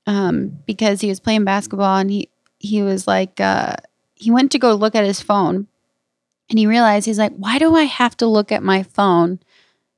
um, 0.07 0.59
because 0.65 0.99
he 1.01 1.09
was 1.09 1.19
playing 1.19 1.43
basketball 1.43 1.97
and 1.97 2.09
he 2.09 2.29
he 2.59 2.81
was 2.81 3.07
like 3.07 3.39
uh, 3.39 3.75
he 4.15 4.31
went 4.31 4.51
to 4.51 4.59
go 4.59 4.73
look 4.73 4.95
at 4.95 5.05
his 5.05 5.21
phone 5.21 5.67
and 6.49 6.59
he 6.59 6.67
realized 6.67 7.05
he's 7.05 7.19
like, 7.19 7.33
why 7.35 7.57
do 7.57 7.75
I 7.75 7.83
have 7.83 8.15
to 8.17 8.27
look 8.27 8.51
at 8.51 8.63
my 8.63 8.83
phone 8.83 9.39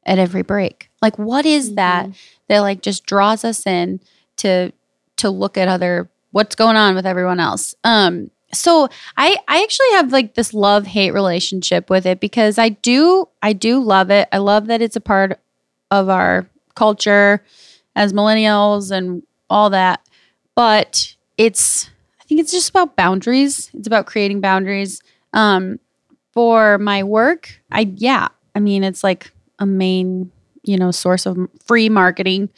at 0.08 0.18
every 0.18 0.42
break? 0.42 0.90
Like, 1.02 1.20
what 1.20 1.46
is 1.46 1.76
that 1.76 2.10
that 2.48 2.62
like 2.62 2.82
just 2.82 3.06
draws 3.06 3.44
us 3.44 3.68
in 3.68 4.00
to 4.38 4.72
to 5.18 5.30
look 5.30 5.58
at 5.58 5.68
other 5.68 6.10
what's 6.32 6.56
going 6.56 6.78
on 6.78 6.96
with 6.96 7.06
everyone 7.06 7.40
else? 7.40 7.76
Um, 7.84 8.32
so 8.54 8.88
I 9.18 9.38
I 9.48 9.62
actually 9.62 9.92
have 9.92 10.12
like 10.12 10.34
this 10.34 10.54
love 10.54 10.88
hate 10.88 11.12
relationship 11.12 11.90
with 11.90 12.06
it 12.06 12.20
because 12.20 12.58
I 12.58 12.70
do 12.70 13.28
I 13.44 13.54
do 13.54 13.80
love 13.80 14.10
it. 14.10 14.28
I 14.32 14.38
love 14.38 14.68
that 14.68 14.82
it's 14.82 14.96
a 14.96 15.02
part 15.02 15.40
of 15.92 16.10
our 16.10 16.48
culture 16.76 17.44
as 17.96 18.14
millennials 18.14 18.92
and 18.92 19.24
all 19.50 19.70
that. 19.72 20.02
But 20.56 21.16
it's 21.38 21.90
I 22.20 22.24
think 22.24 22.42
it's 22.42 22.52
just 22.52 22.70
about 22.70 22.96
boundaries. 22.96 23.70
It's 23.74 23.88
about 23.88 24.06
creating 24.06 24.42
boundaries. 24.42 25.02
Um, 25.34 25.80
for 26.34 26.78
my 26.78 27.04
work, 27.04 27.60
I 27.72 27.92
yeah, 27.96 28.28
I 28.56 28.60
mean 28.60 28.84
it's 28.84 29.04
like 29.04 29.32
a 29.60 29.66
main 29.66 30.32
you 30.64 30.78
know 30.78 30.92
source 30.92 31.26
of 31.26 31.38
free 31.66 31.90
marketing 31.90 32.50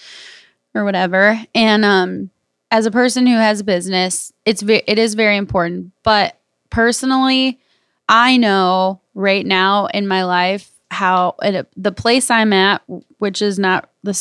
or 0.76 0.84
whatever. 0.84 1.40
And 1.56 1.84
um, 1.86 2.30
as 2.72 2.86
a 2.86 2.92
person 2.92 3.26
who 3.28 3.36
has 3.36 3.62
a 3.62 3.64
business, 3.64 4.32
it's 4.46 4.62
ve- 4.62 4.84
it 4.88 5.00
is 5.00 5.16
very 5.16 5.38
important. 5.38 5.92
But 6.04 6.38
personally, 6.70 7.60
I 8.08 8.38
know 8.38 9.02
right 9.16 9.46
now 9.46 9.88
in 9.88 10.08
my 10.08 10.24
life 10.24 10.70
how 10.92 11.36
it, 11.42 11.68
the 11.78 11.92
place 11.92 12.30
I'm 12.32 12.54
at, 12.54 12.82
which 13.20 13.42
is 13.42 13.60
not 13.60 13.90
the 14.04 14.14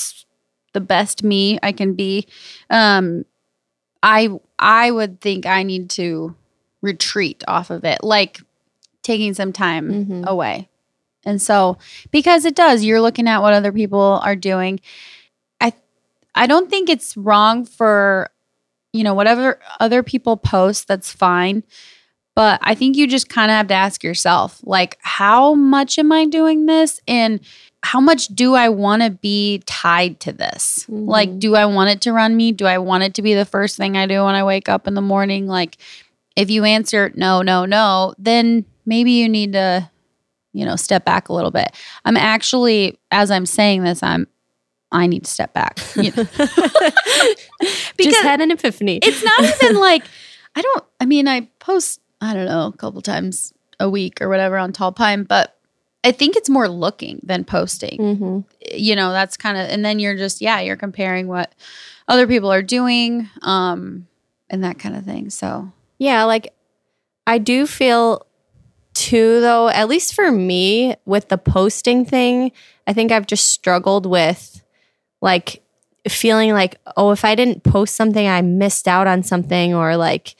the 0.74 0.80
best 0.80 1.22
me 1.22 1.58
I 1.62 1.72
can 1.72 1.94
be. 1.94 2.26
Um, 2.70 3.24
I 4.02 4.28
I 4.58 4.90
would 4.90 5.20
think 5.20 5.46
I 5.46 5.62
need 5.62 5.90
to 5.90 6.34
retreat 6.82 7.42
off 7.48 7.70
of 7.70 7.84
it, 7.84 8.02
like 8.04 8.40
taking 9.02 9.34
some 9.34 9.52
time 9.52 9.90
Mhm. 10.06 10.26
away. 10.26 10.68
And 11.24 11.40
so 11.42 11.78
because 12.10 12.44
it 12.44 12.54
does, 12.54 12.84
you're 12.84 13.00
looking 13.00 13.28
at 13.28 13.42
what 13.42 13.54
other 13.54 13.72
people 13.72 14.20
are 14.22 14.36
doing. 14.36 14.80
I 15.60 15.72
I 16.34 16.46
don't 16.46 16.70
think 16.70 16.88
it's 16.88 17.16
wrong 17.16 17.64
for 17.64 18.30
you 18.92 19.04
know 19.04 19.14
whatever 19.14 19.60
other 19.80 20.02
people 20.02 20.36
post 20.36 20.88
that's 20.88 21.12
fine. 21.12 21.62
But 22.34 22.60
I 22.62 22.76
think 22.76 22.96
you 22.96 23.08
just 23.08 23.28
kind 23.28 23.50
of 23.50 23.56
have 23.56 23.66
to 23.68 23.74
ask 23.74 24.04
yourself 24.04 24.60
like 24.62 24.96
how 25.00 25.54
much 25.54 25.98
am 25.98 26.12
I 26.12 26.24
doing 26.26 26.66
this 26.66 27.00
and 27.08 27.40
how 27.82 28.00
much 28.00 28.28
do 28.28 28.54
I 28.54 28.68
want 28.68 29.02
to 29.02 29.10
be 29.10 29.62
tied 29.66 30.20
to 30.20 30.32
this? 30.32 30.84
Like 30.88 31.30
Mhm. 31.30 31.38
do 31.40 31.56
I 31.56 31.66
want 31.66 31.90
it 31.90 32.00
to 32.02 32.12
run 32.12 32.36
me? 32.36 32.52
Do 32.52 32.66
I 32.66 32.78
want 32.78 33.02
it 33.04 33.14
to 33.14 33.22
be 33.22 33.34
the 33.34 33.44
first 33.44 33.76
thing 33.76 33.96
I 33.96 34.06
do 34.06 34.24
when 34.24 34.34
I 34.36 34.44
wake 34.44 34.68
up 34.68 34.86
in 34.86 34.94
the 34.94 35.00
morning? 35.00 35.46
Like 35.48 35.78
if 36.36 36.50
you 36.50 36.64
answer 36.64 37.12
no, 37.16 37.42
no, 37.42 37.64
no, 37.64 38.14
then 38.18 38.64
maybe 38.86 39.12
you 39.12 39.28
need 39.28 39.52
to 39.54 39.90
you 40.58 40.64
know, 40.66 40.76
step 40.76 41.04
back 41.04 41.28
a 41.28 41.32
little 41.32 41.50
bit. 41.52 41.70
I'm 42.04 42.16
actually, 42.16 42.98
as 43.10 43.30
I'm 43.30 43.46
saying 43.46 43.84
this, 43.84 44.02
I'm, 44.02 44.26
I 44.90 45.06
need 45.06 45.24
to 45.24 45.30
step 45.30 45.52
back. 45.54 45.78
You 45.96 46.10
know? 46.16 46.24
Just 47.62 47.96
Because 47.96 48.16
had 48.22 48.40
an 48.40 48.50
epiphany. 48.50 48.98
it's 49.02 49.22
not 49.22 49.40
even 49.62 49.76
like, 49.80 50.04
I 50.56 50.62
don't, 50.62 50.84
I 51.00 51.06
mean, 51.06 51.28
I 51.28 51.42
post, 51.58 52.00
I 52.20 52.34
don't 52.34 52.46
know, 52.46 52.66
a 52.66 52.72
couple 52.76 53.00
times 53.02 53.52
a 53.80 53.88
week 53.88 54.20
or 54.20 54.28
whatever 54.28 54.56
on 54.58 54.72
Tall 54.72 54.92
Pine, 54.92 55.22
but 55.24 55.56
I 56.04 56.12
think 56.12 56.36
it's 56.36 56.48
more 56.48 56.68
looking 56.68 57.20
than 57.22 57.44
posting. 57.44 57.98
Mhm. 57.98 58.44
You 58.74 58.96
know, 58.96 59.12
that's 59.12 59.36
kind 59.36 59.56
of, 59.58 59.68
and 59.68 59.84
then 59.84 59.98
you're 59.98 60.16
just, 60.16 60.40
yeah, 60.40 60.60
you're 60.60 60.76
comparing 60.76 61.28
what 61.28 61.54
other 62.08 62.26
people 62.26 62.50
are 62.52 62.62
doing 62.62 63.28
um, 63.42 64.06
and 64.50 64.64
that 64.64 64.78
kind 64.78 64.96
of 64.96 65.04
thing. 65.04 65.30
So, 65.30 65.70
Yeah, 65.98 66.24
like 66.24 66.54
I 67.26 67.38
do 67.38 67.66
feel 67.66 68.26
too, 68.98 69.40
though, 69.40 69.68
at 69.68 69.88
least 69.88 70.14
for 70.14 70.30
me 70.32 70.94
with 71.04 71.28
the 71.28 71.38
posting 71.38 72.04
thing, 72.04 72.50
I 72.86 72.92
think 72.92 73.12
I've 73.12 73.26
just 73.26 73.48
struggled 73.52 74.04
with 74.06 74.62
like 75.20 75.62
feeling 76.08 76.52
like, 76.52 76.76
oh, 76.96 77.10
if 77.12 77.24
I 77.24 77.34
didn't 77.34 77.62
post 77.62 77.94
something, 77.94 78.26
I 78.26 78.42
missed 78.42 78.88
out 78.88 79.06
on 79.06 79.22
something, 79.22 79.74
or 79.74 79.96
like 79.96 80.34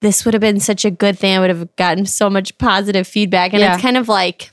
this 0.00 0.24
would 0.24 0.34
have 0.34 0.40
been 0.40 0.60
such 0.60 0.84
a 0.84 0.90
good 0.90 1.18
thing. 1.18 1.36
I 1.36 1.40
would 1.40 1.50
have 1.50 1.74
gotten 1.76 2.06
so 2.06 2.28
much 2.28 2.56
positive 2.58 3.06
feedback. 3.06 3.52
And 3.52 3.60
Yeah. 3.60 3.74
it's 3.74 3.82
kind 3.82 3.96
of 3.96 4.08
like, 4.08 4.50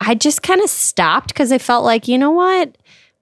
I 0.00 0.14
just 0.14 0.42
kind 0.42 0.60
of 0.60 0.68
stopped 0.68 1.28
because 1.28 1.50
I 1.52 1.58
felt 1.58 1.84
like, 1.84 2.06
you 2.08 2.18
know 2.18 2.30
what? 2.30 2.76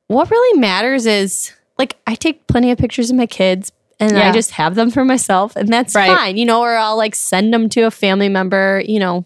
What 0.08 0.30
really 0.30 0.58
matters 0.58 1.06
is 1.06 1.52
like 1.78 1.96
I 2.06 2.14
take 2.16 2.46
plenty 2.48 2.70
of 2.72 2.78
pictures 2.78 3.10
of 3.10 3.16
my 3.16 3.26
kids 3.26 3.70
and 4.00 4.16
I 4.18 4.30
just 4.32 4.52
have 4.52 4.74
them 4.74 4.90
for 4.90 5.04
myself 5.04 5.56
and 5.56 5.68
that's 5.68 5.94
Right. 5.94 6.16
fine, 6.16 6.36
you 6.36 6.44
know, 6.44 6.60
or 6.62 6.76
I'll 6.76 6.96
like 6.96 7.14
send 7.14 7.52
them 7.52 7.68
to 7.70 7.82
a 7.82 7.90
family 7.90 8.28
member, 8.28 8.82
you 8.86 8.98
know, 9.00 9.24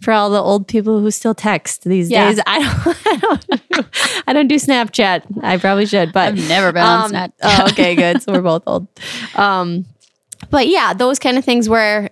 for 0.00 0.12
all 0.12 0.30
the 0.30 0.40
old 0.40 0.68
people 0.68 1.00
who 1.00 1.10
still 1.10 1.34
text 1.34 1.84
these 1.84 2.10
Yeah. 2.10 2.28
days. 2.30 2.40
I 2.46 2.58
don't, 2.60 3.06
I 3.06 3.16
don't, 3.16 3.46
do, 3.68 3.84
I 4.28 4.32
don't 4.32 4.48
do 4.48 4.54
Snapchat. 4.56 5.22
I 5.42 5.56
probably 5.56 5.86
should, 5.86 6.12
but 6.12 6.28
I've 6.28 6.48
never 6.48 6.72
been 6.72 6.82
on 6.84 7.00
um, 7.04 7.12
Snapchat. 7.12 7.32
oh, 7.42 7.68
okay, 7.70 7.94
good. 7.96 8.22
So 8.22 8.32
we're 8.32 8.42
both 8.42 8.62
old. 8.66 8.86
Um, 9.34 9.84
but 10.50 10.68
yeah, 10.68 10.94
those 10.94 11.18
kind 11.18 11.36
of 11.38 11.44
things 11.44 11.68
where 11.68 12.10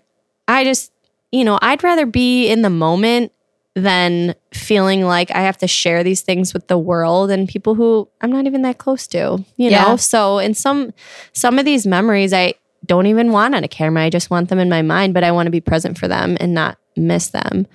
I 0.48 0.64
just, 0.64 0.92
you 1.32 1.44
know, 1.44 1.58
I'd 1.62 1.82
rather 1.84 2.06
be 2.06 2.48
in 2.48 2.62
the 2.62 2.70
moment 2.70 3.32
than 3.78 4.34
feeling 4.54 5.02
like 5.02 5.30
I 5.30 5.42
have 5.42 5.58
to 5.58 5.66
share 5.68 6.02
these 6.02 6.22
things 6.22 6.54
with 6.54 6.66
the 6.66 6.78
world 6.78 7.30
and 7.30 7.46
people 7.46 7.74
who 7.74 8.08
I'm 8.22 8.32
not 8.32 8.46
even 8.46 8.62
that 8.62 8.78
close 8.78 9.06
to, 9.08 9.44
you 9.58 9.70
Yeah. 9.70 9.84
know? 9.90 9.96
So 9.96 10.38
in 10.38 10.54
some 10.54 10.94
some 11.34 11.58
of 11.58 11.66
these 11.66 11.86
memories 11.86 12.32
I 12.32 12.54
don't 12.86 13.04
even 13.06 13.32
want 13.32 13.54
on 13.54 13.64
a 13.64 13.68
camera. 13.68 14.02
I 14.04 14.08
just 14.10 14.30
want 14.30 14.48
them 14.48 14.58
in 14.58 14.70
my 14.70 14.80
mind, 14.80 15.12
but 15.12 15.24
I 15.24 15.30
want 15.32 15.46
to 15.46 15.50
be 15.50 15.60
present 15.60 15.98
for 15.98 16.08
them 16.08 16.38
and 16.40 16.54
not 16.54 16.78
miss 16.96 17.28
them. 17.28 17.66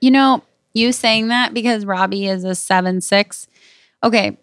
You 0.00 0.10
know, 0.10 0.42
you 0.72 0.90
saying 0.90 1.28
that 1.28 1.52
because 1.52 1.84
Robbie 1.84 2.28
is 2.28 2.44
a 2.44 2.54
seven 2.54 3.02
six. 3.02 3.46
Okay. 4.02 4.38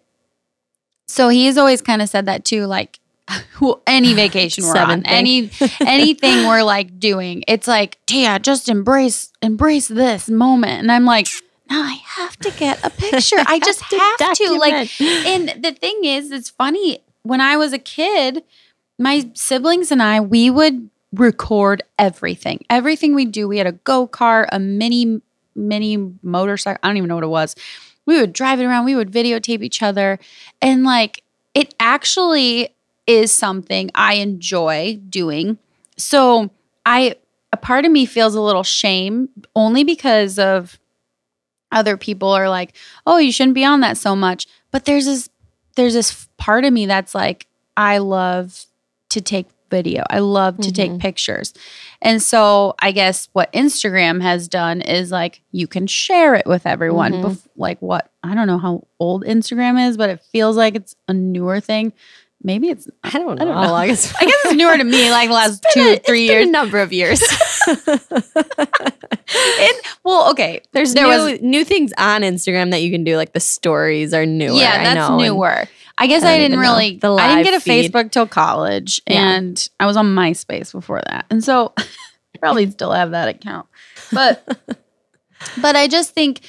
So 1.08 1.28
he's 1.28 1.58
always 1.58 1.82
kind 1.82 2.02
of 2.02 2.08
said 2.08 2.26
that 2.26 2.44
too, 2.44 2.66
like 2.66 2.99
well, 3.60 3.82
any 3.86 4.14
vacation 4.14 4.64
we're 4.64 4.76
on, 4.76 5.04
any 5.06 5.50
anything 5.80 6.46
we're 6.46 6.62
like 6.62 6.98
doing, 6.98 7.44
it's 7.46 7.68
like, 7.68 7.98
Tia, 8.06 8.38
just 8.38 8.68
embrace 8.68 9.32
embrace 9.42 9.88
this 9.88 10.28
moment. 10.28 10.80
And 10.80 10.92
I'm 10.92 11.04
like, 11.04 11.28
no, 11.70 11.80
I 11.80 11.98
have 12.04 12.36
to 12.38 12.50
get 12.50 12.84
a 12.84 12.90
picture. 12.90 13.36
I 13.38 13.58
just 13.64 13.80
have 13.82 14.34
to. 14.34 14.56
Like, 14.58 15.00
and 15.00 15.62
the 15.62 15.72
thing 15.72 16.04
is, 16.04 16.32
it's 16.32 16.50
funny. 16.50 16.98
When 17.22 17.40
I 17.40 17.56
was 17.56 17.72
a 17.72 17.78
kid, 17.78 18.42
my 18.98 19.30
siblings 19.34 19.92
and 19.92 20.02
I, 20.02 20.20
we 20.20 20.50
would 20.50 20.90
record 21.12 21.82
everything. 21.98 22.64
Everything 22.68 23.14
we 23.14 23.24
do. 23.24 23.46
We 23.46 23.58
had 23.58 23.66
a 23.66 23.72
go 23.72 24.08
kart, 24.08 24.48
a 24.50 24.58
mini 24.58 25.20
mini 25.54 26.12
motorcycle. 26.22 26.80
I 26.82 26.88
don't 26.88 26.96
even 26.96 27.08
know 27.08 27.16
what 27.16 27.24
it 27.24 27.28
was. 27.28 27.54
We 28.06 28.20
would 28.20 28.32
drive 28.32 28.60
it 28.60 28.64
around. 28.64 28.84
We 28.84 28.96
would 28.96 29.12
videotape 29.12 29.62
each 29.62 29.82
other, 29.82 30.18
and 30.60 30.82
like 30.82 31.22
it 31.54 31.74
actually 31.78 32.74
is 33.10 33.32
something 33.32 33.90
I 33.94 34.14
enjoy 34.14 35.00
doing. 35.08 35.58
So 35.96 36.50
I, 36.86 37.16
a 37.52 37.56
part 37.56 37.84
of 37.84 37.92
me 37.92 38.06
feels 38.06 38.34
a 38.34 38.40
little 38.40 38.62
shame 38.62 39.28
only 39.54 39.84
because 39.84 40.38
of 40.38 40.78
other 41.72 41.96
people 41.96 42.28
are 42.30 42.48
like, 42.48 42.74
oh, 43.06 43.18
you 43.18 43.30
shouldn't 43.32 43.54
be 43.54 43.64
on 43.64 43.80
that 43.80 43.96
so 43.96 44.16
much. 44.16 44.46
But 44.70 44.84
there's 44.84 45.06
this 45.06 45.28
there's 45.76 45.94
this 45.94 46.28
part 46.36 46.64
of 46.64 46.72
me 46.72 46.86
that's 46.86 47.14
like, 47.14 47.46
I 47.76 47.98
love 47.98 48.66
to 49.10 49.20
take 49.20 49.46
video. 49.70 50.02
I 50.10 50.18
love 50.18 50.58
to 50.58 50.72
take 50.72 50.90
Mhm. 50.90 51.00
pictures. 51.00 51.54
And 52.02 52.20
so 52.20 52.74
I 52.80 52.90
guess 52.90 53.28
what 53.32 53.52
Instagram 53.52 54.20
has 54.20 54.48
done 54.48 54.80
is 54.80 55.12
like 55.12 55.42
you 55.52 55.68
can 55.68 55.86
share 55.86 56.34
it 56.34 56.44
with 56.44 56.66
everyone. 56.66 57.12
Mhm. 57.12 57.22
Bef- 57.24 57.46
like 57.56 57.80
what 57.80 58.10
I 58.24 58.34
don't 58.34 58.48
know 58.48 58.58
how 58.58 58.82
old 58.98 59.24
Instagram 59.24 59.88
is, 59.88 59.96
but 59.96 60.10
it 60.10 60.20
feels 60.32 60.56
like 60.56 60.74
it's 60.74 60.96
a 61.06 61.14
newer 61.14 61.60
thing. 61.60 61.92
Maybe 62.42 62.68
it's 62.70 62.88
I 63.04 63.10
don't 63.10 63.26
know, 63.26 63.32
I 63.32 63.44
don't 63.44 63.54
how 63.54 63.64
know. 63.64 63.72
long 63.72 63.90
it's 63.90 64.14
I 64.16 64.24
guess 64.24 64.34
it's 64.46 64.54
newer 64.54 64.76
to 64.76 64.84
me, 64.84 65.10
like 65.10 65.28
the 65.28 65.34
last 65.34 65.64
two, 65.72 65.80
a- 65.80 65.98
three 65.98 66.22
years. 66.22 66.46
a 66.46 66.50
number 66.50 66.78
of 66.80 66.92
years. 66.92 67.22
It, 69.32 69.86
well, 70.02 70.30
okay. 70.32 70.60
There's 70.72 70.92
There 70.94 71.04
new, 71.04 71.32
was- 71.32 71.40
new 71.40 71.64
things 71.64 71.92
on 71.98 72.22
Instagram 72.22 72.70
that 72.72 72.82
you 72.82 72.90
can 72.90 73.04
do, 73.04 73.16
like 73.16 73.32
the 73.32 73.40
stories 73.40 74.12
are 74.12 74.26
newer. 74.26 74.54
Yeah, 74.54 74.72
I 74.80 74.82
that's 74.94 75.08
and- 75.10 75.18
newer. 75.18 75.64
I 75.98 76.06
guess 76.06 76.24
I 76.24 76.32
I, 76.32 76.38
didn't 76.38 76.58
really. 76.58 76.96
The 76.96 77.12
I 77.14 77.28
didn't 77.28 77.44
get 77.44 77.54
a 77.54 77.60
feed. 77.60 77.92
Facebook 77.92 78.10
till 78.10 78.26
college, 78.26 79.02
Yeah. 79.06 79.34
and 79.36 79.68
I 79.78 79.86
was 79.86 79.96
on 79.98 80.06
MySpace 80.14 80.72
before 80.72 81.00
that, 81.06 81.26
and 81.30 81.44
so 81.44 81.74
probably 82.40 82.70
still 82.70 82.90
have 82.92 83.10
that 83.10 83.28
account. 83.28 83.66
But 84.10 84.42
but 85.60 85.76
I 85.76 85.88
just 85.88 86.12
think 86.14 86.40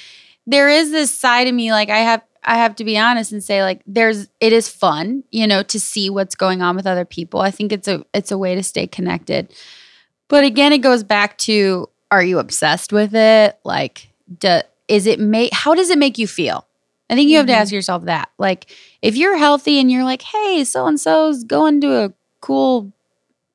there 0.48 0.70
is 0.70 0.92
this 0.92 1.12
side 1.12 1.48
of 1.48 1.54
me, 1.54 1.72
like 1.72 1.90
I 1.90 1.98
have. 2.00 2.22
I 2.44 2.56
have 2.56 2.76
to 2.78 2.84
be 2.84 2.98
honest 2.98 3.32
and 3.32 3.44
say 3.44 3.64
like 3.64 3.82
there's 3.86 4.28
it 4.40 4.52
is 4.54 4.68
fun, 4.68 5.24
you 5.32 5.46
know, 5.48 5.64
to 5.64 5.80
see 5.80 6.10
what's 6.10 6.36
going 6.36 6.62
on 6.62 6.76
with 6.76 6.88
other 6.88 7.06
people. 7.06 7.42
I 7.42 7.52
think 7.52 7.72
it's 7.72 7.88
a 7.88 8.04
it's 8.14 8.32
a 8.32 8.38
way 8.38 8.56
to 8.56 8.64
stay 8.64 8.88
connected. 8.88 9.54
But 10.28 10.44
again, 10.44 10.74
it 10.74 10.80
goes 10.80 11.04
back 11.04 11.38
to 11.40 11.90
are 12.10 12.24
you 12.24 12.40
obsessed 12.40 12.92
with 12.92 13.14
it? 13.16 13.58
Like 13.64 14.10
do, 14.40 14.62
is 14.88 15.06
it 15.08 15.20
make 15.20 15.54
how 15.54 15.76
does 15.76 15.90
it 15.90 15.98
make 16.00 16.18
you 16.18 16.28
feel? 16.28 16.66
I 17.10 17.16
think 17.16 17.30
you 17.30 17.38
have 17.38 17.48
to 17.48 17.54
Mhm. 17.54 17.58
ask 17.58 17.72
yourself 17.74 18.06
that. 18.06 18.30
Like 18.38 18.72
if 19.02 19.16
you're 19.16 19.38
healthy 19.38 19.80
and 19.80 19.92
you're 19.92 20.04
like, 20.06 20.22
"Hey, 20.24 20.64
so 20.64 20.88
and 20.88 21.00
so's 21.00 21.44
going 21.44 21.82
to 21.82 22.06
a 22.06 22.14
cool 22.40 22.92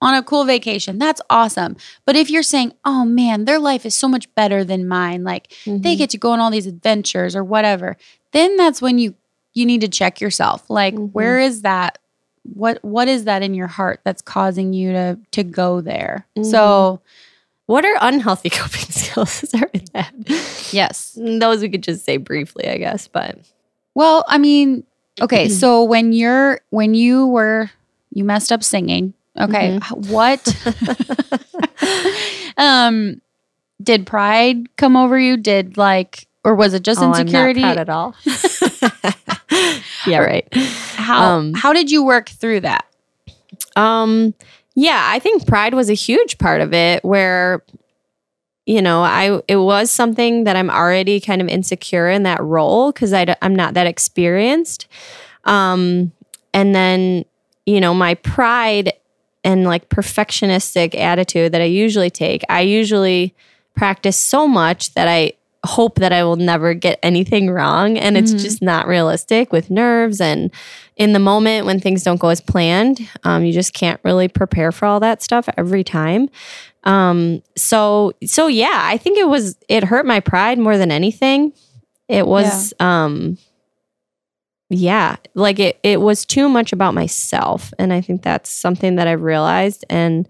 on 0.03 0.15
a 0.15 0.23
cool 0.23 0.45
vacation." 0.45 0.99
That's 0.99 1.23
awesome. 1.31 1.77
But 2.05 2.17
if 2.17 2.31
you're 2.31 2.43
saying, 2.43 2.75
"Oh 2.85 3.05
man, 3.05 3.47
their 3.47 3.59
life 3.59 3.85
is 3.87 3.95
so 3.95 4.09
much 4.09 4.33
better 4.35 4.63
than 4.63 4.87
mine," 4.87 5.25
like 5.25 5.53
they 5.65 5.95
Mhm. 5.95 5.99
get 5.99 6.11
to 6.11 6.19
go 6.19 6.31
on 6.33 6.39
all 6.41 6.51
these 6.51 6.67
adventures 6.67 7.35
or 7.35 7.43
whatever 7.43 7.97
then 8.37 8.57
that's 8.57 8.81
when 8.83 8.99
you 8.99 9.15
you 9.55 9.65
need 9.67 9.81
to 9.81 9.89
check 9.89 10.21
yourself 10.21 10.69
like 10.69 10.95
Mhm. 10.95 11.11
where 11.13 11.39
is 11.41 11.63
that 11.63 11.99
what 12.43 12.79
what 12.85 13.09
is 13.09 13.25
that 13.25 13.43
in 13.43 13.55
your 13.55 13.67
heart 13.67 14.01
that's 14.05 14.23
causing 14.23 14.73
you 14.73 14.93
to 14.93 15.19
to 15.33 15.43
go 15.43 15.81
there 15.81 16.27
so 16.43 17.01
What 17.67 17.85
are 17.85 17.97
unhealthy 18.01 18.49
coping 18.61 18.87
skills? 18.93 19.41
That? 19.95 20.13
yes 20.73 21.19
Those 21.21 21.63
we 21.63 21.69
could 21.69 21.83
just 21.83 22.05
say 22.05 22.17
briefly, 22.19 22.69
I 22.69 22.77
guess. 22.79 23.09
But 23.09 23.39
well 23.95 24.25
i 24.29 24.39
mean 24.39 24.85
okay 25.21 25.49
so 25.63 25.83
when 25.83 26.13
you're 26.13 26.61
when 26.71 26.95
you 26.95 27.27
were 27.27 27.71
you 28.13 28.23
messed 28.25 28.53
up 28.53 28.63
singing 28.63 29.15
Okay. 29.39 29.79
What 30.09 30.41
um 32.57 33.21
did 33.83 34.07
pride 34.07 34.75
come 34.77 34.97
over 34.97 35.19
you? 35.19 35.37
Did 35.37 35.77
like 35.77 36.27
or 36.47 36.55
was 36.55 36.75
it 36.75 36.85
just 36.85 37.03
Oh, 37.03 37.09
insecurity? 37.13 37.61
I'm 37.61 37.77
not 37.77 37.87
proud 37.89 38.15
at 38.15 39.53
all. 39.53 39.61
yeah, 40.07 40.19
right. 40.19 40.47
How 40.95 41.25
Um, 41.25 41.55
how 41.55 41.73
did 41.73 41.91
you 41.91 42.05
work 42.05 42.29
through 42.29 42.61
that? 42.61 42.87
Um, 43.75 44.33
yeah, 44.77 45.09
I 45.11 45.19
think 45.19 45.45
pride 45.45 45.75
was 45.75 45.91
a 45.91 45.95
huge 45.95 46.39
part 46.39 46.61
of 46.61 46.73
it 46.73 47.05
where 47.05 47.63
you 48.65 48.83
know, 48.83 49.03
I 49.03 49.41
it 49.49 49.57
was 49.57 49.91
something 49.91 50.45
that 50.45 50.57
I'm 50.57 50.71
already 50.71 51.21
kind 51.21 51.41
of 51.41 51.49
insecure 51.49 52.09
in 52.09 52.23
that 52.25 52.43
role 52.43 52.93
cuz 52.93 53.13
I 53.13 53.35
I'm 53.43 53.55
not 53.55 53.75
that 53.75 53.87
experienced. 53.89 54.87
Um 55.45 56.13
and 56.55 56.75
then, 56.75 57.25
you 57.65 57.81
know, 57.81 57.93
my 57.93 58.15
pride 58.15 58.93
and 59.45 59.65
like 59.65 59.89
perfectionistic 59.89 60.95
attitude 60.97 61.53
that 61.53 61.61
I 61.61 61.65
usually 61.67 62.11
take, 62.11 62.43
I 62.49 62.61
usually 62.63 63.35
practice 63.77 64.17
so 64.17 64.49
much 64.49 64.95
that 64.95 65.07
I 65.09 65.33
hope 65.67 65.99
that 65.99 66.13
I 66.13 66.25
will 66.25 66.37
never 66.37 66.73
get 66.75 66.99
anything 67.03 67.51
wrong. 67.51 67.99
And 67.99 68.17
it's 68.17 68.33
Mhm. 68.33 68.41
just 68.41 68.63
not 68.63 68.87
realistic 68.87 69.53
with 69.53 69.71
nerves. 69.71 70.21
And 70.21 70.51
in 70.97 71.13
the 71.13 71.19
moment 71.19 71.67
when 71.67 71.79
things 71.81 72.03
don't 72.03 72.19
go 72.21 72.29
as 72.29 72.41
planned, 72.41 73.07
um, 73.25 73.45
you 73.45 73.53
just 73.53 73.75
can't 73.75 74.01
really 74.05 74.29
prepare 74.29 74.73
for 74.73 74.87
all 74.87 75.01
that 75.01 75.23
stuff 75.23 75.49
every 75.59 75.85
time. 75.85 76.29
Um, 76.85 77.43
so, 77.57 78.13
so 78.25 78.47
yeah, 78.47 78.81
I 78.85 78.97
think 78.97 79.19
it 79.19 79.29
was, 79.29 79.57
it 79.69 79.85
hurt 79.85 80.07
my 80.07 80.21
pride 80.21 80.59
more 80.59 80.79
than 80.79 80.91
anything. 80.93 81.53
It 82.09 82.27
was, 82.27 82.73
um, 82.81 83.37
yeah, 84.71 85.17
like 85.35 85.59
it, 85.59 85.79
it 85.83 86.01
was 86.01 86.25
too 86.25 86.49
much 86.49 86.73
about 86.73 86.95
myself. 86.95 87.73
And 87.79 87.93
I 87.93 88.01
think 88.01 88.23
that's 88.23 88.51
something 88.51 88.97
that 88.97 89.07
I've 89.07 89.23
realized 89.23 89.85
and 89.91 90.29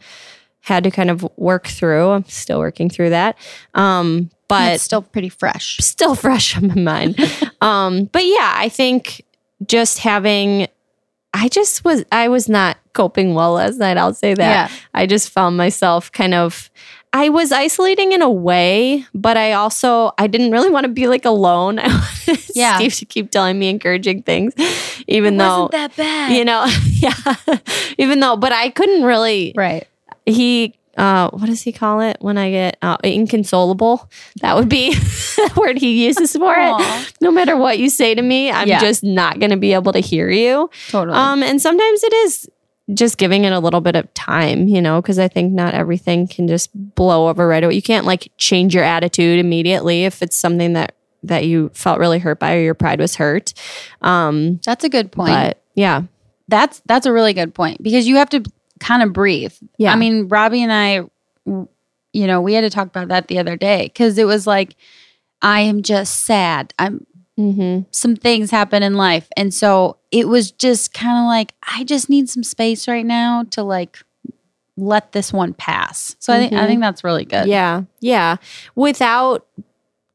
had 0.61 0.85
to 0.85 0.90
kind 0.90 1.11
of 1.11 1.27
work 1.37 1.66
through. 1.68 2.11
I'm 2.11 2.25
still 2.25 2.59
working 2.59 2.90
through 2.90 3.11
that. 3.11 3.37
Um, 3.75 4.31
but 4.48 4.74
it's 4.74 4.82
still 4.82 5.02
pretty 5.02 5.28
fresh. 5.28 5.78
still 5.78 6.14
fresh 6.14 6.56
on 6.56 6.68
my 6.68 6.74
mind. 6.74 7.18
um, 7.61 8.04
but 8.06 8.24
yeah, 8.24 8.54
I 8.56 8.68
think 8.68 9.22
just 9.66 9.98
having, 9.98 10.68
I 11.35 11.48
just 11.48 11.85
was, 11.85 12.04
I 12.12 12.28
was 12.28 12.48
not 12.48 12.76
coping 12.92 13.35
well 13.35 13.52
last 13.54 13.78
night. 13.78 13.96
I'll 13.96 14.14
say 14.14 14.35
that. 14.35 14.70
Yeah. 14.70 14.76
I 14.94 15.06
just 15.06 15.30
found 15.30 15.56
myself 15.56 16.11
kind 16.12 16.35
of, 16.35 16.70
I 17.12 17.30
was 17.30 17.50
isolating 17.50 18.12
in 18.12 18.20
a 18.20 18.30
way, 18.30 19.06
but 19.14 19.37
I 19.38 19.52
also, 19.52 20.12
I 20.18 20.26
didn't 20.26 20.50
really 20.50 20.68
want 20.70 20.85
to 20.85 20.92
be 20.92 21.06
like 21.09 21.24
alone. 21.24 21.78
I 21.82 21.88
wanted 21.88 22.46
Yeah. 22.54 22.76
Steve 22.76 22.94
to 22.96 23.04
keep 23.06 23.30
telling 23.30 23.59
me 23.59 23.68
encouraging 23.70 24.22
things, 24.22 24.52
even 25.06 25.37
though, 25.38 25.68
that 25.72 25.96
bad. 25.96 26.32
you 26.32 26.44
know, 26.44 26.66
yeah, 26.90 27.14
even 27.96 28.20
though, 28.20 28.37
but 28.37 28.52
I 28.52 28.68
couldn't 28.70 29.02
really, 29.02 29.54
right. 29.56 29.87
he 30.26 30.74
uh 30.96 31.30
what 31.30 31.46
does 31.46 31.62
he 31.62 31.72
call 31.72 32.00
it 32.00 32.16
when 32.20 32.38
i 32.38 32.50
get 32.50 32.76
uh, 32.82 32.96
inconsolable 33.04 34.09
that 34.40 34.56
would 34.56 34.68
be 34.68 34.94
the 34.94 35.52
word 35.56 35.78
he 35.78 36.04
uses 36.06 36.32
for 36.35 36.54
it. 36.56 37.14
No 37.20 37.30
matter 37.30 37.56
what 37.56 37.78
you 37.78 37.90
say 37.90 38.14
to 38.14 38.22
me 38.22 38.50
i'm 38.50 38.68
Yeah. 38.68 38.80
just 38.80 39.04
not 39.04 39.38
going 39.38 39.50
to 39.50 39.56
be 39.56 39.72
able 39.74 39.92
to 39.92 40.00
hear 40.00 40.30
you. 40.30 40.70
Totally. 40.88 41.16
um 41.16 41.42
and 41.42 41.61
sometimes 41.61 42.02
it 42.04 42.12
is 42.12 42.48
just 42.94 43.18
giving 43.18 43.44
it 43.44 43.52
a 43.52 43.59
little 43.59 43.80
bit 43.80 43.96
of 43.96 44.12
time 44.14 44.68
you 44.68 44.80
know 44.80 45.02
because 45.02 45.18
i 45.18 45.26
think 45.28 45.52
not 45.52 45.74
everything 45.74 46.26
can 46.28 46.46
just 46.48 46.70
blow 46.94 47.28
over 47.28 47.46
right 47.46 47.64
away. 47.64 47.74
You 47.74 47.82
can't 47.82 48.06
like 48.06 48.30
change 48.38 48.74
your 48.74 48.85
attitude 48.85 49.38
immediately 49.38 50.04
if 50.04 50.22
it's 50.22 50.37
something 50.37 50.72
that 50.74 50.94
that 51.22 51.44
you 51.46 51.70
felt 51.74 51.98
really 51.98 52.20
hurt 52.20 52.38
by 52.38 52.54
or 52.54 52.61
your 52.61 52.74
pride 52.74 53.00
was 53.00 53.16
hurt. 53.16 53.52
Um 54.02 54.61
that's 54.64 54.85
a 54.85 54.88
good 54.88 55.11
point. 55.12 55.30
but 55.32 55.62
yeah. 55.74 56.02
That's 56.48 56.80
that's 56.87 57.06
a 57.06 57.12
really 57.12 57.32
good 57.32 57.54
point 57.54 57.82
because 57.82 58.06
you 58.06 58.16
have 58.16 58.30
to 58.30 58.44
kind 58.80 59.02
of 59.02 59.12
breathe. 59.12 59.54
Yeah. 59.78 59.92
I 59.92 59.96
mean, 59.96 60.28
Robbie 60.28 60.62
and 60.62 60.72
I, 60.72 61.02
you 62.12 62.26
know, 62.26 62.40
we 62.40 62.54
had 62.54 62.62
to 62.62 62.70
talk 62.70 62.86
about 62.86 63.08
that 63.08 63.28
the 63.28 63.38
other 63.38 63.56
day 63.56 63.84
because 63.84 64.18
it 64.18 64.24
was 64.24 64.46
like, 64.46 64.76
I 65.42 65.60
am 65.60 65.82
just 65.82 66.22
sad. 66.24 66.72
I'm 66.78 67.06
hmm 67.36 67.80
some 67.90 68.16
things 68.16 68.50
happen 68.50 68.82
in 68.82 68.94
life, 68.94 69.28
and 69.36 69.52
so 69.52 69.98
it 70.10 70.26
was 70.26 70.50
just 70.52 70.94
kind 70.94 71.18
of 71.18 71.26
like 71.26 71.52
I 71.76 71.84
just 71.84 72.08
need 72.08 72.30
some 72.30 72.42
space 72.42 72.88
right 72.88 73.04
now 73.04 73.44
to 73.50 73.62
like 73.62 73.98
let 74.78 75.12
this 75.12 75.34
one 75.34 75.52
pass. 75.52 76.16
So 76.18 76.32
I 76.32 76.38
think 76.38 76.54
I 76.54 76.66
think 76.66 76.80
that's 76.80 77.04
really 77.04 77.26
good. 77.26 77.46
Yeah. 77.46 77.82
Yeah. 78.00 78.36
Without 78.74 79.46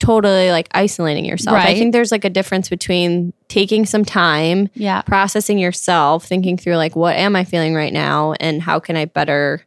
totally 0.02 0.52
like 0.52 0.68
isolating 0.74 1.24
yourself. 1.26 1.56
I 1.58 1.74
think 1.76 1.94
there's 1.94 2.12
like 2.12 2.26
a 2.26 2.30
difference 2.30 2.68
between 2.70 3.32
taking 3.48 3.86
some 3.86 4.04
time, 4.04 4.68
Yeah. 4.74 5.02
processing 5.04 5.58
yourself, 5.60 6.26
thinking 6.26 6.58
through 6.58 6.76
like 6.76 6.96
what 6.96 7.16
am 7.16 7.36
I 7.36 7.44
feeling 7.44 7.76
right 7.76 7.94
now 7.94 8.34
and 8.40 8.62
how 8.62 8.80
can 8.80 8.98
I 8.98 9.06
better 9.06 9.64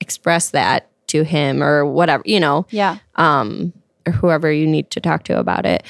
express 0.00 0.50
that 0.50 0.88
to 1.08 1.22
him 1.22 1.62
or 1.62 1.86
whatever, 1.86 2.22
you 2.26 2.40
know, 2.40 2.66
Yeah. 2.70 2.98
um 3.14 3.72
or 4.06 4.12
whoever 4.12 4.50
you 4.52 4.66
need 4.66 4.90
to 4.90 5.00
talk 5.00 5.22
to 5.24 5.38
about 5.38 5.64
it. 5.66 5.82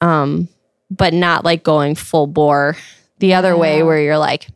Um 0.00 0.48
but 0.90 1.12
not 1.14 1.44
like 1.44 1.62
going 1.62 1.94
full 1.94 2.26
bore 2.26 2.76
the 3.18 3.34
other 3.34 3.56
way 3.56 3.82
where 3.82 4.00
you're 4.00 4.18
like 4.18 4.48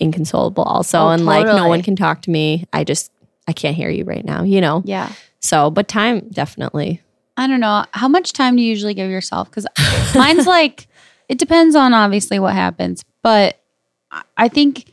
inconsolable 0.00 0.64
also 0.64 0.98
Oh, 1.00 1.08
and 1.10 1.24
like 1.26 1.46
no 1.46 1.68
one 1.68 1.82
can 1.82 1.96
talk 1.96 2.22
to 2.22 2.30
me. 2.30 2.64
I 2.72 2.84
just 2.84 3.12
I 3.46 3.52
can't 3.52 3.76
hear 3.76 3.90
you 3.90 4.04
right 4.04 4.24
now, 4.24 4.42
you 4.42 4.60
know. 4.60 4.82
Yeah. 4.84 5.12
So, 5.40 5.70
but 5.70 5.88
time 5.88 6.28
definitely. 6.30 7.00
I 7.40 7.46
don't 7.46 7.60
know. 7.60 7.84
How 7.92 8.08
much 8.08 8.32
time 8.32 8.56
do 8.56 8.62
you 8.62 8.68
usually 8.68 8.94
give 8.94 9.10
yourself? 9.10 9.48
Because 9.50 9.66
mine's 10.14 10.46
like, 10.46 10.86
it 11.28 11.38
depends 11.38 11.74
on 11.74 11.94
obviously 11.94 12.38
what 12.38 12.54
happens. 12.54 13.04
But 13.22 13.60
I- 14.36 14.48
think 14.48 14.92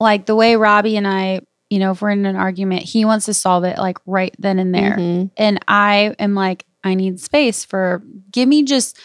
like 0.00 0.26
the 0.26 0.34
way 0.34 0.56
Robbie 0.56 0.96
and 0.96 1.06
I, 1.06 1.40
you 1.70 1.78
know, 1.78 1.92
if 1.92 2.02
we're 2.02 2.10
in 2.10 2.26
an 2.26 2.36
argument, 2.36 2.82
he 2.82 3.04
wants 3.04 3.26
to 3.26 3.34
solve 3.34 3.64
it 3.64 3.78
like 3.78 3.98
right 4.06 4.34
then 4.38 4.58
and 4.58 4.74
there. 4.74 4.96
Mhm. 4.96 5.30
And 5.36 5.58
I 5.66 6.14
am 6.18 6.34
like, 6.34 6.66
I 6.82 6.94
need 6.94 7.18
space 7.20 7.64
for, 7.64 8.02
give 8.30 8.48
me 8.48 8.64
just 8.64 8.98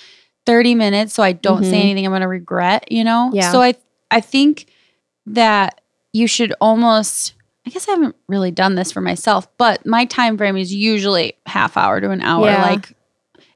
30 0.46 0.76
minutes 0.76 1.14
so 1.14 1.24
I 1.24 1.32
don't 1.32 1.64
say 1.64 1.78
Mhm. 1.80 1.84
anything 1.84 2.06
I'm 2.06 2.12
going 2.12 2.22
to 2.22 2.28
regret, 2.28 2.92
you 2.92 3.04
know? 3.04 3.30
Yeah. 3.34 3.52
So 3.52 3.62
I, 3.62 3.76
I 4.12 4.20
think 4.20 4.66
that 5.28 5.80
you 6.12 6.28
should 6.28 6.54
almost, 6.60 7.34
I 7.66 7.70
guess 7.72 7.88
I 7.88 7.92
haven't 7.92 8.16
really 8.28 8.52
done 8.52 8.76
this 8.76 8.92
for 8.92 9.02
myself, 9.02 9.48
but 9.58 9.86
my 9.86 10.06
time 10.06 10.38
frame 10.38 10.58
is 10.58 10.74
usually 10.74 11.34
half 11.46 11.78
hour 11.78 12.00
to 12.02 12.10
an 12.12 12.22
hour. 12.22 12.46
Yeah. 12.48 12.62
Like, 12.64 12.94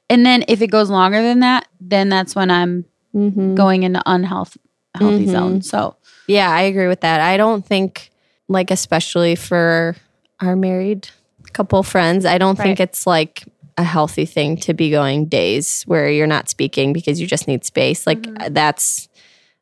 and 0.08 0.24
then 0.24 0.44
if 0.48 0.62
it 0.62 0.68
goes 0.68 0.90
longer 0.90 1.22
than 1.22 1.40
that, 1.40 1.66
then 1.80 2.08
that's 2.10 2.34
when 2.34 2.50
I'm 2.50 2.84
Mhm. 3.14 3.54
going 3.54 3.82
into 3.82 4.02
unhealthy 4.06 4.60
healthy 4.96 5.26
Mhm. 5.26 5.30
zone. 5.30 5.62
So 5.62 5.96
Yeah, 6.28 6.48
I 6.50 6.62
agree 6.62 6.86
with 6.86 7.00
that. 7.00 7.20
I 7.20 7.36
don't 7.36 7.66
think, 7.66 8.10
like, 8.48 8.70
especially 8.70 9.34
for 9.34 9.94
our 10.40 10.54
married 10.56 11.08
couple 11.52 11.82
friends, 11.82 12.24
I 12.24 12.38
don't 12.38 12.56
think 12.56 12.80
it's 12.80 13.06
like 13.06 13.44
a 13.76 13.82
healthy 13.84 14.24
thing 14.24 14.56
to 14.58 14.72
be 14.72 14.88
going 14.90 15.26
days 15.26 15.82
where 15.86 16.08
you're 16.08 16.26
not 16.28 16.48
speaking 16.48 16.92
because 16.92 17.20
you 17.20 17.26
just 17.26 17.46
need 17.48 17.64
space. 17.64 18.06
Like, 18.06 18.22
Mm-hmm. 18.22 18.54
that's 18.54 19.08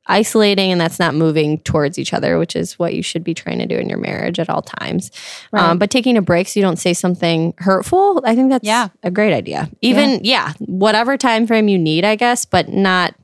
isolating 0.07 0.73
and 0.73 0.81
that's 0.81 0.99
not 0.99 1.15
moving 1.15 1.59
towards 1.61 1.99
each 1.99 2.12
other, 2.12 2.38
which 2.38 2.57
is 2.57 2.79
what 2.79 2.95
you 2.95 3.03
should 3.03 3.23
be 3.23 3.35
trying 3.35 3.59
to 3.61 3.67
do 3.67 3.77
in 3.77 3.88
your 3.88 3.99
marriage 3.99 4.38
at 4.41 4.51
all 4.51 4.62
times. 4.62 5.11
Right. 5.53 5.62
Um, 5.62 5.79
but 5.79 5.91
taking 5.91 6.17
a 6.17 6.23
break 6.23 6.49
so 6.49 6.59
you 6.59 6.67
don't 6.67 6.79
say 6.79 6.93
something 6.93 7.55
hurtful, 7.59 8.21
I 8.25 8.35
think 8.35 8.51
that's 8.51 8.65
Yeah. 8.67 8.88
a 9.03 9.11
great 9.11 9.33
idea. 9.33 9.71
Even, 9.81 10.21
yeah, 10.25 10.55
whatever 10.59 11.17
time 11.17 11.47
frame 11.47 11.69
you 11.69 11.79
need, 11.79 12.05
I 12.05 12.17
guess, 12.17 12.45
but 12.45 12.69
not 12.69 13.15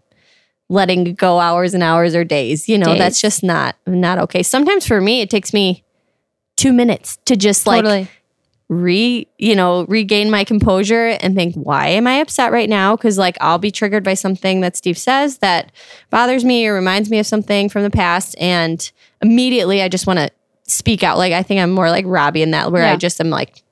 letting 0.68 1.14
go 1.14 1.40
hours 1.40 1.74
and 1.74 1.82
hours 1.82 2.14
or 2.14 2.24
days. 2.24 2.68
You 2.68 2.78
know, 2.78 2.86
Days. 2.90 2.98
that's 2.98 3.20
just 3.20 3.42
not 3.42 3.74
not 3.86 4.18
okay. 4.18 4.42
Sometimes 4.42 4.86
for 4.86 5.00
me, 5.00 5.20
it 5.22 5.30
takes 5.30 5.52
me 5.54 5.82
two 6.56 6.72
minutes 6.72 7.18
to 7.24 7.36
just 7.36 7.66
like 7.66 7.78
totally. 7.84 8.08
Re 8.68 9.26
you 9.38 9.54
know 9.54 9.84
regain 9.86 10.30
my 10.30 10.44
composure 10.44 11.16
and 11.22 11.34
think 11.34 11.54
why 11.54 11.88
am 11.88 12.06
i 12.06 12.14
upset 12.16 12.52
right 12.52 12.68
now? 12.68 12.94
Because 12.96 13.16
like 13.16 13.36
i'll 13.40 13.56
be 13.58 13.70
triggered 13.70 14.04
by 14.04 14.12
something 14.14 14.60
that 14.60 14.76
steve 14.76 14.98
says 14.98 15.38
that 15.38 15.72
bothers 16.10 16.44
me 16.44 16.66
or 16.66 16.74
reminds 16.74 17.08
me 17.10 17.18
of 17.18 17.26
something 17.26 17.68
from 17.70 17.82
the 17.82 17.90
past. 17.90 18.36
And 18.38 18.90
immediately 19.22 19.80
i 19.80 19.88
just 19.88 20.06
want 20.06 20.18
to 20.18 20.30
speak 20.64 21.02
out. 21.02 21.16
Like 21.16 21.32
i 21.32 21.42
think 21.42 21.60
i'm 21.60 21.70
more 21.70 21.88
like 21.88 22.04
robbie 22.06 22.42
in 22.42 22.50
that 22.50 22.70
where 22.70 22.84
i 22.84 22.96
just 22.96 23.20
am 23.22 23.30
like 23.30 23.62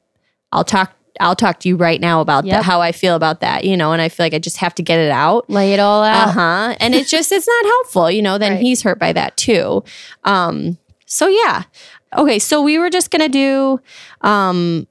i'll 0.51 0.65
talk 0.65 0.93
i'll 1.21 1.37
talk 1.37 1.61
to 1.61 1.69
you 1.69 1.77
right 1.77 2.01
now 2.01 2.23
about 2.23 2.45
Yep. 2.47 2.57
that 2.57 2.65
how 2.65 2.81
i 2.81 2.93
feel 2.93 3.17
about 3.17 3.41
that 3.41 3.65
you 3.65 3.77
know? 3.77 3.93
And 3.93 4.01
i 4.01 4.09
feel 4.09 4.25
like 4.25 4.33
i 4.35 4.39
just 4.39 4.57
have 4.59 4.75
to 4.77 4.83
get 4.83 4.99
it 4.99 5.11
out. 5.11 5.49
Lay 5.51 5.75
it 5.75 5.79
all 5.81 6.03
out. 6.05 6.29
uh-huh. 6.29 6.77
And 6.81 6.95
it's 6.95 7.11
just 7.11 7.31
it's 7.33 7.47
not 7.47 7.65
helpful 7.67 8.11
you 8.11 8.23
know? 8.23 8.39
Then 8.39 8.53
Right. 8.57 8.61
he's 8.63 8.81
hurt 8.83 8.99
by 8.99 9.13
that 9.13 9.37
too. 9.37 9.85
Um 10.25 10.79
so 11.05 11.29
yeah 11.29 11.65
okay 12.15 12.39
so 12.39 12.61
we 12.61 12.79
were 12.79 12.91
just 12.91 13.11
gonna 13.11 13.29
do 13.29 13.81
um 14.23 14.87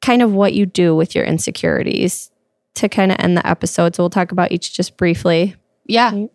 kind 0.00 0.22
of 0.22 0.32
what 0.32 0.54
you 0.54 0.66
do 0.66 0.94
with 0.96 1.14
your 1.14 1.24
insecurities 1.24 2.30
to 2.74 2.88
kind 2.88 3.12
of 3.12 3.18
end 3.20 3.36
the 3.36 3.46
episode. 3.46 3.94
So 3.94 4.02
we'll 4.02 4.10
talk 4.10 4.32
about 4.32 4.52
each 4.52 4.74
just 4.74 4.96
briefly. 4.96 5.56
Yeah. 5.86 6.26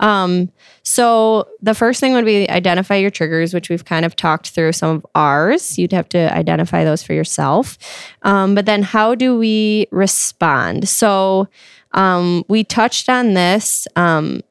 um 0.00 0.52
so 0.82 1.48
the 1.62 1.74
first 1.74 1.98
thing 1.98 2.12
would 2.12 2.26
be 2.26 2.48
identify 2.50 2.96
your 2.96 3.10
triggers 3.10 3.54
which 3.54 3.70
we've 3.70 3.84
kind 3.84 4.04
of 4.04 4.14
talked 4.14 4.50
through 4.50 4.72
some 4.72 4.96
of 4.96 5.06
ours. 5.14 5.78
You'd 5.78 5.92
have 5.92 6.08
to 6.10 6.32
identify 6.34 6.84
those 6.84 7.02
for 7.02 7.14
yourself. 7.14 7.78
Um, 8.22 8.54
but 8.54 8.66
then 8.66 8.82
how 8.82 9.14
do 9.14 9.38
we 9.38 9.86
respond? 9.90 10.88
So 10.88 11.48
um, 11.92 12.44
we 12.48 12.64
touched 12.64 13.08
on 13.08 13.32
this 13.32 13.88
um, 13.96 14.42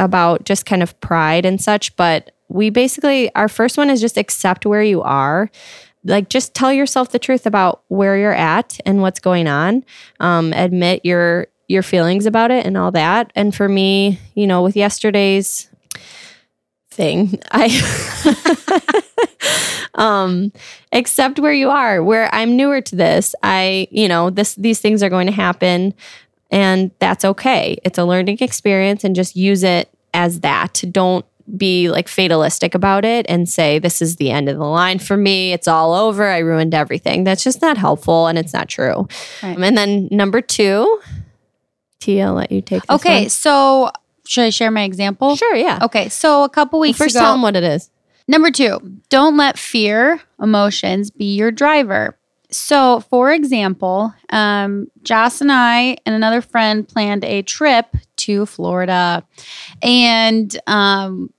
about 0.00 0.44
just 0.44 0.66
kind 0.66 0.82
of 0.82 0.98
pride 1.00 1.46
and 1.46 1.60
such 1.60 1.94
but 1.94 2.32
we 2.48 2.70
basically, 2.70 3.34
our 3.34 3.48
first 3.48 3.76
one 3.76 3.90
is 3.90 4.00
just 4.00 4.16
accept 4.16 4.66
where 4.66 4.82
you 4.82 5.02
are. 5.02 5.50
Like, 6.04 6.28
just 6.28 6.54
tell 6.54 6.72
yourself 6.72 7.10
the 7.10 7.18
truth 7.18 7.46
about 7.46 7.82
where 7.88 8.16
you're 8.16 8.32
at 8.32 8.78
and 8.86 9.02
what's 9.02 9.20
going 9.20 9.46
on. 9.46 9.84
Um, 10.20 10.52
admit 10.52 11.04
your 11.04 11.48
your 11.70 11.82
feelings 11.82 12.24
about 12.24 12.50
it 12.50 12.64
and 12.64 12.78
all 12.78 12.90
that. 12.92 13.30
And 13.34 13.54
for 13.54 13.68
me, 13.68 14.18
you 14.34 14.46
know, 14.46 14.62
with 14.62 14.74
yesterday's 14.74 15.68
thing, 16.90 17.38
I 17.52 19.02
um 19.94 20.50
accept 20.92 21.38
where 21.38 21.52
you 21.52 21.68
are. 21.68 22.02
Where 22.02 22.34
I'm 22.34 22.56
newer 22.56 22.80
to 22.80 22.96
this, 22.96 23.34
I, 23.42 23.86
you 23.90 24.08
know, 24.08 24.30
this 24.30 24.54
these 24.54 24.80
things 24.80 25.02
are 25.02 25.10
going 25.10 25.26
to 25.26 25.32
happen 25.32 25.92
and 26.50 26.90
that's 26.98 27.24
okay. 27.24 27.78
It's 27.84 27.98
a 27.98 28.04
learning 28.04 28.38
experience 28.40 29.04
and 29.04 29.14
just 29.14 29.36
use 29.36 29.62
it 29.62 29.90
as 30.14 30.40
that. 30.40 30.82
Don't 30.90 31.26
be 31.56 31.90
like 31.90 32.08
fatalistic 32.08 32.74
about 32.74 33.04
it 33.04 33.24
and 33.28 33.48
say 33.48 33.78
this 33.78 34.02
is 34.02 34.16
the 34.16 34.30
end 34.30 34.48
of 34.48 34.58
the 34.58 34.64
line 34.64 34.98
for 34.98 35.16
me 35.16 35.52
it's 35.52 35.66
all 35.66 35.94
over 35.94 36.26
i 36.26 36.38
ruined 36.38 36.74
everything 36.74 37.24
that's 37.24 37.42
just 37.42 37.62
not 37.62 37.78
helpful 37.78 38.26
and 38.26 38.38
it's 38.38 38.52
not 38.52 38.68
true 38.68 39.08
Right. 39.42 39.56
and 39.58 39.76
then 39.76 40.08
number 40.10 40.40
two 40.42 41.00
tia 42.00 42.26
I'll 42.26 42.34
let 42.34 42.52
you 42.52 42.60
take 42.60 42.86
this 42.86 42.94
Okay, 43.00 43.20
one. 43.22 43.28
so 43.30 43.90
should 44.26 44.44
I 44.44 44.50
share 44.50 44.70
my 44.70 44.82
example? 44.82 45.36
sure 45.36 45.56
yeah 45.56 45.78
Okay, 45.82 46.08
so 46.08 46.44
a 46.44 46.48
couple 46.48 46.78
Well, 46.80 46.88
weeks 46.88 46.98
first 46.98 47.14
ago, 47.14 47.20
tell 47.24 47.32
them 47.32 47.42
what 47.42 47.56
it 47.56 47.64
is 47.64 47.90
Number 48.30 48.50
two, 48.50 48.78
don't 49.08 49.38
let 49.38 49.58
fear, 49.58 50.20
emotions 50.38 51.10
be 51.10 51.34
your 51.34 51.50
driver. 51.50 52.18
So, 52.50 53.00
for 53.08 53.32
example, 53.32 54.12
um, 54.28 54.88
Joss 55.02 55.40
and 55.40 55.50
I 55.50 55.96
and 56.04 56.14
another 56.14 56.42
friend 56.42 56.86
planned 56.86 57.24
a 57.24 57.40
trip 57.40 57.86
to 58.16 58.44
Florida. 58.44 59.24
And 59.82 60.54
um, 60.66 61.32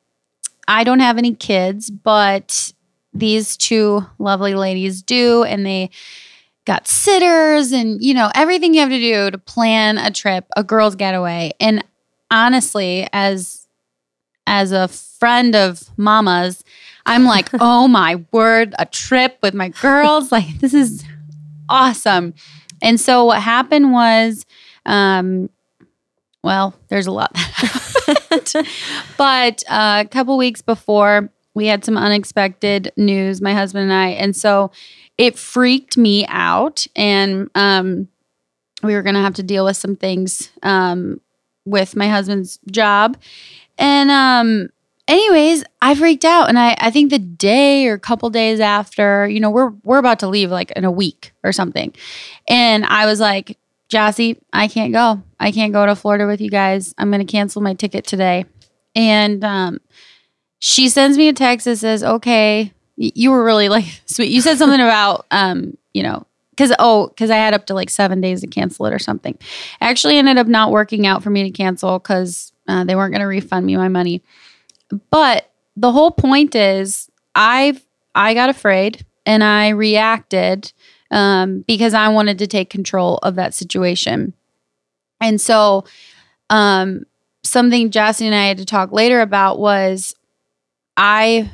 I 0.69 0.83
don't 0.83 0.99
have 0.99 1.17
any 1.17 1.33
kids, 1.33 1.89
but 1.89 2.73
these 3.11 3.57
two 3.57 4.05
lovely 4.19 4.53
ladies 4.53 5.01
do. 5.01 5.43
And 5.43 5.65
they 5.65 5.89
got 6.65 6.87
sitters 6.87 7.71
and, 7.71 8.01
you 8.03 8.13
know, 8.13 8.31
everything 8.35 8.75
you 8.75 8.81
have 8.81 8.89
to 8.89 8.99
do 8.99 9.31
to 9.31 9.37
plan 9.39 9.97
a 9.97 10.11
trip, 10.11 10.45
a 10.55 10.63
girls' 10.63 10.95
getaway. 10.95 11.53
And 11.59 11.83
honestly, 12.29 13.07
as 13.11 13.67
as 14.45 14.71
a 14.71 14.87
friend 14.87 15.55
of 15.55 15.89
mama's, 15.97 16.63
I'm 17.05 17.25
like, 17.25 17.49
oh 17.59 17.87
my 17.87 18.23
word, 18.31 18.75
a 18.77 18.85
trip 18.85 19.39
with 19.41 19.55
my 19.55 19.69
girls. 19.69 20.31
Like, 20.31 20.59
this 20.59 20.75
is 20.75 21.03
awesome. 21.67 22.35
And 22.81 22.99
so 22.99 23.25
what 23.25 23.41
happened 23.41 23.91
was, 23.91 24.45
um, 24.85 25.49
well, 26.43 26.75
there's 26.89 27.07
a 27.07 27.11
lot 27.11 27.35
but 29.17 29.63
uh, 29.69 30.03
a 30.05 30.07
couple 30.09 30.37
weeks 30.37 30.61
before, 30.61 31.29
we 31.53 31.67
had 31.67 31.83
some 31.83 31.97
unexpected 31.97 32.91
news, 32.95 33.41
my 33.41 33.53
husband 33.53 33.83
and 33.83 33.93
I. 33.93 34.09
And 34.09 34.35
so 34.35 34.71
it 35.17 35.37
freaked 35.37 35.97
me 35.97 36.25
out. 36.27 36.87
And 36.95 37.49
um, 37.55 38.07
we 38.83 38.93
were 38.93 39.01
going 39.01 39.15
to 39.15 39.21
have 39.21 39.35
to 39.35 39.43
deal 39.43 39.65
with 39.65 39.77
some 39.77 39.95
things 39.95 40.51
um, 40.63 41.19
with 41.65 41.95
my 41.95 42.07
husband's 42.07 42.59
job. 42.71 43.17
And 43.77 44.09
um, 44.11 44.69
anyways, 45.07 45.63
I 45.81 45.95
freaked 45.95 46.25
out. 46.25 46.49
And 46.49 46.57
I, 46.57 46.77
I 46.79 46.91
think 46.91 47.09
the 47.09 47.19
day 47.19 47.87
or 47.87 47.97
couple 47.97 48.29
days 48.29 48.59
after, 48.59 49.27
you 49.27 49.39
know, 49.39 49.49
we're 49.49 49.73
we're 49.83 49.97
about 49.97 50.19
to 50.19 50.27
leave 50.27 50.51
like 50.51 50.71
in 50.71 50.85
a 50.85 50.91
week 50.91 51.33
or 51.43 51.51
something. 51.51 51.93
And 52.47 52.85
I 52.85 53.05
was 53.05 53.19
like, 53.19 53.57
Jassy, 53.89 54.37
I 54.53 54.67
can't 54.67 54.93
go. 54.93 55.21
I 55.39 55.51
can't 55.51 55.73
go 55.73 55.85
to 55.85 55.95
Florida 55.95 56.27
with 56.27 56.41
you 56.41 56.49
guys. 56.49 56.93
I'm 56.97 57.11
gonna 57.11 57.25
cancel 57.25 57.61
my 57.61 57.73
ticket 57.73 58.05
today. 58.05 58.45
And 58.95 59.43
um 59.43 59.79
she 60.59 60.89
sends 60.89 61.17
me 61.17 61.29
a 61.29 61.33
text 61.33 61.65
that 61.65 61.77
says, 61.77 62.03
Okay, 62.03 62.71
you 62.99 63.31
were 63.31 63.43
really 63.43 63.69
like 63.69 63.85
sweet. 64.05 64.29
You 64.29 64.41
said 64.41 64.57
something 64.57 64.79
about 64.79 65.25
um, 65.31 65.77
you 65.93 66.03
know, 66.03 66.25
because 66.51 66.73
oh, 66.79 67.07
because 67.07 67.31
I 67.31 67.37
had 67.37 67.53
up 67.53 67.65
to 67.67 67.73
like 67.73 67.89
seven 67.89 68.21
days 68.21 68.41
to 68.41 68.47
cancel 68.47 68.85
it 68.85 68.93
or 68.93 68.99
something. 68.99 69.37
Actually 69.81 70.17
ended 70.17 70.37
up 70.37 70.47
not 70.47 70.71
working 70.71 71.07
out 71.07 71.23
for 71.23 71.29
me 71.29 71.43
to 71.43 71.51
cancel 71.51 71.99
because 71.99 72.51
uh, 72.67 72.83
they 72.83 72.95
weren't 72.95 73.13
going 73.13 73.21
to 73.21 73.27
refund 73.27 73.65
me 73.65 73.77
my 73.77 73.87
money. 73.87 74.21
But 75.09 75.49
the 75.75 75.91
whole 75.91 76.11
point 76.11 76.55
is, 76.55 77.09
I 77.33 77.79
I 78.13 78.33
got 78.33 78.49
afraid 78.49 79.05
and 79.25 79.43
I 79.43 79.69
reacted 79.69 80.73
um, 81.11 81.63
because 81.67 81.93
I 81.93 82.07
wanted 82.09 82.39
to 82.39 82.47
take 82.47 82.69
control 82.69 83.17
of 83.23 83.35
that 83.35 83.53
situation. 83.53 84.33
And 85.21 85.39
so, 85.39 85.85
um, 86.49 87.03
something 87.43 87.89
Jassy 87.91 88.25
and 88.25 88.35
I 88.35 88.47
had 88.47 88.57
to 88.57 88.65
talk 88.65 88.91
later 88.91 89.21
about 89.21 89.59
was 89.59 90.15
I 90.97 91.49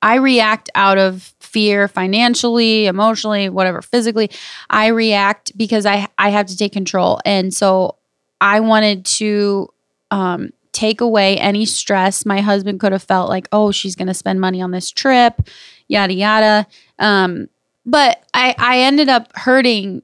I 0.00 0.16
react 0.16 0.70
out 0.74 0.98
of 0.98 1.34
fear 1.40 1.88
financially, 1.88 2.86
emotionally, 2.86 3.48
whatever, 3.48 3.82
physically. 3.82 4.30
I 4.70 4.88
react 4.88 5.56
because 5.56 5.86
I 5.86 6.08
I 6.18 6.30
have 6.30 6.46
to 6.46 6.56
take 6.56 6.72
control. 6.72 7.20
And 7.24 7.52
so 7.52 7.96
I 8.40 8.60
wanted 8.60 9.04
to 9.06 9.68
um 10.10 10.50
take 10.72 11.00
away 11.00 11.36
any 11.38 11.64
stress 11.64 12.24
my 12.24 12.40
husband 12.40 12.78
could 12.78 12.92
have 12.92 13.02
felt 13.02 13.28
like, 13.28 13.48
"Oh, 13.52 13.72
she's 13.72 13.96
going 13.96 14.06
to 14.08 14.14
spend 14.14 14.40
money 14.40 14.60
on 14.62 14.70
this 14.70 14.90
trip." 14.90 15.48
yada 15.88 16.12
yada. 16.12 16.66
Um 16.98 17.48
but 17.88 18.22
I 18.34 18.54
I 18.58 18.78
ended 18.80 19.08
up 19.08 19.32
hurting 19.34 20.02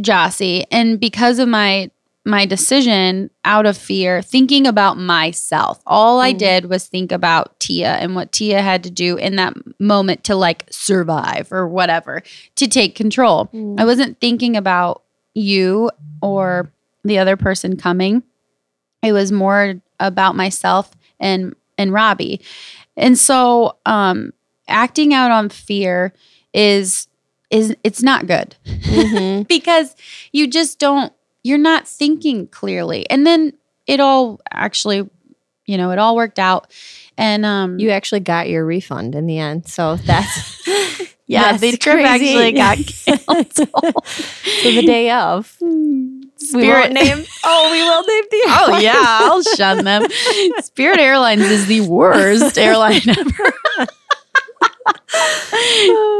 Jossie 0.00 0.64
and 0.70 0.98
because 0.98 1.38
of 1.38 1.48
my 1.48 1.90
my 2.24 2.46
decision 2.46 3.30
out 3.44 3.66
of 3.66 3.76
fear, 3.76 4.22
thinking 4.22 4.64
about 4.64 4.96
myself. 4.96 5.82
All 5.88 6.20
I 6.20 6.32
Mm. 6.32 6.38
did 6.38 6.64
was 6.70 6.86
think 6.86 7.10
about 7.10 7.58
Tia 7.58 7.94
and 7.94 8.14
what 8.14 8.30
Tia 8.30 8.62
had 8.62 8.84
to 8.84 8.90
do 8.90 9.16
in 9.16 9.34
that 9.36 9.54
moment 9.80 10.22
to 10.24 10.36
like 10.36 10.64
survive 10.70 11.48
or 11.50 11.66
whatever, 11.66 12.22
to 12.56 12.68
take 12.68 12.94
control. 12.94 13.46
Mm. 13.52 13.80
I 13.80 13.84
wasn't 13.84 14.20
thinking 14.20 14.56
about 14.56 15.02
you 15.34 15.90
or 16.22 16.70
the 17.02 17.18
other 17.18 17.36
person 17.36 17.76
coming. 17.76 18.22
It 19.02 19.12
was 19.12 19.32
more 19.32 19.82
about 19.98 20.36
myself 20.36 20.92
and 21.18 21.56
and 21.76 21.92
Robbie. 21.92 22.40
And 22.96 23.18
so 23.18 23.78
um 23.84 24.32
acting 24.68 25.12
out 25.12 25.32
on 25.32 25.48
fear 25.48 26.12
is 26.54 27.08
is 27.50 27.74
it's 27.84 28.02
not 28.02 28.26
good 28.26 28.56
Mhm. 28.66 29.46
because 29.56 29.94
you 30.32 30.46
just 30.46 30.78
don't 30.78 31.12
you're 31.44 31.58
not 31.58 31.86
thinking 31.88 32.46
clearly 32.48 33.08
and 33.10 33.26
then 33.26 33.52
it 33.86 34.00
all 34.00 34.40
actually 34.52 35.08
you 35.66 35.76
know 35.76 35.90
it 35.90 35.98
all 35.98 36.14
worked 36.16 36.38
out 36.38 36.70
and 37.18 37.44
um 37.44 37.78
you 37.78 37.90
actually 37.90 38.20
got 38.20 38.48
your 38.48 38.64
refund 38.64 39.14
in 39.14 39.26
the 39.26 39.38
end 39.38 39.66
so 39.68 39.96
that's 39.96 40.66
yeah 41.26 41.52
that's 41.52 41.60
the 41.60 41.76
trip 41.76 41.96
crazy. 41.96 42.28
actually 42.36 42.52
got 42.52 42.78
canceled 43.26 44.06
so 44.62 44.70
the 44.70 44.82
day 44.82 45.10
of 45.10 45.46
Spirit 46.36 46.92
name 46.92 47.24
oh 47.44 47.70
we 47.70 47.82
will 47.82 48.02
name 48.02 48.24
the 48.30 48.42
Oh 48.48 48.78
yeah, 48.80 48.94
I'll 48.96 49.42
shun 49.42 49.84
them. 49.84 50.02
Spirit 50.62 50.98
Airlines 50.98 51.42
is 51.42 51.66
the 51.66 51.82
worst 51.82 52.58
airline 52.58 53.00
ever. 53.08 53.54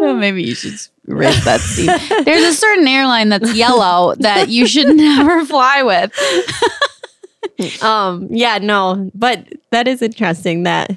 Well, 0.00 0.14
maybe 0.16 0.42
you 0.42 0.54
should 0.54 0.78
raise 1.06 1.44
that, 1.44 1.60
Steve. 1.60 1.90
There's 2.24 2.42
a 2.44 2.54
certain 2.54 2.86
airline 2.86 3.28
that's 3.28 3.54
yellow 3.54 4.14
that 4.16 4.48
you 4.48 4.66
should 4.66 4.88
never 4.96 5.44
fly 5.44 5.82
with. 5.82 6.12
um 7.82 8.26
yeah 8.30 8.58
no 8.58 9.10
but 9.14 9.46
that 9.70 9.86
is 9.86 10.02
interesting 10.02 10.62
that 10.64 10.90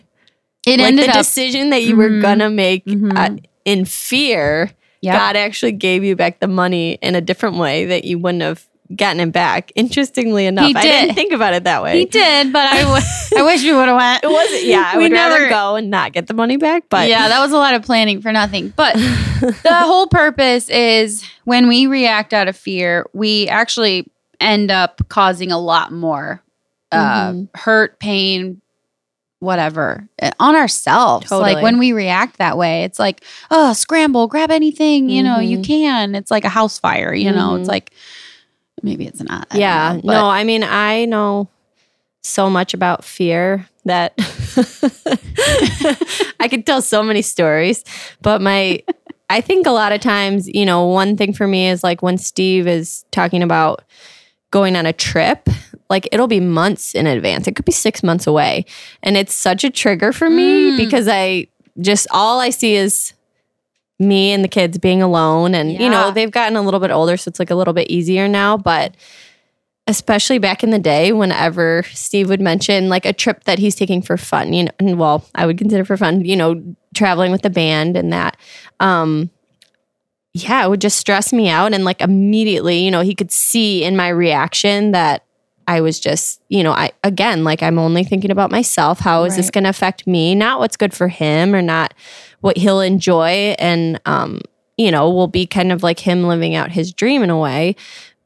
It 0.65 0.79
like 0.79 0.87
ended 0.87 1.05
the 1.07 1.11
up. 1.11 1.17
decision 1.17 1.69
that 1.71 1.83
you 1.83 1.95
were 1.95 2.09
Mhm. 2.09 2.21
gonna 2.21 2.49
make 2.49 2.83
uh, 3.15 3.35
in 3.65 3.85
fear 3.85 4.71
Yeah, 5.01 5.13
god 5.17 5.35
actually 5.35 5.73
gave 5.73 6.03
you 6.03 6.15
back 6.15 6.39
the 6.39 6.47
money 6.47 6.97
in 7.01 7.13
a 7.15 7.21
different 7.21 7.57
way 7.57 7.85
that 7.85 8.05
you 8.05 8.17
wouldn't 8.19 8.41
have 8.43 8.65
gotten 8.95 9.19
it 9.19 9.31
back 9.31 9.71
interestingly 9.75 10.45
enough 10.45 10.71
i 10.75 10.81
did. 10.81 10.91
didn't 11.01 11.15
think 11.15 11.33
about 11.33 11.53
it 11.53 11.63
that 11.63 11.81
way 11.81 11.97
he 11.99 12.05
did, 12.05 12.53
but 12.53 12.67
I, 12.71 12.81
w- 12.81 13.01
I 13.37 13.41
wish 13.41 13.63
we 13.63 13.73
would 13.73 13.87
have 13.87 13.97
went. 13.97 14.23
it 14.23 14.29
wasn't 14.29 14.63
yeah 14.63 14.91
i 14.93 14.97
We 14.97 15.03
would 15.05 15.11
rather 15.13 15.49
go 15.49 15.75
and 15.75 15.89
not 15.89 16.11
get 16.13 16.27
the 16.27 16.33
money 16.35 16.57
back 16.57 16.83
but 16.89 17.09
yeah, 17.09 17.27
that 17.29 17.39
was 17.39 17.51
a 17.51 17.57
lot 17.57 17.73
of 17.73 17.81
planning 17.81 18.21
for 18.21 18.31
nothing. 18.31 18.73
But 18.75 18.93
the 19.41 19.57
whole 19.65 20.05
purpose 20.07 20.69
is 20.69 21.23
when 21.45 21.67
we 21.67 21.87
react 21.87 22.33
out 22.33 22.47
of 22.47 22.55
fear, 22.55 23.07
we 23.13 23.47
actually 23.47 24.07
end 24.39 24.69
up 24.69 25.01
causing 25.09 25.51
a 25.51 25.57
lot 25.59 25.91
more 25.91 26.43
uh, 26.91 27.31
Mhm. 27.31 27.49
hurt, 27.55 27.99
pain, 27.99 28.61
whatever 29.39 30.07
uh, 30.21 30.31
on 30.39 30.55
ourselves. 30.55 31.27
Totally. 31.27 31.53
Like 31.55 31.63
when 31.63 31.77
we 31.77 31.91
react 31.91 32.37
that 32.37 32.57
way, 32.57 32.83
it's 32.83 32.99
like, 32.99 33.23
oh, 33.51 33.73
scramble, 33.73 34.27
grab 34.27 34.51
anything, 34.51 35.09
you 35.09 35.21
know, 35.23 35.39
you 35.39 35.57
Mhm. 35.59 35.65
can. 35.65 36.15
It's 36.15 36.31
like 36.31 36.45
a 36.45 36.49
house 36.49 36.79
fire, 36.79 37.13
you 37.13 37.31
know, 37.31 37.55
it's 37.55 37.65
Mhm. 37.67 37.71
like, 37.71 37.91
maybe 38.83 39.05
it's 39.07 39.21
not. 39.21 39.47
I 39.51 39.57
yeah 39.57 39.99
know, 40.03 40.13
no 40.13 40.25
i 40.27 40.43
mean 40.43 40.63
i 40.63 41.05
know 41.05 41.49
so 42.21 42.49
much 42.49 42.73
about 42.73 43.03
fear 43.03 43.67
that 43.85 44.13
i 46.39 46.47
could 46.47 46.65
tell 46.65 46.81
so 46.81 47.03
many 47.03 47.21
stories 47.21 47.83
but 48.21 48.41
my 48.41 48.81
i 49.29 49.41
think 49.41 49.67
a 49.67 49.71
lot 49.71 49.91
of 49.91 50.01
times 50.01 50.47
you 50.47 50.65
know 50.65 50.85
one 50.87 51.17
thing 51.17 51.33
for 51.33 51.47
me 51.47 51.69
is 51.69 51.83
like 51.83 52.01
when 52.01 52.17
steve 52.17 52.67
is 52.67 53.05
talking 53.11 53.43
about 53.43 53.83
going 54.51 54.75
on 54.75 54.85
a 54.85 54.93
trip 54.93 55.47
Like 55.87 56.09
it'll 56.11 56.25
be 56.27 56.39
months 56.39 56.95
in 56.95 57.05
advance. 57.05 57.47
It 57.47 57.55
could 57.55 57.65
be 57.65 57.71
six 57.71 58.01
months 58.01 58.25
away. 58.25 58.65
And 59.03 59.15
it's 59.15 59.35
such 59.35 59.63
a 59.63 59.69
trigger 59.69 60.11
for 60.11 60.31
me 60.31 60.71
Mm. 60.71 60.77
because 60.77 61.07
I 61.07 61.45
just 61.79 62.07
all 62.09 62.39
I 62.41 62.49
see 62.49 62.73
is 62.75 63.13
me 63.99 64.31
and 64.31 64.43
the 64.43 64.49
kids 64.49 64.77
being 64.77 65.01
alone. 65.01 65.55
And, 65.55 65.71
you 65.71 65.89
know, 65.89 66.11
they've 66.11 66.31
gotten 66.31 66.55
a 66.55 66.61
little 66.61 66.79
bit 66.79 66.91
older, 66.91 67.17
so 67.17 67.29
it's 67.29 67.39
like 67.39 67.49
a 67.49 67.55
little 67.55 67.73
bit 67.73 67.89
easier 67.89 68.27
now. 68.27 68.57
But 68.57 68.95
especially 69.87 70.39
back 70.39 70.63
in 70.63 70.71
the 70.71 70.79
day, 70.79 71.11
whenever 71.11 71.83
Steve 71.93 72.27
would 72.29 72.41
mention 72.41 72.89
like 72.89 73.05
a 73.05 73.13
trip 73.13 73.43
that 73.43 73.59
he's 73.59 73.75
taking 73.75 74.01
for 74.01 74.17
fun, 74.17 74.51
you 74.51 74.63
know, 74.65 74.71
and 74.79 74.99
well, 74.99 75.25
I 75.35 75.45
would 75.45 75.57
consider 75.57 75.85
for 75.85 75.95
fun, 75.95 76.25
you 76.25 76.35
know, 76.35 76.75
traveling 76.95 77.31
with 77.31 77.43
the 77.43 77.49
band 77.49 77.95
and 77.95 78.11
that. 78.11 78.37
Um, 78.79 79.29
yeah, 80.33 80.65
it 80.65 80.69
would 80.69 80.81
just 80.81 80.97
stress 80.97 81.31
me 81.31 81.47
out. 81.47 81.73
And 81.73 81.85
like 81.85 82.01
immediately, 82.01 82.79
you 82.79 82.91
know, 82.91 83.01
he 83.01 83.15
could 83.15 83.31
see 83.31 83.83
in 83.83 83.95
my 83.95 84.09
reaction 84.09 84.91
that 84.91 85.23
I 85.67 85.81
was 85.81 85.99
just, 85.99 86.41
you 86.49 86.63
know, 86.63 86.73
I 86.73 86.91
again, 87.03 87.43
like 87.43 87.63
I'm 87.63 87.79
only 87.79 88.03
thinking 88.03 88.31
about 88.31 88.51
myself. 88.51 88.99
How 88.99 89.23
is 89.23 89.35
this 89.35 89.49
going 89.49 89.63
to 89.63 89.69
affect 89.69 90.05
me? 90.05 90.35
Not 90.35 90.59
what's 90.59 90.77
good 90.77 90.93
for 90.93 91.07
him 91.07 91.55
or 91.55 91.61
not 91.61 91.93
what 92.45 92.57
he'll 92.57 92.79
enjoy. 92.79 93.55
And, 93.57 93.99
um, 94.05 94.39
you 94.77 94.91
know, 94.91 95.09
will 95.09 95.27
be 95.27 95.47
kind 95.47 95.71
of 95.71 95.81
like 95.81 95.99
him 95.99 96.25
living 96.25 96.53
out 96.53 96.71
his 96.71 96.93
dream 96.93 97.23
in 97.23 97.31
a 97.31 97.39
way. 97.39 97.75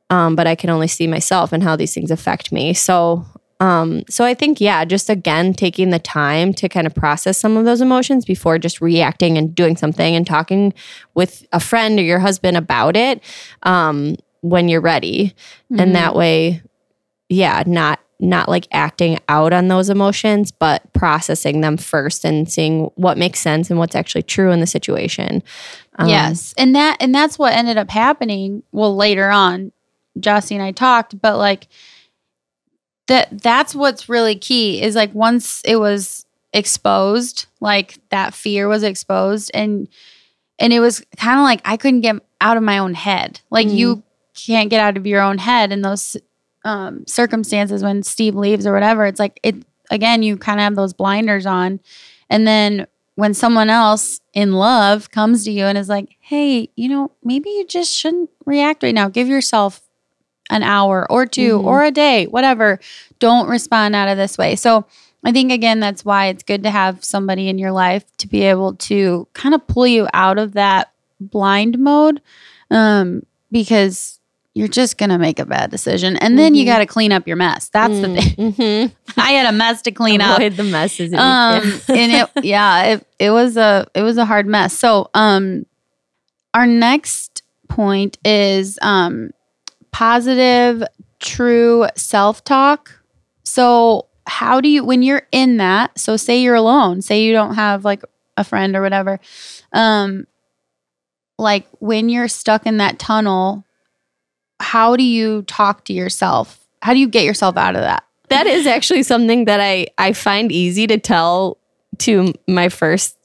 Um, 0.10 0.36
but 0.36 0.46
I 0.46 0.56
can 0.56 0.70
only 0.70 0.90
see 0.90 1.08
myself 1.08 1.54
and 1.54 1.64
how 1.64 1.78
these 1.78 1.94
things 1.94 2.12
affect 2.12 2.52
me. 2.52 2.74
So, 2.74 3.26
um, 3.62 4.04
so 4.10 4.26
I 4.26 4.34
think, 4.34 4.60
yeah, 4.60 4.84
just 4.84 5.10
again, 5.10 5.54
taking 5.54 5.92
the 5.92 6.00
time 6.00 6.54
to 6.56 6.68
kind 6.68 6.86
of 6.86 6.94
process 6.94 7.38
some 7.38 7.56
of 7.56 7.64
those 7.64 7.80
emotions 7.80 8.26
before 8.26 8.60
just 8.60 8.82
reacting 8.82 9.38
and 9.38 9.56
doing 9.56 9.78
something 9.78 10.14
and 10.14 10.28
talking 10.28 10.74
with 11.14 11.48
a 11.54 11.60
friend 11.62 11.98
or 11.98 12.04
your 12.04 12.20
husband 12.20 12.58
about 12.58 12.98
it 12.98 13.24
um, 13.64 14.18
when 14.42 14.68
you're 14.68 14.82
ready. 14.82 15.34
Mm-hmm. 15.72 15.80
And 15.80 15.96
that 15.96 16.14
way, 16.14 16.62
yeah, 17.30 17.64
not 17.66 18.02
not 18.20 18.50
like 18.50 18.68
acting 18.72 19.18
out 19.30 19.54
on 19.54 19.70
those 19.70 19.90
emotions, 19.90 20.52
but 20.52 20.92
processing 20.94 21.62
them 21.62 21.78
first 21.78 22.26
and 22.26 22.52
seeing 22.52 22.92
what 22.96 23.18
makes 23.18 23.40
sense 23.40 23.70
and 23.70 23.80
what's 23.80 23.96
actually 23.96 24.24
true 24.24 24.52
in 24.52 24.60
the 24.60 24.68
situation. 24.68 25.42
Um, 25.98 26.10
yes. 26.10 26.54
And 26.58 26.76
that 26.76 26.98
and 27.00 27.16
that's 27.16 27.40
what 27.40 27.54
ended 27.54 27.78
up 27.78 27.90
happening. 27.90 28.64
Well, 28.72 28.96
later 28.96 29.30
on, 29.30 29.72
Jossie 30.20 30.52
and 30.52 30.62
I 30.62 30.72
talked, 30.72 31.22
but 31.22 31.38
like 31.38 31.68
that 33.08 33.42
that's 33.42 33.74
what's 33.74 34.10
really 34.10 34.36
key 34.36 34.82
is 34.82 34.96
like 34.96 35.14
once 35.16 35.62
it 35.66 35.78
was 35.78 36.26
exposed, 36.54 37.46
like 37.60 37.98
that 38.10 38.34
fear 38.34 38.68
was 38.68 38.84
exposed 38.84 39.50
and 39.54 39.88
and 40.60 40.74
it 40.74 40.80
was 40.80 41.02
kind 41.18 41.40
of 41.40 41.44
like 41.44 41.62
I 41.66 41.78
couldn't 41.78 42.02
get 42.02 42.18
out 42.42 42.58
of 42.58 42.64
my 42.64 42.78
own 42.78 42.94
head. 42.94 43.40
Like 43.50 43.68
Mhm. 43.68 43.76
you 43.76 44.04
can't 44.36 44.70
get 44.70 44.80
out 44.82 44.98
of 44.98 45.06
your 45.08 45.22
own 45.22 45.38
head 45.38 45.72
in 45.72 45.82
those 45.82 46.16
um, 46.70 47.06
circumstances 47.08 47.84
when 47.84 48.04
Steve 48.04 48.36
leaves 48.36 48.66
or 48.68 48.74
whatever. 48.74 49.06
It's 49.06 49.20
like 49.20 49.40
it 49.44 49.56
again. 49.90 50.24
You 50.24 50.38
kind 50.38 50.60
of 50.60 50.64
have 50.64 50.76
those 50.76 50.94
blinders 50.94 51.46
on, 51.46 51.80
and 52.30 52.46
then 52.48 52.86
when 53.16 53.34
someone 53.34 53.70
else 53.70 54.22
in 54.34 54.54
love 54.54 55.10
comes 55.12 55.44
to 55.46 55.52
you 55.52 55.66
and 55.66 55.78
is 55.78 55.90
like, 55.90 56.10
"Hey, 56.20 56.70
you 56.76 56.88
know, 56.88 57.12
maybe 57.24 57.50
you 57.50 57.66
just 57.68 57.94
shouldn't 57.94 58.30
react 58.46 58.84
right 58.84 58.94
now. 58.96 59.10
Give 59.10 59.28
yourself 59.28 59.82
an 60.50 60.64
hour 60.64 61.06
or 61.12 61.26
2 61.26 61.60
Mhm. 61.60 61.66
or 61.66 61.84
a 61.84 61.92
day, 61.92 62.26
whatever. 62.28 62.80
Don't 63.20 63.50
respond 63.50 63.96
out 63.96 64.08
of 64.10 64.18
this 64.18 64.38
way." 64.38 64.56
So. 64.56 64.86
I 65.22 65.34
think 65.34 65.52
again 65.52 65.82
that's 65.82 66.06
why 66.06 66.28
it's 66.28 66.44
good 66.44 66.64
to 66.64 66.70
have 66.72 67.04
somebody 67.04 67.50
in 67.50 67.58
your 67.58 67.74
life 67.74 68.06
to 68.20 68.26
be 68.28 68.44
able 68.44 68.76
to 68.76 69.28
kind 69.34 69.54
of 69.54 69.68
pull 69.68 69.86
you 69.86 70.08
out 70.14 70.38
of 70.40 70.54
that 70.54 70.92
blind 71.20 71.78
mode 71.78 72.22
um, 72.72 73.24
because 73.52 74.19
you're 74.60 74.68
just 74.68 74.98
going 74.98 75.10
to 75.10 75.18
make 75.18 75.40
a 75.40 75.46
bad 75.46 75.72
decision 75.72 76.18
and 76.18 76.38
then 76.38 76.54
you 76.54 76.64
Mhm. 76.64 76.68
got 76.68 76.80
to 76.80 76.86
clean 76.86 77.12
up 77.12 77.28
your 77.28 77.38
mess. 77.38 77.70
That's 77.70 78.00
the 78.02 78.22
thing. 78.22 78.92
I 79.18 79.32
had 79.32 79.46
a 79.54 79.56
mess 79.56 79.82
to 79.84 79.92
clean 79.92 80.20
up. 80.22 80.38
Avoid 80.40 80.58
the 80.58 80.64
messes. 80.64 81.14
in 81.14 81.18
Um 81.20 81.64
and 81.88 82.12
it 82.12 82.30
yeah, 82.44 82.84
it 82.84 83.08
it 83.20 83.30
was 83.32 83.56
a 83.58 83.88
it 83.96 84.02
was 84.04 84.18
a 84.18 84.26
hard 84.26 84.46
mess. 84.48 84.78
So, 84.78 85.10
um 85.14 85.66
our 86.54 86.68
next 86.68 87.44
point 87.68 88.18
is 88.26 88.78
um 88.82 89.32
positive 89.92 90.84
true 91.20 91.88
self-talk. 91.96 92.92
So, 93.44 94.06
how 94.28 94.62
do 94.62 94.70
you 94.70 94.84
when 94.84 95.02
you're 95.04 95.28
in 95.32 95.58
that, 95.58 95.98
so 95.98 96.18
say 96.18 96.42
you're 96.42 96.56
alone, 96.56 97.02
say 97.02 97.24
you 97.24 97.34
don't 97.34 97.56
have 97.56 97.86
like 97.86 98.04
a 98.38 98.44
friend 98.44 98.76
or 98.76 98.82
whatever. 98.82 99.20
Um 99.74 100.26
like 101.38 101.66
when 101.80 102.10
you're 102.10 102.28
stuck 102.28 102.66
in 102.66 102.78
that 102.78 103.00
tunnel, 103.00 103.64
how 104.60 104.96
do 104.96 105.04
you 105.04 105.44
talk 105.44 105.86
to 105.86 105.94
yourself? 105.94 106.60
How 106.82 106.94
do 106.94 107.00
you 107.00 107.08
get 107.08 107.24
yourself 107.26 107.58
out 107.58 107.76
of 107.76 107.82
that? 107.82 108.04
that 108.30 108.46
is 108.46 108.68
actually 108.68 109.02
something 109.02 109.46
that 109.46 109.60
I 109.60 109.88
I 109.98 110.14
find 110.14 110.52
easy 110.52 110.86
to 110.88 110.98
tell 111.00 111.58
to 112.00 112.32
my 112.48 112.70
first 112.70 113.18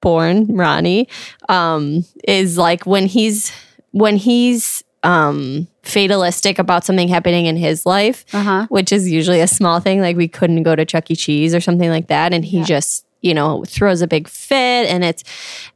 born 0.00 0.46
Ronnie 0.56 1.06
um 1.48 2.04
is 2.24 2.56
like 2.56 2.86
when 2.86 3.06
he's 3.06 3.52
when 3.90 4.16
he's 4.16 4.82
um 5.02 5.66
fatalistic 5.82 6.58
about 6.58 6.84
something 6.84 7.08
happening 7.08 7.46
in 7.46 7.56
his 7.56 7.84
life 7.84 8.24
Uh-huh. 8.32 8.66
which 8.70 8.90
is 8.92 9.10
usually 9.10 9.40
a 9.40 9.46
small 9.46 9.80
thing 9.80 10.00
like 10.00 10.16
we 10.16 10.28
couldn't 10.28 10.62
go 10.62 10.74
to 10.76 10.84
Chuck 10.84 11.10
E. 11.10 11.16
Cheese 11.16 11.54
or 11.54 11.60
something 11.60 11.90
like 11.90 12.06
that 12.08 12.32
and 12.32 12.44
he 12.44 12.58
Yeah. 12.58 12.64
just 12.64 13.04
you 13.20 13.34
know 13.34 13.64
throws 13.66 14.00
a 14.02 14.06
big 14.06 14.28
fit 14.28 14.86
and 14.88 15.04
it's 15.04 15.24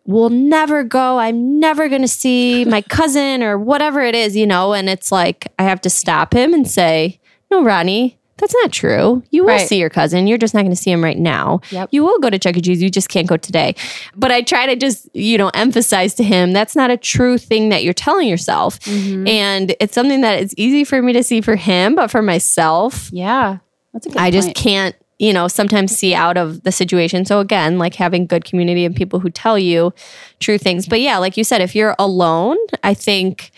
we'll 0.06 0.30
never 0.30 0.84
go 0.84 1.18
I'm 1.18 1.58
never 1.58 1.88
going 1.88 2.02
to 2.02 2.08
see 2.08 2.64
my 2.64 2.82
cousin 2.88 3.42
or 3.42 3.58
whatever 3.58 4.00
it 4.00 4.14
is 4.14 4.36
you 4.36 4.46
know 4.46 4.72
and 4.74 4.88
it's 4.88 5.10
like 5.12 5.52
I 5.58 5.64
have 5.64 5.80
to 5.82 5.90
stop 5.90 6.34
him 6.34 6.54
and 6.54 6.68
say 6.68 7.18
no 7.50 7.62
Ronnie 7.64 8.18
that's 8.38 8.54
not 8.54 8.72
true. 8.72 9.22
You 9.30 9.42
will 9.44 9.50
Right. 9.50 9.68
see 9.68 9.78
your 9.78 9.90
cousin. 9.90 10.26
You're 10.26 10.38
just 10.38 10.52
not 10.52 10.62
going 10.62 10.72
to 10.74 10.76
see 10.80 10.90
him 10.90 11.04
right 11.04 11.18
now. 11.18 11.60
Yep. 11.70 11.90
You 11.92 12.02
will 12.02 12.18
go 12.18 12.28
to 12.28 12.40
Chuck 12.40 12.56
E. 12.56 12.60
Cheese. 12.60 12.82
You 12.82 12.90
just 12.90 13.08
can't 13.08 13.28
go 13.28 13.36
today. 13.36 13.76
But 14.16 14.32
I 14.32 14.42
try 14.42 14.66
to 14.66 14.74
just, 14.74 15.08
you 15.14 15.38
know, 15.38 15.50
emphasize 15.54 16.14
to 16.14 16.24
him 16.24 16.52
that's 16.52 16.74
not 16.74 16.90
a 16.90 16.96
true 16.96 17.38
thing 17.38 17.68
that 17.68 17.84
you're 17.84 17.92
telling 17.94 18.26
yourself. 18.26 18.80
Mhm. 18.80 19.28
And 19.28 19.76
it's 19.78 19.94
something 19.94 20.22
that 20.22 20.40
it's 20.42 20.54
easy 20.56 20.82
for 20.82 21.00
me 21.02 21.12
to 21.12 21.22
see 21.22 21.40
for 21.40 21.54
him, 21.54 21.94
but 21.94 22.10
for 22.10 22.20
myself, 22.22 23.10
Yeah. 23.12 23.58
That's 23.92 24.06
a 24.06 24.08
good 24.08 24.18
I 24.18 24.32
just 24.32 24.54
can't, 24.56 24.96
you 25.22 25.32
know, 25.32 25.46
sometimes 25.46 25.96
see 25.96 26.16
out 26.16 26.36
of 26.36 26.64
the 26.64 26.72
situation. 26.72 27.24
So 27.24 27.38
again, 27.38 27.78
like 27.78 27.94
having 27.94 28.26
good 28.26 28.44
community 28.44 28.84
and 28.84 28.94
people 28.94 29.20
who 29.20 29.30
tell 29.30 29.56
you 29.56 29.94
true 30.40 30.58
things. 30.58 30.84
But 30.88 31.00
yeah, 31.00 31.18
like 31.18 31.36
you 31.36 31.44
said, 31.44 31.60
if 31.60 31.76
you're 31.76 31.94
alone, 31.96 32.56
I 32.82 32.92
think 32.92 33.52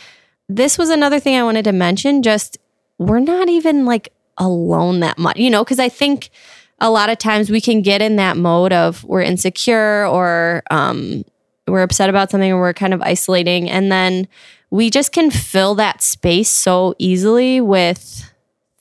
this 0.47 0.77
was 0.77 0.91
another 0.91 1.19
thing 1.19 1.37
I 1.37 1.43
wanted 1.43 1.65
to 1.65 1.73
mention. 1.73 2.23
Just 2.23 2.59
we're 2.99 3.19
not 3.19 3.49
even 3.49 3.87
like 3.87 4.13
alone 4.37 5.01
that 5.01 5.17
much, 5.17 5.39
you 5.39 5.49
know, 5.49 5.65
because 5.65 5.79
I 5.79 5.89
think 5.89 6.29
a 6.81 6.91
lot 6.91 7.09
of 7.09 7.17
times 7.17 7.49
we 7.49 7.63
can 7.63 7.81
get 7.81 8.03
in 8.03 8.17
that 8.17 8.37
mode 8.37 8.75
of 8.75 9.03
we're 9.05 9.23
insecure 9.23 10.07
or 10.07 10.63
um, 10.71 11.25
we're 11.67 11.83
upset 11.83 12.11
about 12.11 12.31
something 12.31 12.53
or 12.53 12.61
we're 12.61 12.75
kind 12.75 12.93
of 12.93 13.01
isolating. 13.01 13.71
And 13.71 13.91
then 13.91 14.29
we 14.69 14.91
just 14.91 15.13
can 15.13 15.31
fill 15.31 15.75
that 15.77 16.03
space 16.03 16.51
so 16.51 16.95
easily 16.99 17.63
with 17.63 18.34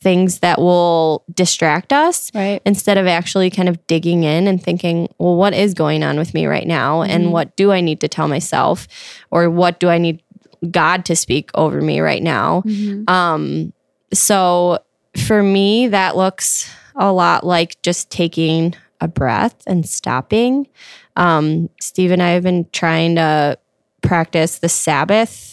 things 0.03 0.39
that 0.39 0.59
will 0.59 1.23
distract 1.33 1.93
us 1.93 2.29
Right. 2.35 2.61
instead 2.65 2.97
of 2.97 3.07
actually 3.07 3.49
kind 3.49 3.69
of 3.69 3.85
digging 3.87 4.23
in 4.23 4.47
and 4.47 4.61
thinking, 4.61 5.07
well, 5.17 5.35
what 5.35 5.53
is 5.53 5.73
going 5.73 6.03
on 6.03 6.17
with 6.17 6.33
me 6.33 6.45
right 6.45 6.67
now? 6.67 7.01
Mhm. 7.01 7.09
And 7.09 7.31
what 7.31 7.55
do 7.55 7.71
I 7.71 7.81
need 7.81 7.99
to 8.01 8.07
tell 8.07 8.27
myself? 8.27 8.87
Or 9.31 9.49
what 9.49 9.79
do 9.79 9.89
I 9.89 9.97
need 9.97 10.21
God 10.69 11.05
to 11.05 11.15
speak 11.15 11.49
over 11.55 11.81
me 11.81 11.99
right 12.01 12.21
now? 12.21 12.61
Mhm. 12.65 13.09
Um, 13.09 13.73
so 14.13 14.79
for 15.17 15.41
me, 15.41 15.87
that 15.87 16.15
looks 16.17 16.69
a 16.95 17.11
lot 17.11 17.45
like 17.45 17.81
just 17.81 18.09
taking 18.11 18.75
a 19.01 19.07
breath 19.07 19.55
and 19.65 19.87
stopping. 19.87 20.67
Um, 21.15 21.69
Steve 21.79 22.11
and 22.11 22.21
I 22.21 22.29
have 22.31 22.43
been 22.43 22.65
trying 22.71 23.15
to 23.15 23.57
practice 24.01 24.59
the 24.59 24.69
Sabbath 24.69 25.52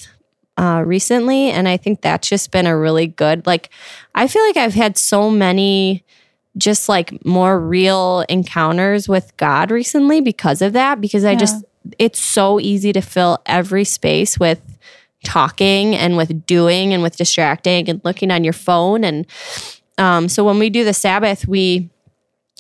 uh, 0.61 0.83
recently, 0.85 1.51
and 1.51 1.67
I 1.67 1.77
think 1.79 2.03
that's 2.03 2.29
just 2.29 2.51
been 2.51 2.67
a 2.67 2.77
really 2.77 3.07
good. 3.07 3.47
Like, 3.47 3.71
I 4.15 4.27
feel 4.27 4.43
like 4.47 4.57
I've 4.59 4.75
had 4.75 4.99
so 4.99 5.31
many 5.31 6.05
just 6.59 6.89
like 6.89 7.25
more 7.25 7.59
real 7.59 8.25
encounters 8.29 9.09
with 9.09 9.35
God 9.37 9.71
recently 9.71 10.21
because 10.21 10.61
of 10.61 10.73
that. 10.75 11.01
Because 11.01 11.25
I 11.25 11.33
Yeah. 11.33 11.39
just, 11.39 11.65
it's 11.99 12.21
so 12.21 12.61
easy 12.61 12.93
to 12.93 13.01
fill 13.01 13.39
every 13.47 13.85
space 13.85 14.39
with 14.39 14.61
talking 15.25 15.95
and 15.97 16.17
with 16.17 16.45
doing 16.47 16.93
and 16.93 17.03
with 17.03 17.17
distracting 17.17 17.89
and 17.89 18.01
looking 18.05 18.31
on 18.31 18.43
your 18.45 18.53
phone. 18.53 19.05
And 19.05 19.27
um, 19.97 20.29
so 20.29 20.45
when 20.45 20.59
we 20.59 20.69
do 20.71 20.85
the 20.85 20.93
Sabbath, 20.93 21.47
we 21.47 21.89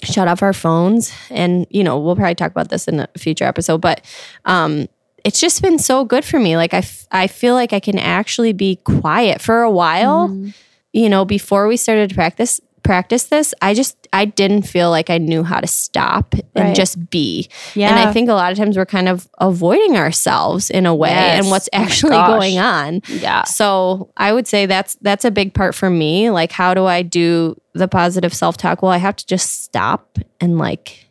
shut 0.04 0.28
off 0.28 0.42
our 0.42 0.54
phones 0.54 1.12
and 1.28 1.66
you 1.68 1.84
know 1.84 1.98
we'll 1.98 2.16
probably 2.16 2.34
talk 2.34 2.50
about 2.50 2.70
this 2.70 2.88
in 2.88 3.00
a 3.00 3.08
future 3.18 3.44
episode 3.44 3.82
but 3.82 4.00
um 4.46 4.86
it's 5.24 5.40
just 5.40 5.62
been 5.62 5.78
so 5.78 6.04
good 6.04 6.24
for 6.24 6.38
me 6.38 6.56
like 6.56 6.72
I, 6.74 6.78
f- 6.78 7.06
I 7.10 7.26
feel 7.26 7.54
like 7.54 7.72
i 7.72 7.80
can 7.80 7.98
actually 7.98 8.52
be 8.52 8.76
quiet 8.76 9.40
for 9.40 9.62
a 9.62 9.70
while 9.70 10.28
Mhm. 10.28 10.54
you 10.92 11.08
know 11.08 11.24
before 11.24 11.66
we 11.68 11.76
started 11.76 12.08
to 12.10 12.14
practice 12.14 12.60
practice 12.82 13.24
this, 13.24 13.52
I 13.60 13.74
just 13.74 14.08
I 14.10 14.24
didn't 14.24 14.62
feel 14.62 14.88
like 14.88 15.10
I 15.10 15.18
knew 15.18 15.44
how 15.44 15.60
to 15.60 15.66
stop 15.66 16.34
and 16.56 16.64
Right. 16.68 16.74
just 16.74 17.10
be. 17.10 17.46
Yeah. 17.74 17.90
And 17.90 17.98
I 18.08 18.10
think 18.10 18.30
a 18.30 18.32
lot 18.32 18.50
of 18.50 18.56
times 18.58 18.78
we're 18.78 18.86
kind 18.86 19.06
of 19.06 19.28
avoiding 19.38 19.98
ourselves 19.98 20.70
in 20.70 20.86
a 20.86 20.94
way 20.94 21.10
Yes. 21.10 21.38
and 21.42 21.50
what's 21.50 21.68
Oh 21.74 21.76
actually 21.76 22.12
gosh. 22.12 22.28
going 22.30 22.58
on. 22.58 23.02
yeah. 23.08 23.44
So 23.44 24.08
I 24.16 24.32
would 24.32 24.48
say 24.48 24.64
that's 24.64 24.96
that's 25.02 25.26
a 25.26 25.30
big 25.30 25.52
part 25.52 25.74
for 25.74 25.90
me. 25.90 26.30
Like, 26.30 26.52
how 26.52 26.72
do 26.72 26.86
I 26.86 27.02
do 27.02 27.54
the 27.74 27.86
positive 27.86 28.32
self 28.32 28.56
talk? 28.56 28.80
Well, 28.82 28.90
I 28.90 28.96
have 28.96 29.16
to 29.16 29.26
just 29.26 29.62
stop 29.62 30.18
and 30.40 30.56
like 30.56 31.06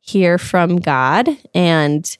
hear 0.00 0.38
from 0.38 0.78
God 0.78 1.28
and 1.54 2.14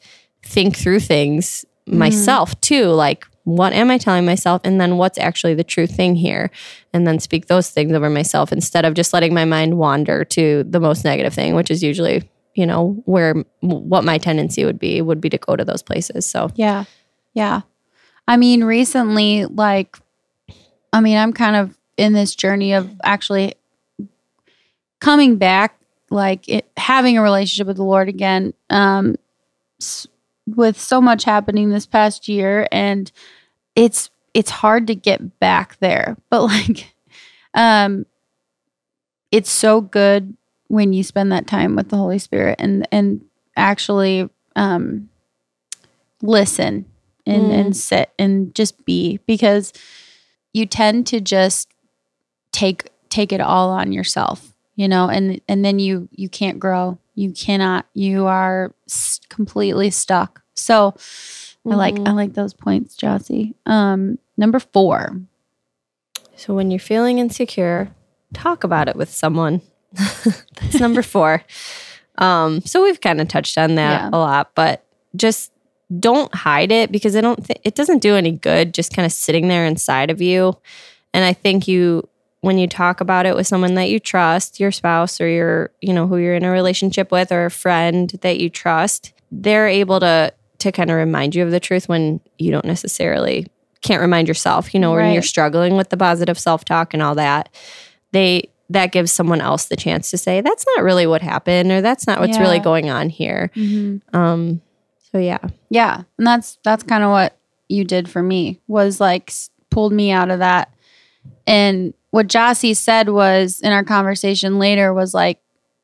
think 0.44 0.76
through 0.76 1.00
things 1.00 1.64
myself 1.86 2.60
too. 2.60 2.86
Like, 2.86 3.26
what 3.44 3.72
am 3.72 3.90
I 3.90 3.98
telling 3.98 4.24
myself? 4.24 4.60
And 4.64 4.80
then 4.80 4.98
what's 4.98 5.18
actually 5.18 5.54
the 5.54 5.64
true 5.64 5.86
thing 5.86 6.14
here? 6.14 6.50
And 6.92 7.06
then 7.06 7.18
speak 7.18 7.46
those 7.46 7.70
things 7.70 7.92
over 7.92 8.08
myself 8.08 8.52
instead 8.52 8.84
of 8.84 8.94
just 8.94 9.12
letting 9.12 9.34
my 9.34 9.44
mind 9.44 9.78
wander 9.78 10.24
to 10.26 10.64
the 10.64 10.80
most 10.80 11.04
negative 11.04 11.34
thing, 11.34 11.54
which 11.54 11.70
is 11.70 11.82
usually, 11.82 12.28
you 12.54 12.66
know, 12.66 13.02
where 13.04 13.34
what 13.60 14.04
my 14.04 14.18
tendency 14.18 14.64
would 14.64 14.78
be, 14.78 15.02
would 15.02 15.20
be 15.20 15.28
to 15.30 15.38
go 15.38 15.56
to 15.56 15.64
those 15.64 15.82
places. 15.82 16.24
So, 16.26 16.50
Yeah. 16.54 16.84
Yeah. 17.34 17.62
I 18.28 18.36
mean, 18.36 18.62
recently, 18.62 19.46
like, 19.46 19.96
I 20.92 21.00
mean, 21.00 21.16
I'm 21.16 21.32
kind 21.32 21.56
of 21.56 21.76
in 21.96 22.12
this 22.12 22.34
journey 22.34 22.74
of 22.74 22.90
actually 23.02 23.54
coming 25.00 25.36
back, 25.36 25.78
like 26.10 26.48
it, 26.48 26.70
having 26.76 27.18
a 27.18 27.22
relationship 27.22 27.66
with 27.66 27.76
the 27.76 27.84
Lord 27.84 28.08
again, 28.08 28.54
um, 28.70 29.16
with 30.46 30.78
so 30.80 31.00
much 31.00 31.24
happening 31.24 31.70
this 31.70 31.86
past 31.86 32.28
year. 32.28 32.66
And 32.72 33.10
it's, 33.76 34.10
it's 34.34 34.50
hard 34.50 34.86
to 34.88 34.94
get 34.94 35.38
back 35.38 35.78
there, 35.80 36.16
but 36.30 36.42
like, 36.42 36.94
um, 37.54 38.06
it's 39.30 39.50
so 39.50 39.80
good 39.80 40.36
when 40.68 40.92
you 40.92 41.02
spend 41.02 41.32
that 41.32 41.46
time 41.46 41.76
with 41.76 41.88
the 41.90 41.96
Holy 41.96 42.18
Spirit 42.18 42.56
and, 42.58 42.86
and 42.92 43.24
actually, 43.56 44.28
um, 44.56 45.08
listen 46.22 46.86
and, 47.26 47.50
Mm. 47.50 47.52
and 47.52 47.76
sit 47.76 48.10
and 48.18 48.54
just 48.54 48.84
be 48.84 49.18
because 49.26 49.72
you 50.52 50.66
tend 50.66 51.06
to 51.08 51.20
just 51.20 51.68
take 52.52 52.88
take 53.08 53.32
it 53.32 53.40
all 53.40 53.70
on 53.70 53.92
yourself 53.92 54.51
you 54.82 54.88
know 54.88 55.08
and 55.08 55.40
and 55.48 55.64
then 55.64 55.78
you 55.78 56.08
you 56.10 56.28
can't 56.28 56.58
grow 56.58 56.98
you 57.14 57.30
cannot 57.32 57.86
you 57.94 58.26
are 58.26 58.74
s- 58.88 59.20
completely 59.28 59.90
stuck 59.90 60.42
so 60.54 60.94
i 61.70 61.74
like 61.74 61.96
i 62.08 62.12
like 62.12 62.32
those 62.34 62.54
points 62.54 62.96
jossie 62.96 63.54
um 63.66 64.18
number 64.36 64.58
four 64.58 64.96
So 66.36 66.54
when 66.54 66.70
you're 66.72 66.80
feeling 66.92 67.18
insecure, 67.18 67.88
talk 68.34 68.64
about 68.64 68.88
it 68.88 68.96
with 68.96 69.10
someone. 69.10 69.60
That's 69.94 70.80
number 70.80 71.02
four. 71.02 71.44
Um, 72.18 72.60
so 72.62 72.82
we've 72.82 73.00
kind 73.00 73.20
of 73.20 73.28
touched 73.28 73.56
on 73.58 73.76
that 73.76 74.00
Yeah. 74.02 74.10
a 74.12 74.18
lot, 74.18 74.50
but 74.56 74.82
just 75.14 75.52
don't 76.00 76.34
hide 76.34 76.72
it 76.72 76.90
because 76.90 77.14
I 77.14 77.20
don't 77.20 77.44
think 77.46 77.60
it 77.62 77.74
doesn't 77.76 78.02
do 78.02 78.16
any 78.16 78.32
good 78.32 78.74
just 78.74 78.92
kind 78.92 79.06
of 79.06 79.12
sitting 79.12 79.46
there 79.48 79.64
inside 79.66 80.10
of 80.10 80.20
you. 80.20 80.56
And 81.14 81.24
I 81.24 81.32
think 81.32 81.68
you 81.68 82.08
when 82.42 82.58
you 82.58 82.66
talk 82.66 83.00
about 83.00 83.24
it 83.24 83.34
with 83.36 83.46
someone 83.46 83.74
that 83.74 83.88
you 83.88 83.98
trust, 83.98 84.60
your 84.60 84.72
spouse 84.72 85.20
or 85.20 85.28
your, 85.28 85.70
you 85.80 85.94
know, 85.94 86.08
who 86.08 86.18
you're 86.18 86.34
in 86.34 86.44
a 86.44 86.50
relationship 86.50 87.10
with 87.10 87.32
or 87.32 87.46
a 87.46 87.50
friend 87.50 88.10
that 88.20 88.38
you 88.38 88.50
trust, 88.50 89.12
they're 89.30 89.68
able 89.68 89.98
to 90.00 90.32
to 90.58 90.70
kind 90.70 90.90
of 90.90 90.96
remind 90.96 91.34
you 91.34 91.42
of 91.42 91.50
the 91.50 91.58
truth 91.58 91.88
when 91.88 92.20
you 92.38 92.52
don't 92.52 92.64
necessarily 92.64 93.46
can't 93.80 94.00
remind 94.00 94.28
yourself, 94.28 94.74
you 94.74 94.78
know, 94.78 94.92
when 94.92 95.12
you're 95.12 95.22
struggling 95.22 95.76
with 95.76 95.88
the 95.88 95.96
positive 95.96 96.38
self-talk 96.38 96.94
and 96.94 97.02
all 97.02 97.14
that. 97.16 97.48
They 98.12 98.48
that 98.70 98.92
gives 98.92 99.12
someone 99.12 99.40
else 99.40 99.66
the 99.66 99.76
chance 99.76 100.10
to 100.10 100.18
say 100.18 100.40
that's 100.40 100.64
not 100.76 100.84
really 100.84 101.06
what 101.06 101.22
happened 101.22 101.70
or 101.70 101.80
that's 101.80 102.06
not 102.06 102.20
what's 102.20 102.38
really 102.38 102.58
going 102.58 102.90
on 102.90 103.08
here. 103.08 103.50
mm-hmm. 103.54 104.16
Um 104.16 104.60
so 105.12 105.18
yeah. 105.18 105.38
Yeah, 105.70 106.02
and 106.18 106.26
that's 106.26 106.58
that's 106.64 106.82
kind 106.82 107.04
of 107.04 107.10
what 107.10 107.36
you 107.68 107.84
did 107.84 108.08
for 108.08 108.22
me 108.22 108.60
was 108.66 109.00
like 109.00 109.32
pulled 109.70 109.92
me 109.92 110.10
out 110.10 110.30
of 110.30 110.40
that. 110.40 110.74
And 111.46 111.94
what 112.12 112.28
Jossie 112.28 112.76
said 112.76 113.08
was 113.08 113.60
in 113.60 113.72
our 113.72 113.82
conversation 113.84 114.58
later 114.60 114.94
was 114.94 115.12
like, 115.12 115.40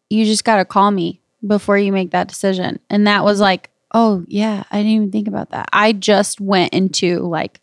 you 0.08 0.24
just 0.24 0.44
got 0.44 0.56
to 0.58 0.64
call 0.64 0.90
me 0.92 1.20
before 1.46 1.76
you 1.76 1.90
make 1.92 2.12
that 2.12 2.28
decision. 2.28 2.78
And 2.88 3.06
that 3.08 3.24
was 3.24 3.40
like, 3.40 3.70
oh 3.92 4.24
yeah, 4.28 4.62
I 4.70 4.76
didn't 4.78 4.92
even 4.92 5.10
think 5.10 5.26
about 5.28 5.50
that. 5.50 5.68
I 5.72 5.92
just 5.92 6.40
went 6.40 6.72
into 6.72 7.18
like 7.20 7.60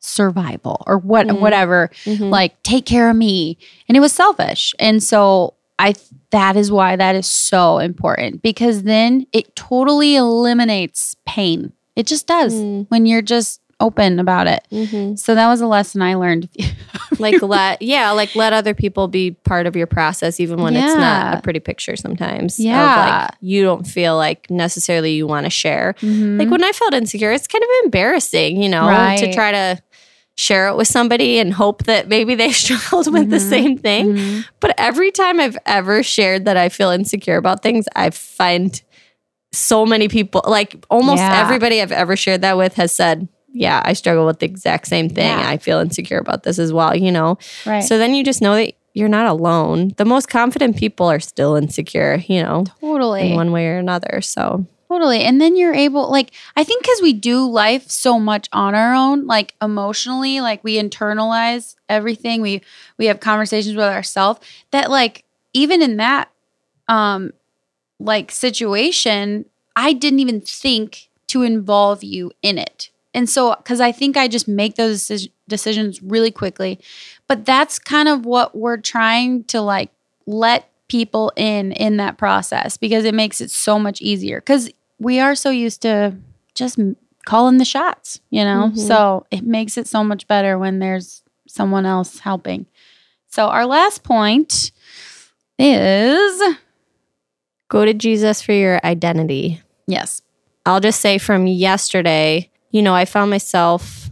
survival 0.00 0.82
or 0.86 0.98
what 0.98 1.26
Mhm. 1.26 1.40
whatever 1.40 1.90
Mhm. 2.04 2.30
like 2.30 2.62
take 2.62 2.86
care 2.86 3.10
of 3.10 3.16
me 3.16 3.58
and 3.88 3.96
it 3.96 4.00
was 4.00 4.12
selfish 4.12 4.72
and 4.78 5.02
so 5.02 5.54
i 5.80 5.94
that 6.30 6.54
is 6.56 6.70
why 6.70 6.94
that 6.94 7.16
is 7.16 7.26
so 7.26 7.78
important 7.78 8.40
because 8.40 8.84
then 8.84 9.26
it 9.32 9.56
totally 9.56 10.14
eliminates 10.14 11.16
pain 11.26 11.72
it 11.96 12.06
just 12.06 12.26
does 12.28 12.54
Mm. 12.54 12.86
when 12.88 13.04
you're 13.06 13.20
just 13.22 13.60
open 13.78 14.18
about 14.18 14.46
it 14.46 14.66
Mhm. 14.72 15.18
so 15.18 15.34
that 15.34 15.48
was 15.48 15.60
a 15.60 15.66
lesson 15.66 16.00
i 16.00 16.14
learned 16.14 16.48
like 17.18 17.42
let 17.42 17.82
yeah 17.82 18.10
like 18.12 18.34
let 18.34 18.54
other 18.54 18.72
people 18.72 19.06
be 19.06 19.32
part 19.32 19.66
of 19.66 19.76
your 19.76 19.86
process 19.86 20.40
even 20.40 20.62
when 20.62 20.74
it's 20.74 20.94
not 20.94 21.36
a 21.38 21.40
pretty 21.42 21.60
picture 21.60 21.94
sometimes 21.96 22.58
Yeah. 22.58 23.26
like 23.28 23.34
you 23.42 23.62
don't 23.62 23.86
feel 23.86 24.16
like 24.16 24.50
necessarily 24.50 25.12
you 25.12 25.26
want 25.26 25.44
to 25.44 25.50
share 25.50 25.94
Mhm. 26.00 26.38
like 26.38 26.48
when 26.50 26.64
i 26.64 26.72
felt 26.72 26.94
insecure 26.94 27.32
it's 27.32 27.46
kind 27.46 27.62
of 27.62 27.68
embarrassing 27.84 28.62
you 28.62 28.68
know 28.70 28.86
to 29.18 29.32
try 29.34 29.52
to 29.52 29.78
share 30.38 30.68
it 30.68 30.76
with 30.76 30.88
somebody 30.88 31.38
and 31.38 31.52
hope 31.52 31.84
that 31.84 32.08
maybe 32.08 32.34
they 32.34 32.52
struggled 32.62 33.12
with 33.12 33.28
the 33.30 33.36
Mhm. 33.36 33.48
same 33.50 33.78
thing 33.78 34.14
Mhm. 34.14 34.44
but 34.60 34.74
every 34.78 35.10
time 35.10 35.38
i've 35.38 35.58
ever 35.66 36.02
shared 36.02 36.46
that 36.46 36.56
i 36.56 36.70
feel 36.70 36.88
insecure 36.90 37.36
about 37.36 37.62
things 37.62 37.84
i 37.94 38.08
find 38.08 38.82
so 39.52 39.84
many 39.86 40.08
people 40.08 40.42
like 40.46 40.76
almost 40.90 41.18
Yeah. 41.20 41.42
everybody 41.42 41.80
i've 41.82 41.92
ever 41.92 42.16
shared 42.16 42.40
that 42.42 42.56
with 42.56 42.74
has 42.74 42.92
said 42.92 43.28
yeah 43.56 43.82
i 43.84 43.92
struggle 43.92 44.26
with 44.26 44.38
the 44.38 44.46
exact 44.46 44.86
same 44.86 45.08
thing 45.08 45.26
Yeah. 45.38 45.48
i 45.48 45.56
feel 45.56 45.78
insecure 45.78 46.18
about 46.18 46.42
this 46.42 46.58
as 46.58 46.72
well 46.72 46.94
you 46.96 47.10
know 47.10 47.38
right 47.64 47.82
so 47.84 47.98
then 47.98 48.14
you 48.14 48.22
just 48.24 48.42
know 48.42 48.54
that 48.54 48.74
you're 48.96 49.10
not 49.10 49.26
alone. 49.26 49.92
The 49.98 50.06
most 50.06 50.30
confident 50.30 50.78
people 50.78 51.06
are 51.06 51.20
still 51.20 51.54
insecure, 51.54 52.16
you 52.28 52.42
know, 52.42 52.64
totally 52.80 53.28
in 53.28 53.36
one 53.36 53.52
way 53.52 53.66
or 53.66 53.76
another. 53.76 54.22
So, 54.22 54.66
Totally. 54.88 55.20
And 55.20 55.38
then 55.38 55.54
you're 55.54 55.74
able, 55.74 56.10
like, 56.10 56.30
I 56.56 56.64
think 56.64 56.82
because 56.82 57.02
we 57.02 57.12
do 57.12 57.46
life 57.46 57.90
so 57.90 58.18
much 58.18 58.48
on 58.52 58.74
our 58.74 58.94
own, 58.94 59.26
like 59.26 59.54
emotionally, 59.60 60.40
like 60.40 60.64
we 60.64 60.80
internalize 60.80 61.74
everything. 61.90 62.40
We 62.40 62.62
we 62.96 63.04
have 63.06 63.20
conversations 63.20 63.76
with 63.76 63.84
ourselves 63.84 64.40
that, 64.70 64.90
like, 64.90 65.24
even 65.52 65.82
in 65.82 65.98
that 65.98 66.30
um 66.88 67.32
like 68.00 68.30
situation, 68.30 69.44
I 69.74 69.92
didn't 69.92 70.20
even 70.20 70.40
think 70.40 71.10
to 71.28 71.42
involve 71.42 72.02
you 72.02 72.32
in 72.40 72.56
it. 72.56 72.88
And 73.16 73.28
so, 73.28 73.54
because 73.56 73.80
I 73.80 73.90
think 73.90 74.16
I 74.16 74.28
just 74.28 74.46
make 74.46 74.76
those 74.76 75.08
deci- 75.08 75.30
decisions 75.48 76.02
really 76.02 76.30
quickly. 76.30 76.78
But 77.26 77.44
that's 77.44 77.78
kind 77.80 78.08
of 78.08 78.24
what 78.26 78.54
we're 78.56 78.76
trying 78.76 79.42
to 79.44 79.60
like 79.60 79.90
let 80.26 80.68
people 80.88 81.32
in 81.34 81.72
in 81.72 81.96
that 81.96 82.16
process 82.18 82.76
because 82.76 83.04
it 83.04 83.14
makes 83.14 83.40
it 83.40 83.50
so 83.50 83.76
much 83.78 84.00
easier 84.00 84.38
because 84.40 84.70
we 85.00 85.18
are 85.18 85.34
so 85.34 85.50
used 85.50 85.82
to 85.82 86.14
just 86.54 86.78
calling 87.24 87.58
the 87.58 87.64
shots 87.64 88.20
you 88.30 88.44
know 88.44 88.70
Mhm. 88.72 88.78
so 88.78 89.26
it 89.32 89.42
makes 89.44 89.76
it 89.76 89.88
so 89.88 90.04
much 90.04 90.28
better 90.28 90.56
when 90.56 90.78
there's 90.78 91.24
someone 91.48 91.84
else 91.84 92.20
helping 92.20 92.66
so 93.28 93.48
our 93.48 93.66
last 93.66 94.04
point 94.04 94.70
is 95.58 96.40
go 97.68 97.84
to 97.84 97.92
Jesus 97.94 98.40
for 98.42 98.52
your 98.52 98.78
identity. 98.84 99.60
yes 99.88 100.22
I'll 100.64 100.80
just 100.80 101.00
say 101.00 101.18
from 101.18 101.46
yesterday, 101.48 102.48
you 102.76 102.82
know, 102.82 102.94
I 102.94 103.06
found 103.06 103.30
myself 103.30 104.10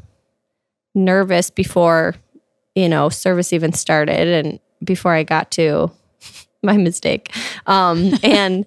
nervous 0.95 1.51
before, 1.51 2.15
you 2.75 2.89
know, 2.89 3.11
service 3.11 3.53
even 3.53 3.75
started 3.75 4.27
and 4.27 4.59
before 4.83 5.13
I 5.13 5.23
got 5.23 5.51
to 5.53 5.91
my 6.63 6.79
mistake. 6.79 7.31
Um 7.67 8.15
and 8.23 8.65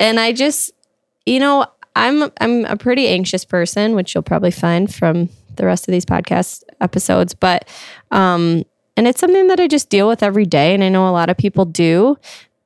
and 0.00 0.18
I 0.18 0.32
just 0.32 0.72
you 1.26 1.40
know, 1.40 1.66
I'm 1.94 2.32
I'm 2.40 2.64
a 2.64 2.78
pretty 2.78 3.06
anxious 3.08 3.44
person, 3.44 3.94
which 3.94 4.14
you'll 4.14 4.22
probably 4.22 4.50
find 4.50 4.92
from 4.92 5.28
the 5.56 5.66
rest 5.66 5.86
of 5.86 5.92
these 5.92 6.06
podcast 6.06 6.62
episodes, 6.80 7.34
but 7.34 7.68
um 8.10 8.64
and 8.96 9.06
it's 9.06 9.20
something 9.20 9.48
that 9.48 9.60
I 9.60 9.66
just 9.66 9.90
deal 9.90 10.08
with 10.08 10.22
every 10.22 10.46
day 10.46 10.72
and 10.72 10.82
I 10.82 10.88
know 10.88 11.06
a 11.06 11.12
lot 11.12 11.28
of 11.28 11.36
people 11.36 11.66
do, 11.66 12.16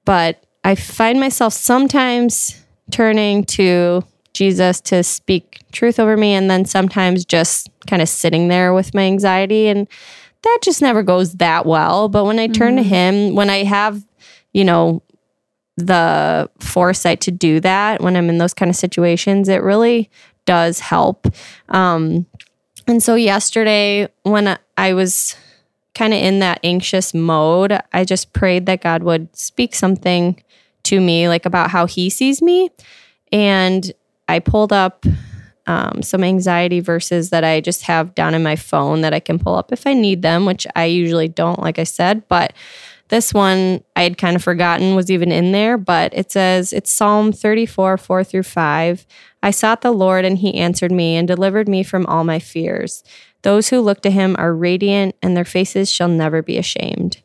but 0.04 0.46
I 0.62 0.76
find 0.76 1.18
myself 1.18 1.54
sometimes 1.54 2.64
turning 2.92 3.42
to 3.46 4.04
Jesus 4.32 4.80
to 4.82 5.02
speak 5.02 5.60
truth 5.72 5.98
over 5.98 6.16
me 6.16 6.32
and 6.32 6.50
then 6.50 6.64
sometimes 6.64 7.24
just 7.24 7.68
kind 7.86 8.02
of 8.02 8.08
sitting 8.08 8.48
there 8.48 8.72
with 8.72 8.94
my 8.94 9.02
anxiety 9.02 9.68
and 9.68 9.86
that 10.42 10.58
just 10.62 10.82
never 10.82 11.02
goes 11.02 11.34
that 11.34 11.66
well, 11.66 12.08
but 12.08 12.24
when 12.24 12.38
I 12.38 12.48
turn 12.48 12.76
to 12.76 12.82
Mhm. 12.82 12.86
him, 12.86 13.34
when 13.36 13.48
I 13.48 13.62
have, 13.62 14.04
you 14.52 14.64
know, 14.64 15.02
the 15.76 16.50
foresight 16.60 17.20
to 17.22 17.30
do 17.30 17.60
that 17.60 18.02
when 18.02 18.16
I'm 18.16 18.28
in 18.28 18.38
those 18.38 18.54
kind 18.54 18.68
of 18.68 18.76
situations, 18.76 19.48
it 19.48 19.62
really 19.62 20.10
does 20.44 20.80
help. 20.80 21.26
Um, 21.68 22.26
and 22.86 23.02
so 23.02 23.14
yesterday, 23.14 24.08
when 24.24 24.58
I 24.76 24.92
was 24.92 25.36
kind 25.94 26.12
of 26.12 26.20
in 26.20 26.40
that 26.40 26.58
anxious 26.64 27.14
mode, 27.14 27.78
I 27.92 28.04
just 28.04 28.32
prayed 28.32 28.66
that 28.66 28.80
God 28.82 29.02
would 29.02 29.34
speak 29.36 29.74
something 29.74 30.42
to 30.84 31.00
me, 31.00 31.28
like 31.28 31.46
about 31.46 31.70
how 31.70 31.86
He 31.86 32.10
sees 32.10 32.42
me. 32.42 32.70
And 33.30 33.92
I 34.28 34.38
pulled 34.38 34.72
up 34.72 35.04
um, 35.66 36.02
some 36.02 36.24
anxiety 36.24 36.80
verses 36.80 37.30
that 37.30 37.44
I 37.44 37.60
just 37.60 37.82
have 37.82 38.14
down 38.14 38.34
in 38.34 38.42
my 38.42 38.56
phone 38.56 39.02
that 39.02 39.14
I 39.14 39.20
can 39.20 39.38
pull 39.38 39.54
up 39.54 39.72
if 39.72 39.86
I 39.86 39.94
need 39.94 40.22
them, 40.22 40.44
which 40.44 40.66
I 40.74 40.86
usually 40.86 41.28
don't, 41.28 41.60
like 41.60 41.78
I 41.78 41.84
said. 41.84 42.26
But 42.28 42.52
this 43.08 43.34
one 43.34 43.84
I 43.94 44.02
had 44.02 44.18
kind 44.18 44.36
of 44.36 44.42
forgotten 44.42 44.94
was 44.94 45.10
even 45.10 45.30
in 45.30 45.52
there, 45.52 45.76
but 45.76 46.14
it 46.14 46.32
says 46.32 46.72
it's 46.72 46.90
Psalm 46.90 47.30
34, 47.30 47.98
4 47.98 48.24
through 48.24 48.42
5. 48.42 49.06
I 49.42 49.50
sought 49.50 49.82
the 49.82 49.92
Lord, 49.92 50.24
and 50.24 50.38
he 50.38 50.54
answered 50.54 50.90
me 50.90 51.16
and 51.16 51.28
delivered 51.28 51.68
me 51.68 51.82
from 51.82 52.06
all 52.06 52.24
my 52.24 52.38
fears. 52.38 53.04
Those 53.42 53.68
who 53.68 53.80
look 53.80 54.00
to 54.02 54.10
him 54.10 54.34
are 54.38 54.54
radiant, 54.54 55.14
and 55.22 55.36
their 55.36 55.44
faces 55.44 55.90
shall 55.90 56.08
never 56.08 56.42
be 56.42 56.58
ashamed. 56.58 57.20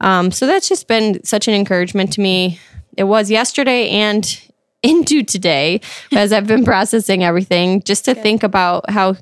Um, 0.00 0.30
so 0.30 0.46
that's 0.46 0.68
just 0.68 0.88
been 0.88 1.22
such 1.24 1.46
an 1.46 1.54
encouragement 1.54 2.12
to 2.14 2.20
me. 2.20 2.58
It 2.96 3.04
was 3.04 3.30
yesterday 3.30 3.90
and 3.90 4.40
into 4.82 5.22
today 5.22 5.80
as 6.12 6.32
I've 6.32 6.46
been 6.46 6.64
processing 6.64 7.24
everything, 7.24 7.82
just 7.82 8.04
to 8.06 8.14
think 8.14 8.42
about 8.42 8.88
how 8.90 9.16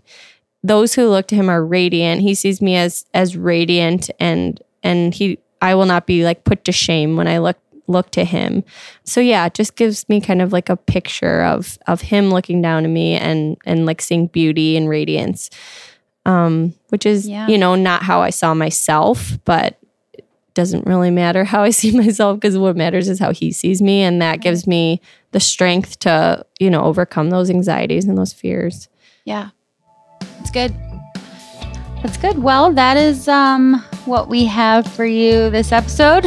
those 0.63 0.95
who 0.95 1.09
look 1.09 1.27
to 1.29 1.35
him 1.35 1.49
are 1.49 1.65
radiant. 1.65 2.23
He 2.23 2.35
sees 2.35 2.61
me 2.61 2.77
as 2.77 3.05
as 3.15 3.37
radiant 3.37 4.11
and 4.19 4.61
and 4.83 5.15
he 5.15 5.39
I 5.63 5.75
will 5.75 5.87
not 5.87 6.07
be 6.07 6.25
like 6.25 6.45
put 6.45 6.65
to 6.65 6.73
shame 6.73 7.17
when 7.17 7.29
I 7.29 7.39
look 7.39 7.57
look 7.89 8.11
to 8.11 8.25
him. 8.25 8.65
So 9.05 9.21
yeah, 9.21 9.47
it 9.47 9.55
just 9.55 9.77
gives 9.77 10.09
me 10.09 10.21
kind 10.21 10.43
of 10.43 10.53
like 10.53 10.69
a 10.69 10.77
picture 10.77 11.43
of 11.43 11.79
of 11.87 12.01
him 12.01 12.31
looking 12.31 12.61
down 12.61 12.83
to 12.83 12.89
me 12.89 13.15
and 13.15 13.57
and 13.65 13.87
like 13.87 14.03
seeing 14.03 14.27
beauty 14.27 14.77
and 14.77 14.89
radiance. 14.89 15.51
Um, 16.25 16.75
which 16.89 17.07
is, 17.07 17.29
Yeah. 17.29 17.47
you 17.47 17.57
know, 17.57 17.77
not 17.77 18.03
how 18.03 18.21
I 18.21 18.31
saw 18.31 18.53
myself, 18.53 19.39
but 19.45 19.79
it 20.15 20.25
doesn't 20.55 20.85
really 20.85 21.13
matter 21.13 21.45
how 21.45 21.63
I 21.63 21.71
see 21.81 21.97
myself 21.97 22.41
because 22.41 22.59
what 22.59 22.77
matters 22.77 23.09
is 23.09 23.21
how 23.21 23.31
he 23.33 23.53
sees 23.53 23.81
me. 23.81 24.03
And 24.03 24.21
that 24.21 24.41
gives 24.41 24.67
me 24.67 25.01
the 25.37 25.41
strength 25.41 25.99
to, 25.99 26.43
you 26.59 26.71
know, 26.71 26.83
overcome 26.85 27.29
those 27.29 27.51
anxieties 27.51 28.07
and 28.07 28.17
those 28.17 28.33
fears. 28.33 28.89
Yeah. 29.27 29.51
It's 30.41 30.51
good. 30.51 30.75
That's 32.03 32.17
good. 32.17 32.39
Well, 32.43 32.73
that 32.73 32.97
is 32.97 33.29
um 33.29 33.85
what 34.07 34.29
we 34.31 34.47
have 34.47 34.87
for 34.91 35.05
you 35.05 35.51
this 35.51 35.73
episode. 35.73 36.25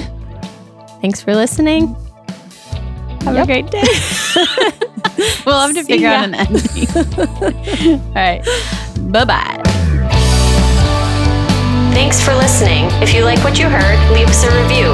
Thanks 1.02 1.24
for 1.24 1.34
listening. 1.34 1.96
Have 3.24 3.34
Yep. 3.34 3.44
a 3.44 3.48
great 3.48 3.72
day. 3.72 3.84
We'll 5.46 5.60
have 5.60 5.74
to 5.74 5.84
See 5.84 5.94
figure 5.94 6.08
ya. 6.10 6.16
out 6.16 6.24
an 6.26 6.36
ending. 6.36 6.88
All 8.06 8.14
right. 8.14 8.42
Bye-bye. 9.12 9.62
Thanks 11.94 12.24
for 12.24 12.34
listening. 12.36 12.86
If 13.02 13.14
you 13.14 13.24
like 13.26 13.40
what 13.44 13.58
you 13.60 13.66
heard, 13.68 14.00
leave 14.14 14.30
us 14.30 14.44
a 14.46 14.62
review. 14.62 14.94